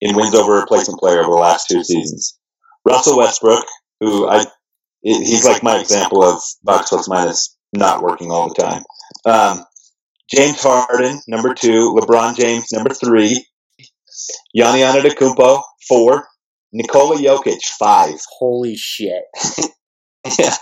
[0.00, 2.38] in wins over replacement player over the last two seasons.
[2.86, 3.64] Russell Westbrook,
[4.00, 4.44] who I
[5.02, 8.84] he's like my example of box plus minus not working all the time.
[9.24, 9.64] Um,
[10.30, 11.94] James Harden, number two.
[11.98, 13.46] LeBron James, number three.
[14.54, 16.26] Yanni Antetokounmpo, four.
[16.72, 18.14] Nikola Jokic, five.
[18.38, 19.22] Holy shit!
[20.38, 20.54] Yeah.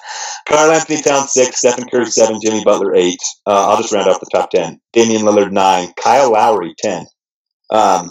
[0.46, 3.18] Karl-Anthony Towns six, Stephen Curry seven, Jimmy Butler eight.
[3.46, 4.78] Uh, I'll just round off the top ten.
[4.92, 7.06] Damian Lillard nine, Kyle Lowry ten.
[7.70, 8.10] Um,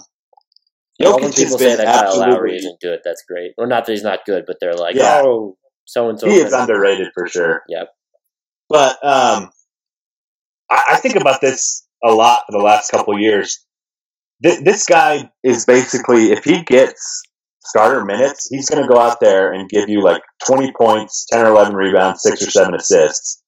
[0.97, 3.51] when Jokic has people say that Kyle Lowry isn't good, that's great.
[3.57, 5.21] Or not that he's not good, but they're like, Yeah.
[5.23, 6.27] oh, so and so.
[6.27, 7.61] he is underrated for sure.
[7.69, 7.87] Yep.
[8.69, 9.51] But um,
[10.69, 13.65] I, I think about this a lot for the last couple of years.
[14.43, 17.21] Th- this guy is basically, if he gets
[17.65, 21.45] starter minutes, he's going to go out there and give you like 20 points, 10
[21.45, 23.41] or 11 rebounds, six or seven assists.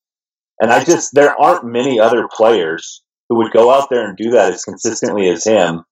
[0.59, 4.31] And I just, there aren't many other players who would go out there and do
[4.31, 5.83] that as consistently as him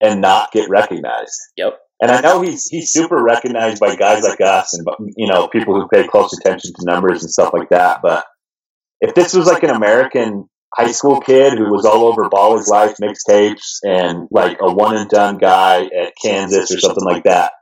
[0.00, 1.40] and not get recognized.
[1.56, 1.78] Yep.
[2.02, 4.86] And I know he's he's super recognized by guys like us and
[5.16, 8.00] you know people who pay close attention to numbers and stuff like that.
[8.02, 8.24] But
[9.00, 13.78] if this was like an American high school kid who was all over Ballislife mixtapes
[13.82, 17.52] and like a one and done guy at Kansas or something like that,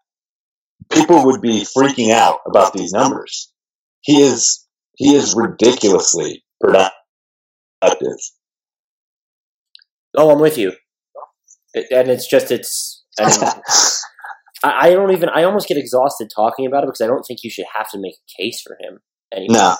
[0.91, 3.53] people would be freaking out about these numbers.
[4.01, 4.67] He is
[4.97, 6.93] he is ridiculously productive.
[10.17, 10.73] Oh, I'm with you.
[11.75, 13.03] And it's just it's.
[13.19, 13.41] I, mean,
[14.65, 15.29] I I don't even.
[15.29, 17.99] I almost get exhausted talking about it because I don't think you should have to
[17.99, 19.01] make a case for him
[19.35, 19.57] anymore.
[19.57, 19.77] no,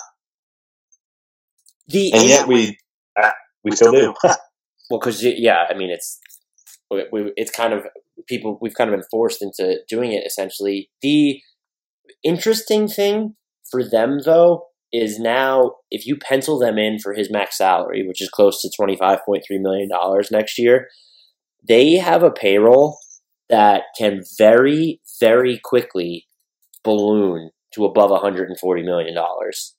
[1.87, 2.77] The and yet we
[3.21, 3.31] uh,
[3.63, 4.13] we still do.
[4.89, 6.19] Well, because yeah, I mean, it's
[6.91, 7.85] we, we, it's kind of
[8.27, 10.89] people we've kind of been forced into doing it essentially.
[11.01, 11.41] The
[12.23, 13.35] interesting thing
[13.71, 18.21] for them though is now if you pencil them in for his max salary, which
[18.21, 20.87] is close to twenty five point three million dollars next year,
[21.67, 22.97] they have a payroll
[23.49, 26.27] that can very very quickly
[26.83, 29.75] balloon to above one hundred and forty million dollars.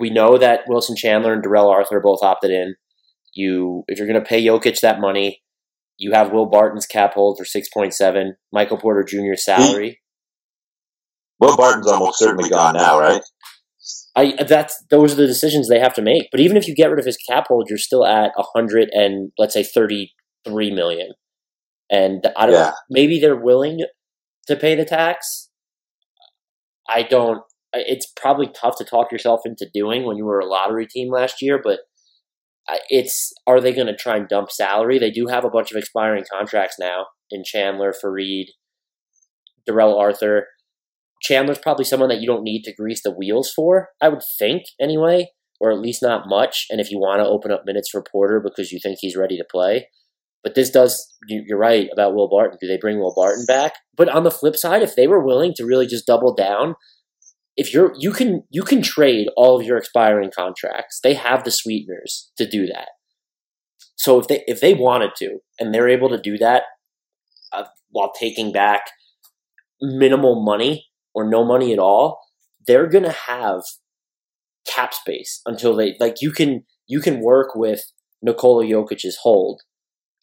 [0.00, 2.74] We know that Wilson Chandler and Darrell Arthur both opted in
[3.34, 5.42] you if you're going to pay Jokic that money,
[5.98, 10.00] you have Will Barton's cap hold for six point seven, Michael Porter Jr.'s salary.
[11.38, 13.22] Will Barton's almost certainly gone now, right?
[14.16, 16.28] I that's those are the decisions they have to make.
[16.30, 18.88] But even if you get rid of his cap hold, you're still at a hundred
[18.92, 20.12] and let's say thirty
[20.44, 21.12] three million.
[21.90, 22.72] And I don't Yeah.
[22.88, 23.80] maybe they're willing
[24.46, 25.48] to pay the tax.
[26.88, 27.42] I don't.
[27.72, 31.40] It's probably tough to talk yourself into doing when you were a lottery team last
[31.40, 31.80] year, but
[32.88, 34.98] it's are they going to try and dump salary?
[34.98, 38.46] They do have a bunch of expiring contracts now in Chandler, Faried,
[39.66, 40.46] Darrell Arthur.
[41.22, 44.64] Chandler's probably someone that you don't need to grease the wheels for, I would think,
[44.80, 45.30] anyway,
[45.60, 46.66] or at least not much.
[46.70, 49.36] And if you want to open up minutes for Porter because you think he's ready
[49.36, 49.88] to play.
[50.42, 52.56] But this does, you're right about Will Barton.
[52.58, 53.74] Do they bring Will Barton back?
[53.94, 56.76] But on the flip side, if they were willing to really just double down,
[57.60, 60.98] if you're you can you can trade all of your expiring contracts.
[61.04, 62.88] They have the sweeteners to do that.
[63.96, 66.62] So if they if they wanted to and they're able to do that
[67.52, 68.80] uh, while taking back
[69.82, 72.18] minimal money or no money at all,
[72.66, 73.60] they're going to have
[74.66, 77.82] cap space until they like you can you can work with
[78.22, 79.60] Nikola Jokic's hold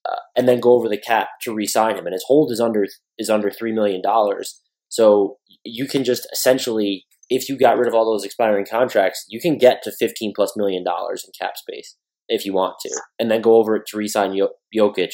[0.09, 2.87] uh, and then go over the cap to re-sign him and his hold is under
[3.19, 4.59] is under 3 million dollars.
[4.89, 9.39] So you can just essentially if you got rid of all those expiring contracts, you
[9.39, 11.95] can get to 15 plus million dollars in cap space
[12.29, 12.89] if you want to
[13.19, 15.13] and then go over it to resign Jo- Jokic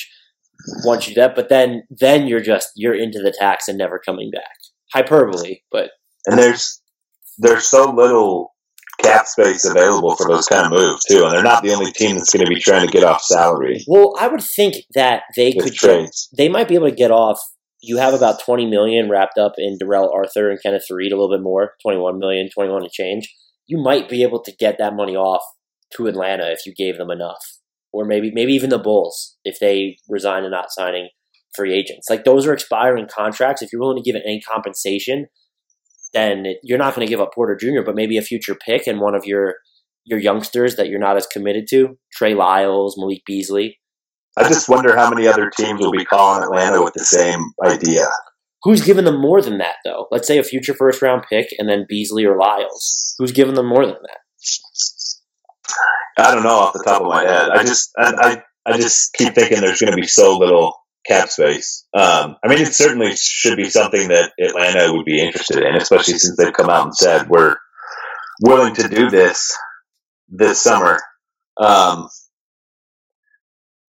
[0.84, 4.00] once you do that but then then you're just you're into the tax and never
[4.00, 4.58] coming back
[4.94, 5.92] hyperbole but
[6.26, 6.82] And there's
[7.38, 8.54] there's so little
[9.02, 12.16] cap space available for those kind of moves too, and they're not the only team
[12.16, 15.54] that's going to be trying to get off salary Well, I would think that they
[15.54, 17.40] could get, they might be able to get off.
[17.86, 21.30] You have about 20 million wrapped up in Darrell Arthur and Kenneth Faried, a little
[21.30, 23.36] bit more, 21 million, 21 and change.
[23.68, 25.44] You might be able to get that money off
[25.98, 27.60] to Atlanta if you gave them enough,
[27.92, 31.10] or maybe maybe even the Bulls if they resign and not signing
[31.54, 32.10] free agents.
[32.10, 33.62] Like those are expiring contracts.
[33.62, 35.28] If you're willing to give it any compensation,
[36.14, 39.02] then you're not going to give up Porter Jr., but maybe a future pick and
[39.02, 39.56] one of your
[40.06, 43.80] your youngsters that you're not as committed to, Trey Lyles, Malik Beasley.
[44.38, 48.08] I just wonder how many other teams will be calling Atlanta with the same idea.
[48.64, 50.08] Who's given them more than that, though?
[50.10, 53.14] Let's say a future first round pick and then Beasley or Lyles.
[53.20, 54.18] Who's given them more than that?
[56.18, 57.50] I don't know off the top of my head.
[57.50, 61.30] I just I I, I just keep thinking there's going to be so little cap
[61.30, 61.86] space.
[61.94, 66.16] Um, I mean, it certainly should be something that Atlanta would be interested in, especially
[66.16, 67.58] since they've come out and said we're
[68.42, 69.56] willing to do this
[70.30, 71.00] this summer.
[71.58, 72.08] Um,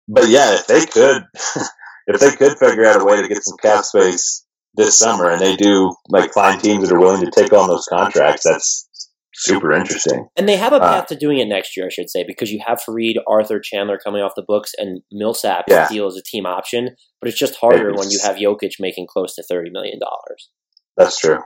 [0.08, 1.24] but yeah, if they could,
[2.08, 5.40] if they could figure out a way to get some cap space this summer, and
[5.42, 8.90] they do like find teams that are willing to take on those contracts, that's
[9.36, 10.28] super interesting.
[10.36, 12.52] And they have a Uh, path to doing it next year, I should say, because
[12.52, 15.88] you have Faried, Arthur, Chandler coming off the books, and Millsap Yeah.
[15.88, 16.96] deal is a team option.
[17.20, 20.50] But it's just harder It's- when you have Jokic making close to thirty million dollars.
[20.98, 21.40] That's true.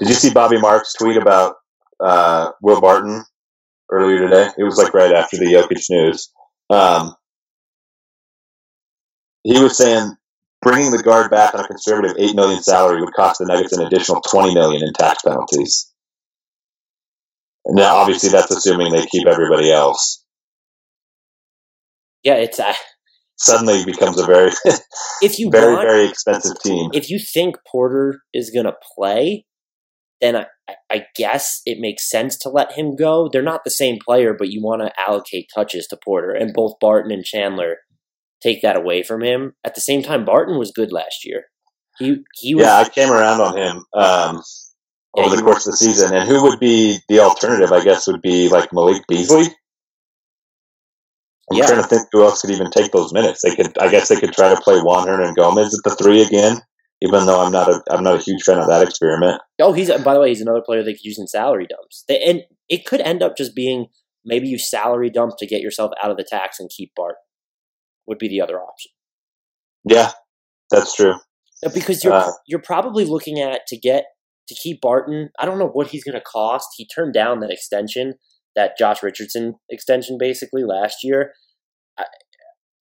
[0.00, 1.56] Did you see Bobby Marks tweet about
[2.04, 3.24] uh, Will Barton
[3.90, 4.50] earlier today?
[4.58, 6.30] It was like right after the Jokic news.
[6.70, 7.14] Um,
[9.44, 10.12] he was saying
[10.60, 13.84] bringing the guard back on a conservative eight million salary would cost the Nuggets an
[13.86, 15.90] additional twenty million in tax penalties.
[17.66, 20.24] Now, obviously, that's assuming they keep everybody else.
[22.24, 22.72] Yeah, it's uh,
[23.36, 24.50] Suddenly, becomes a very,
[25.22, 26.90] if you very, want, very expensive team.
[26.92, 29.44] if you think Porter is going to play,
[30.20, 33.28] then I, I- I guess it makes sense to let him go.
[33.32, 36.74] They're not the same player, but you want to allocate touches to Porter, and both
[36.80, 37.78] Barton and Chandler
[38.42, 39.54] take that away from him.
[39.64, 41.44] At the same time, Barton was good last year.
[41.98, 44.42] He he was Yeah, I came around on him um,
[45.16, 46.14] Yeah, over the course of the season.
[46.14, 47.70] And who would be the alternative?
[47.72, 49.46] I guess would be like Malik Beasley.
[51.50, 51.66] I'm Yeah.
[51.66, 53.40] trying to think who else could even take those minutes.
[53.42, 56.62] They could, I guess, they could try to play Juan Hernangomez at the three again.
[57.02, 59.40] Even though I'm not a, I'm not a huge fan of that experiment.
[59.60, 62.04] Oh, he's by the way, he's another player they could use in salary dumps.
[62.06, 63.86] They, and it could end up just being
[64.24, 67.16] maybe you salary dump to get yourself out of the tax and keep Bart.
[68.06, 68.90] Would be the other option.
[69.84, 70.10] Yeah,
[70.70, 71.14] that's true.
[71.74, 74.06] Because you're Uh, you're probably looking at to get
[74.48, 75.30] to keep Barton.
[75.38, 76.68] I don't know what he's going to cost.
[76.76, 78.14] He turned down that extension,
[78.56, 81.32] that Josh Richardson extension, basically last year.
[81.98, 82.04] I,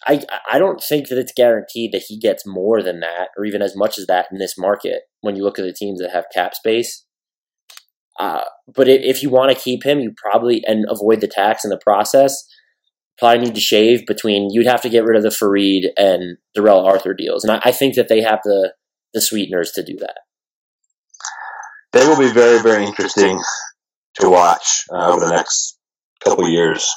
[0.08, 3.62] I I don't think that it's guaranteed that he gets more than that, or even
[3.62, 5.04] as much as that in this market.
[5.22, 7.06] When you look at the teams that have cap space,
[8.20, 8.44] uh,
[8.74, 11.80] but if you want to keep him, you probably and avoid the tax in the
[11.84, 12.44] process.
[13.18, 14.50] Probably need to shave between.
[14.52, 17.72] You'd have to get rid of the Faried and Darrell Arthur deals, and I, I
[17.72, 18.74] think that they have the
[19.14, 20.20] the sweeteners to do that.
[21.94, 23.38] They will be very, very interesting
[24.16, 25.78] to watch uh, over the next
[26.24, 26.90] couple of years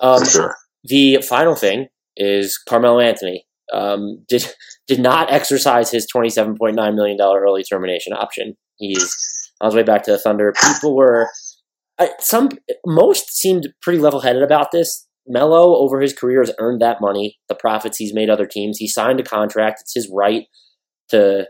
[0.00, 0.56] Um, for sure.
[0.84, 4.46] the final thing is Carmelo Anthony um, did
[4.88, 8.56] did not exercise his twenty seven point nine million dollar early termination option.
[8.76, 9.14] He's
[9.60, 10.52] on his way back to the Thunder.
[10.52, 11.28] People were
[11.98, 12.48] I, some
[12.86, 15.06] most seemed pretty level headed about this.
[15.26, 18.78] Melo over his career has earned that money, the profits he's made other teams.
[18.78, 19.80] He signed a contract.
[19.80, 20.44] It's his right
[21.10, 21.46] to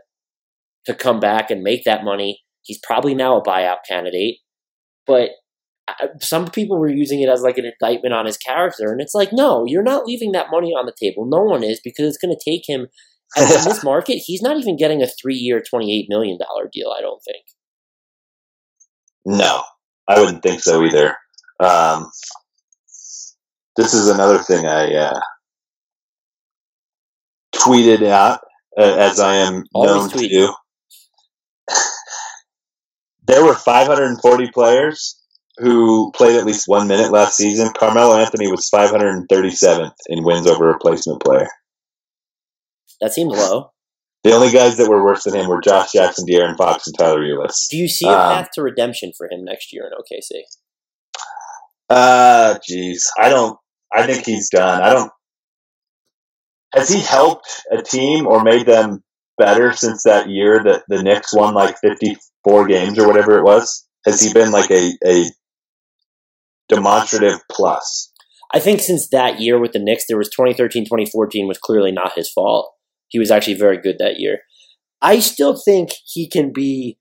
[0.86, 2.42] to come back and make that money.
[2.62, 4.36] He's probably now a buyout candidate,
[5.06, 5.30] but
[6.20, 9.30] some people were using it as like an indictment on his character, and it's like,
[9.32, 11.26] no, you're not leaving that money on the table.
[11.26, 12.86] No one is because it's going to take him.
[13.36, 16.94] And in this market, he's not even getting a three-year, twenty-eight million dollar deal.
[16.96, 17.44] I don't think.
[19.26, 19.62] No,
[20.08, 21.16] I wouldn't think so either.
[21.60, 22.10] Um,
[23.76, 25.20] this is another thing I uh,
[27.54, 28.40] tweeted out,
[28.78, 30.30] uh, as I am Always known tweet.
[30.30, 30.54] to do.
[33.26, 35.20] there were 540 players
[35.58, 37.72] who played at least one minute last season.
[37.76, 41.48] Carmelo Anthony was 537th in wins over replacement player.
[43.00, 43.70] That seems low.
[44.24, 47.20] The only guys that were worse than him were Josh Jackson, De'Aaron Fox, and Tyler
[47.20, 47.68] Ulis.
[47.70, 50.40] Do you see a Um, path to redemption for him next year in OKC?
[51.90, 53.58] Uh, jeez, I don't.
[53.94, 54.82] I think he's done.
[54.82, 55.12] I don't.
[56.74, 59.02] Has he helped a team or made them
[59.38, 63.86] better since that year that the Knicks won like fifty-four games or whatever it was?
[64.04, 65.24] Has he been like a a
[66.68, 68.10] demonstrative plus?
[68.52, 72.12] I think since that year with the Knicks, there was 2013, 2014 was clearly not
[72.14, 72.72] his fault.
[73.08, 74.40] He was actually very good that year.
[75.02, 76.98] I still think he can be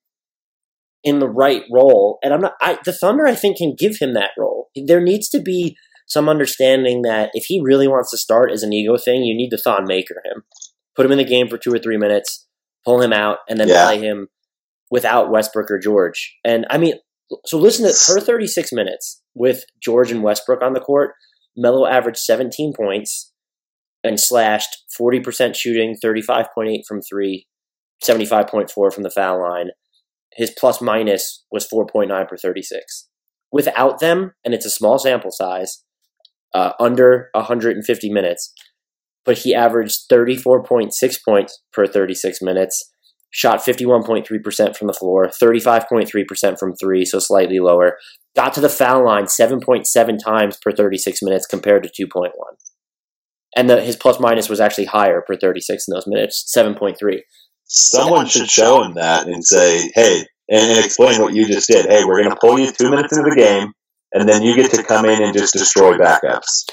[1.03, 2.17] in the right role.
[2.23, 4.69] And I'm not, I, the Thunder, I think, can give him that role.
[4.75, 5.77] There needs to be
[6.13, 9.49] some understanding that if he really wants to start as an ego thing, you need
[9.49, 10.43] to Thon Maker him.
[10.95, 12.47] Put him in the game for two or three minutes,
[12.85, 13.85] pull him out, and then Yeah.
[13.85, 14.27] play him
[14.91, 16.35] without Westbrook or George.
[16.43, 16.99] And I mean,
[17.45, 21.13] so listen to per 36 minutes with George and Westbrook on the court,
[21.57, 23.31] Melo averaged 17 points
[24.03, 27.47] and slashed 40% shooting, 35.8 from three,
[28.03, 29.69] 75.4 from the foul line.
[30.33, 33.07] His plus minus was 4.9 per 36.
[33.51, 35.83] Without them, and it's a small sample size,
[36.53, 38.53] uh, under 150 minutes,
[39.25, 40.91] but he averaged 34.6
[41.27, 42.91] points per 36 minutes,
[43.31, 47.97] shot 51.3% from the floor, 35.3% from three, so slightly lower.
[48.35, 52.31] Got to the foul line 7.7 times per 36 minutes compared to 2.1.
[53.55, 57.19] And the, his plus minus was actually higher per 36 in those minutes, 7.3.
[57.65, 61.85] Someone should show him that and say, hey, and, and explain what you just did.
[61.85, 63.73] Hey, we're going to pull you two minutes into the game,
[64.13, 66.65] and then you get to come in and just destroy backups.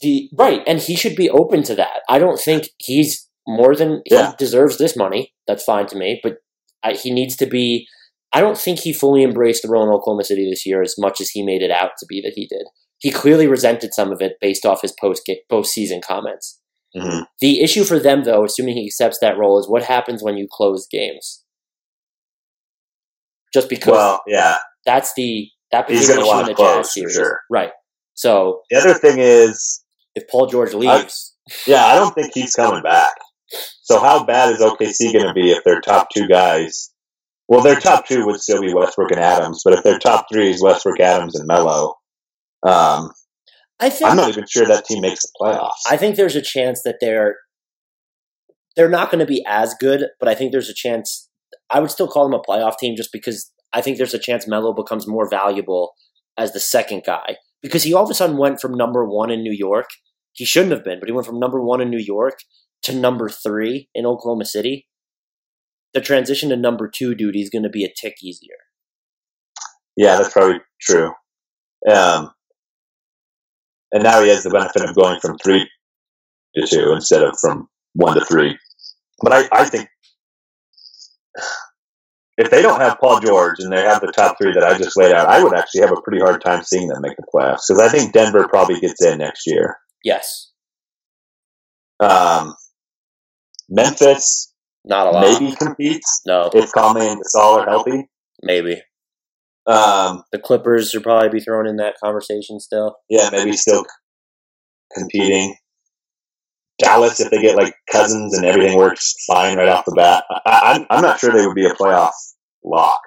[0.00, 2.00] The right, and he should be open to that.
[2.08, 4.30] I don't think he's more than Yeah.
[4.30, 5.32] he deserves this money.
[5.46, 6.38] That's fine to me, but
[6.82, 7.86] I, he needs to be.
[8.32, 11.20] I don't think he fully embraced the role in Oklahoma City this year as much
[11.20, 12.66] as he made it out to be that he did.
[12.98, 16.60] He clearly resented some of it based off his post postseason comments.
[16.94, 20.36] hmm The issue for them, though, assuming he accepts that role, is what happens when
[20.36, 21.42] you close games.
[23.54, 24.58] Just because Well, yeah.
[24.84, 27.40] that's the that He's gonna issue wanna the close, series, sure.
[27.50, 27.72] right?
[28.14, 29.84] So The other thing is,
[30.14, 31.34] if Paul George leaves,
[31.66, 33.12] yeah, I don't think he's coming back.
[33.82, 36.90] So how bad is OKC going to be if their top two guys?
[37.48, 40.50] Well, their top two would still be Westbrook and Adams, but if their top three
[40.50, 41.94] is Westbrook, Adams, and Melo,
[42.64, 43.12] um,
[43.78, 45.82] I think I'm not even sure that team makes the playoffs.
[45.88, 47.36] I think there's a chance that they're
[48.74, 51.28] they're not going to be as good, but I think there's a chance.
[51.70, 54.48] I would still call them a playoff team just because I think there's a chance
[54.48, 55.92] Melo becomes more valuable
[56.38, 59.42] as the second guy because he all of a sudden went from number one in
[59.42, 59.90] New York.
[60.32, 62.38] He shouldn't have been, but he went from number one in New York
[62.84, 64.86] to number three in Oklahoma City.
[65.92, 68.56] The transition to number two duty is going to be a tick easier.
[69.94, 71.10] Yeah, that's probably true.
[71.90, 72.30] Um,
[73.92, 75.68] and now he has the benefit of going from three
[76.54, 78.56] to two instead of from one to three.
[79.22, 79.88] But I, I think
[82.38, 84.96] if they don't have Paul George and they have the top three that I just
[84.96, 87.62] laid out, I would actually have a pretty hard time seeing them make the playoffs
[87.68, 89.76] because I think Denver probably gets in next year.
[90.04, 90.52] Yes,
[92.00, 92.54] Um,
[93.68, 94.52] Memphis
[94.84, 95.20] not a lot.
[95.40, 98.08] maybe competes No, if Conley and Gasol are healthy.
[98.42, 98.82] maybe
[99.66, 102.96] Um, the Clippers should probably be thrown in that conversation still.
[103.08, 103.84] yeah, maybe still
[104.94, 105.56] competing.
[106.78, 110.74] Dallas, if they get like Cousins and everything works fine right off the bat, I,
[110.74, 112.12] I'm I'm not sure they would be a playoff
[112.64, 113.00] lock.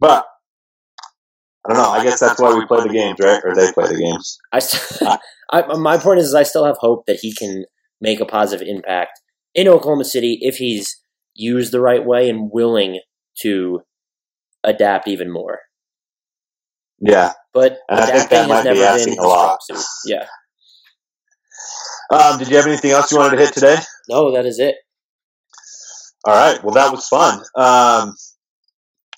[0.00, 0.26] But
[1.64, 1.90] I don't know.
[1.90, 3.40] I guess that's why we play the games, right?
[3.44, 4.38] Or they play the games.
[4.52, 5.10] I, st-
[5.50, 7.64] I my point is, I still have hope that he can
[8.00, 9.20] make a positive impact
[9.54, 11.02] in Oklahoma City if he's
[11.34, 13.00] used the right way and willing
[13.42, 13.80] to
[14.64, 15.60] adapt even more.
[17.00, 17.32] Yeah.
[17.52, 19.62] But And I think that adapting might has be never been his a lot.
[19.62, 19.86] strong suit.
[20.06, 20.26] Yeah.
[22.10, 23.76] Um, did you have anything else you wanted to hit today?
[24.08, 24.76] No, that is it.
[26.24, 26.62] All right.
[26.62, 27.42] Well, that was fun.
[27.54, 28.14] Um,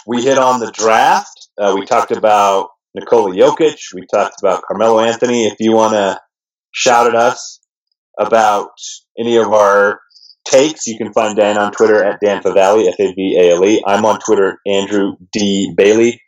[0.07, 1.49] we hit on the draft.
[1.59, 3.79] Uh, we talked about Nikola Jokic.
[3.95, 5.47] We talked about Carmelo Anthony.
[5.47, 6.21] If you want to
[6.73, 7.61] shout at us
[8.19, 8.71] about
[9.19, 10.01] any of our
[10.47, 13.65] takes, you can find Dan on Twitter at Dan Favale, F A V A L
[13.65, 13.83] E.
[13.87, 16.21] I'm on Twitter, Andrew D Bailey.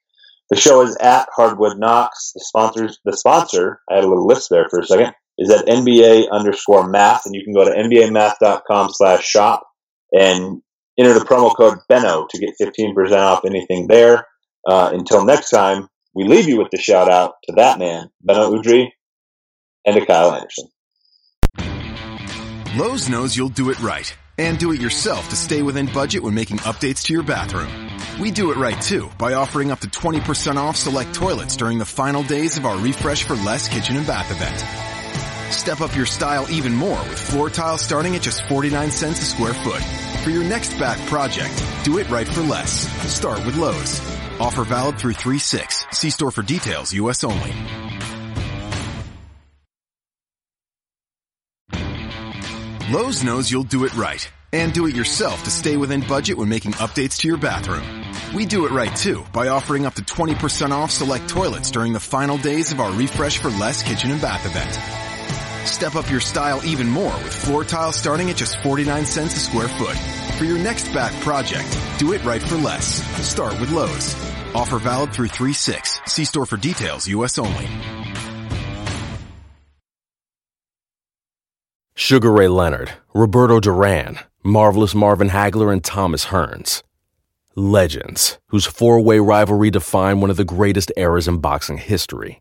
[0.51, 2.33] The show is at Hardwood Knocks.
[2.35, 5.67] The sponsors, the sponsor, I had a little list there for a second, is at
[5.67, 9.67] NBA underscore math, and you can go to NBAmath.com slash shop
[10.13, 10.61] and
[10.99, 14.27] enter the promo code Benno to get 15% off anything there.
[14.69, 18.53] Uh, until next time, we leave you with the shout out to that man, Beno
[18.55, 18.89] Udrih,
[19.87, 20.69] and to Kyle Anderson.
[22.77, 26.35] Lowe's knows you'll do it right and do it yourself to stay within budget when
[26.35, 27.71] making updates to your bathroom.
[28.21, 31.85] We do it right too by offering up to 20% off select toilets during the
[31.85, 34.90] final days of our Refresh for Less kitchen and bath event.
[35.51, 39.25] Step up your style even more with floor tiles starting at just 49 cents a
[39.25, 39.83] square foot.
[40.23, 42.89] For your next bath project, do it right for less.
[43.13, 44.01] Start with Lowe's.
[44.41, 45.95] Offer valid through 3-6.
[45.95, 47.25] See store for details, U.S.
[47.25, 47.53] only.
[52.91, 56.49] Lowe's knows you'll do it right and do it yourself to stay within budget when
[56.49, 57.85] making updates to your bathroom.
[58.35, 62.01] We do it right too by offering up to 20% off select toilets during the
[62.01, 65.10] final days of our Refresh for Less kitchen and bath event.
[65.65, 69.41] Step up your style even more with floor tiles starting at just 49 cents a
[69.41, 69.97] square foot.
[70.39, 73.03] For your next back project, do it right for less.
[73.27, 74.15] Start with Lowe's.
[74.55, 76.09] Offer valid through 3-6.
[76.09, 77.39] See store for details, U.S.
[77.39, 77.69] only.
[81.95, 86.83] Sugar Ray Leonard, Roberto Duran, Marvelous Marvin Hagler, and Thomas Hearns.
[87.55, 92.41] Legends, whose four-way rivalry defined one of the greatest eras in boxing history.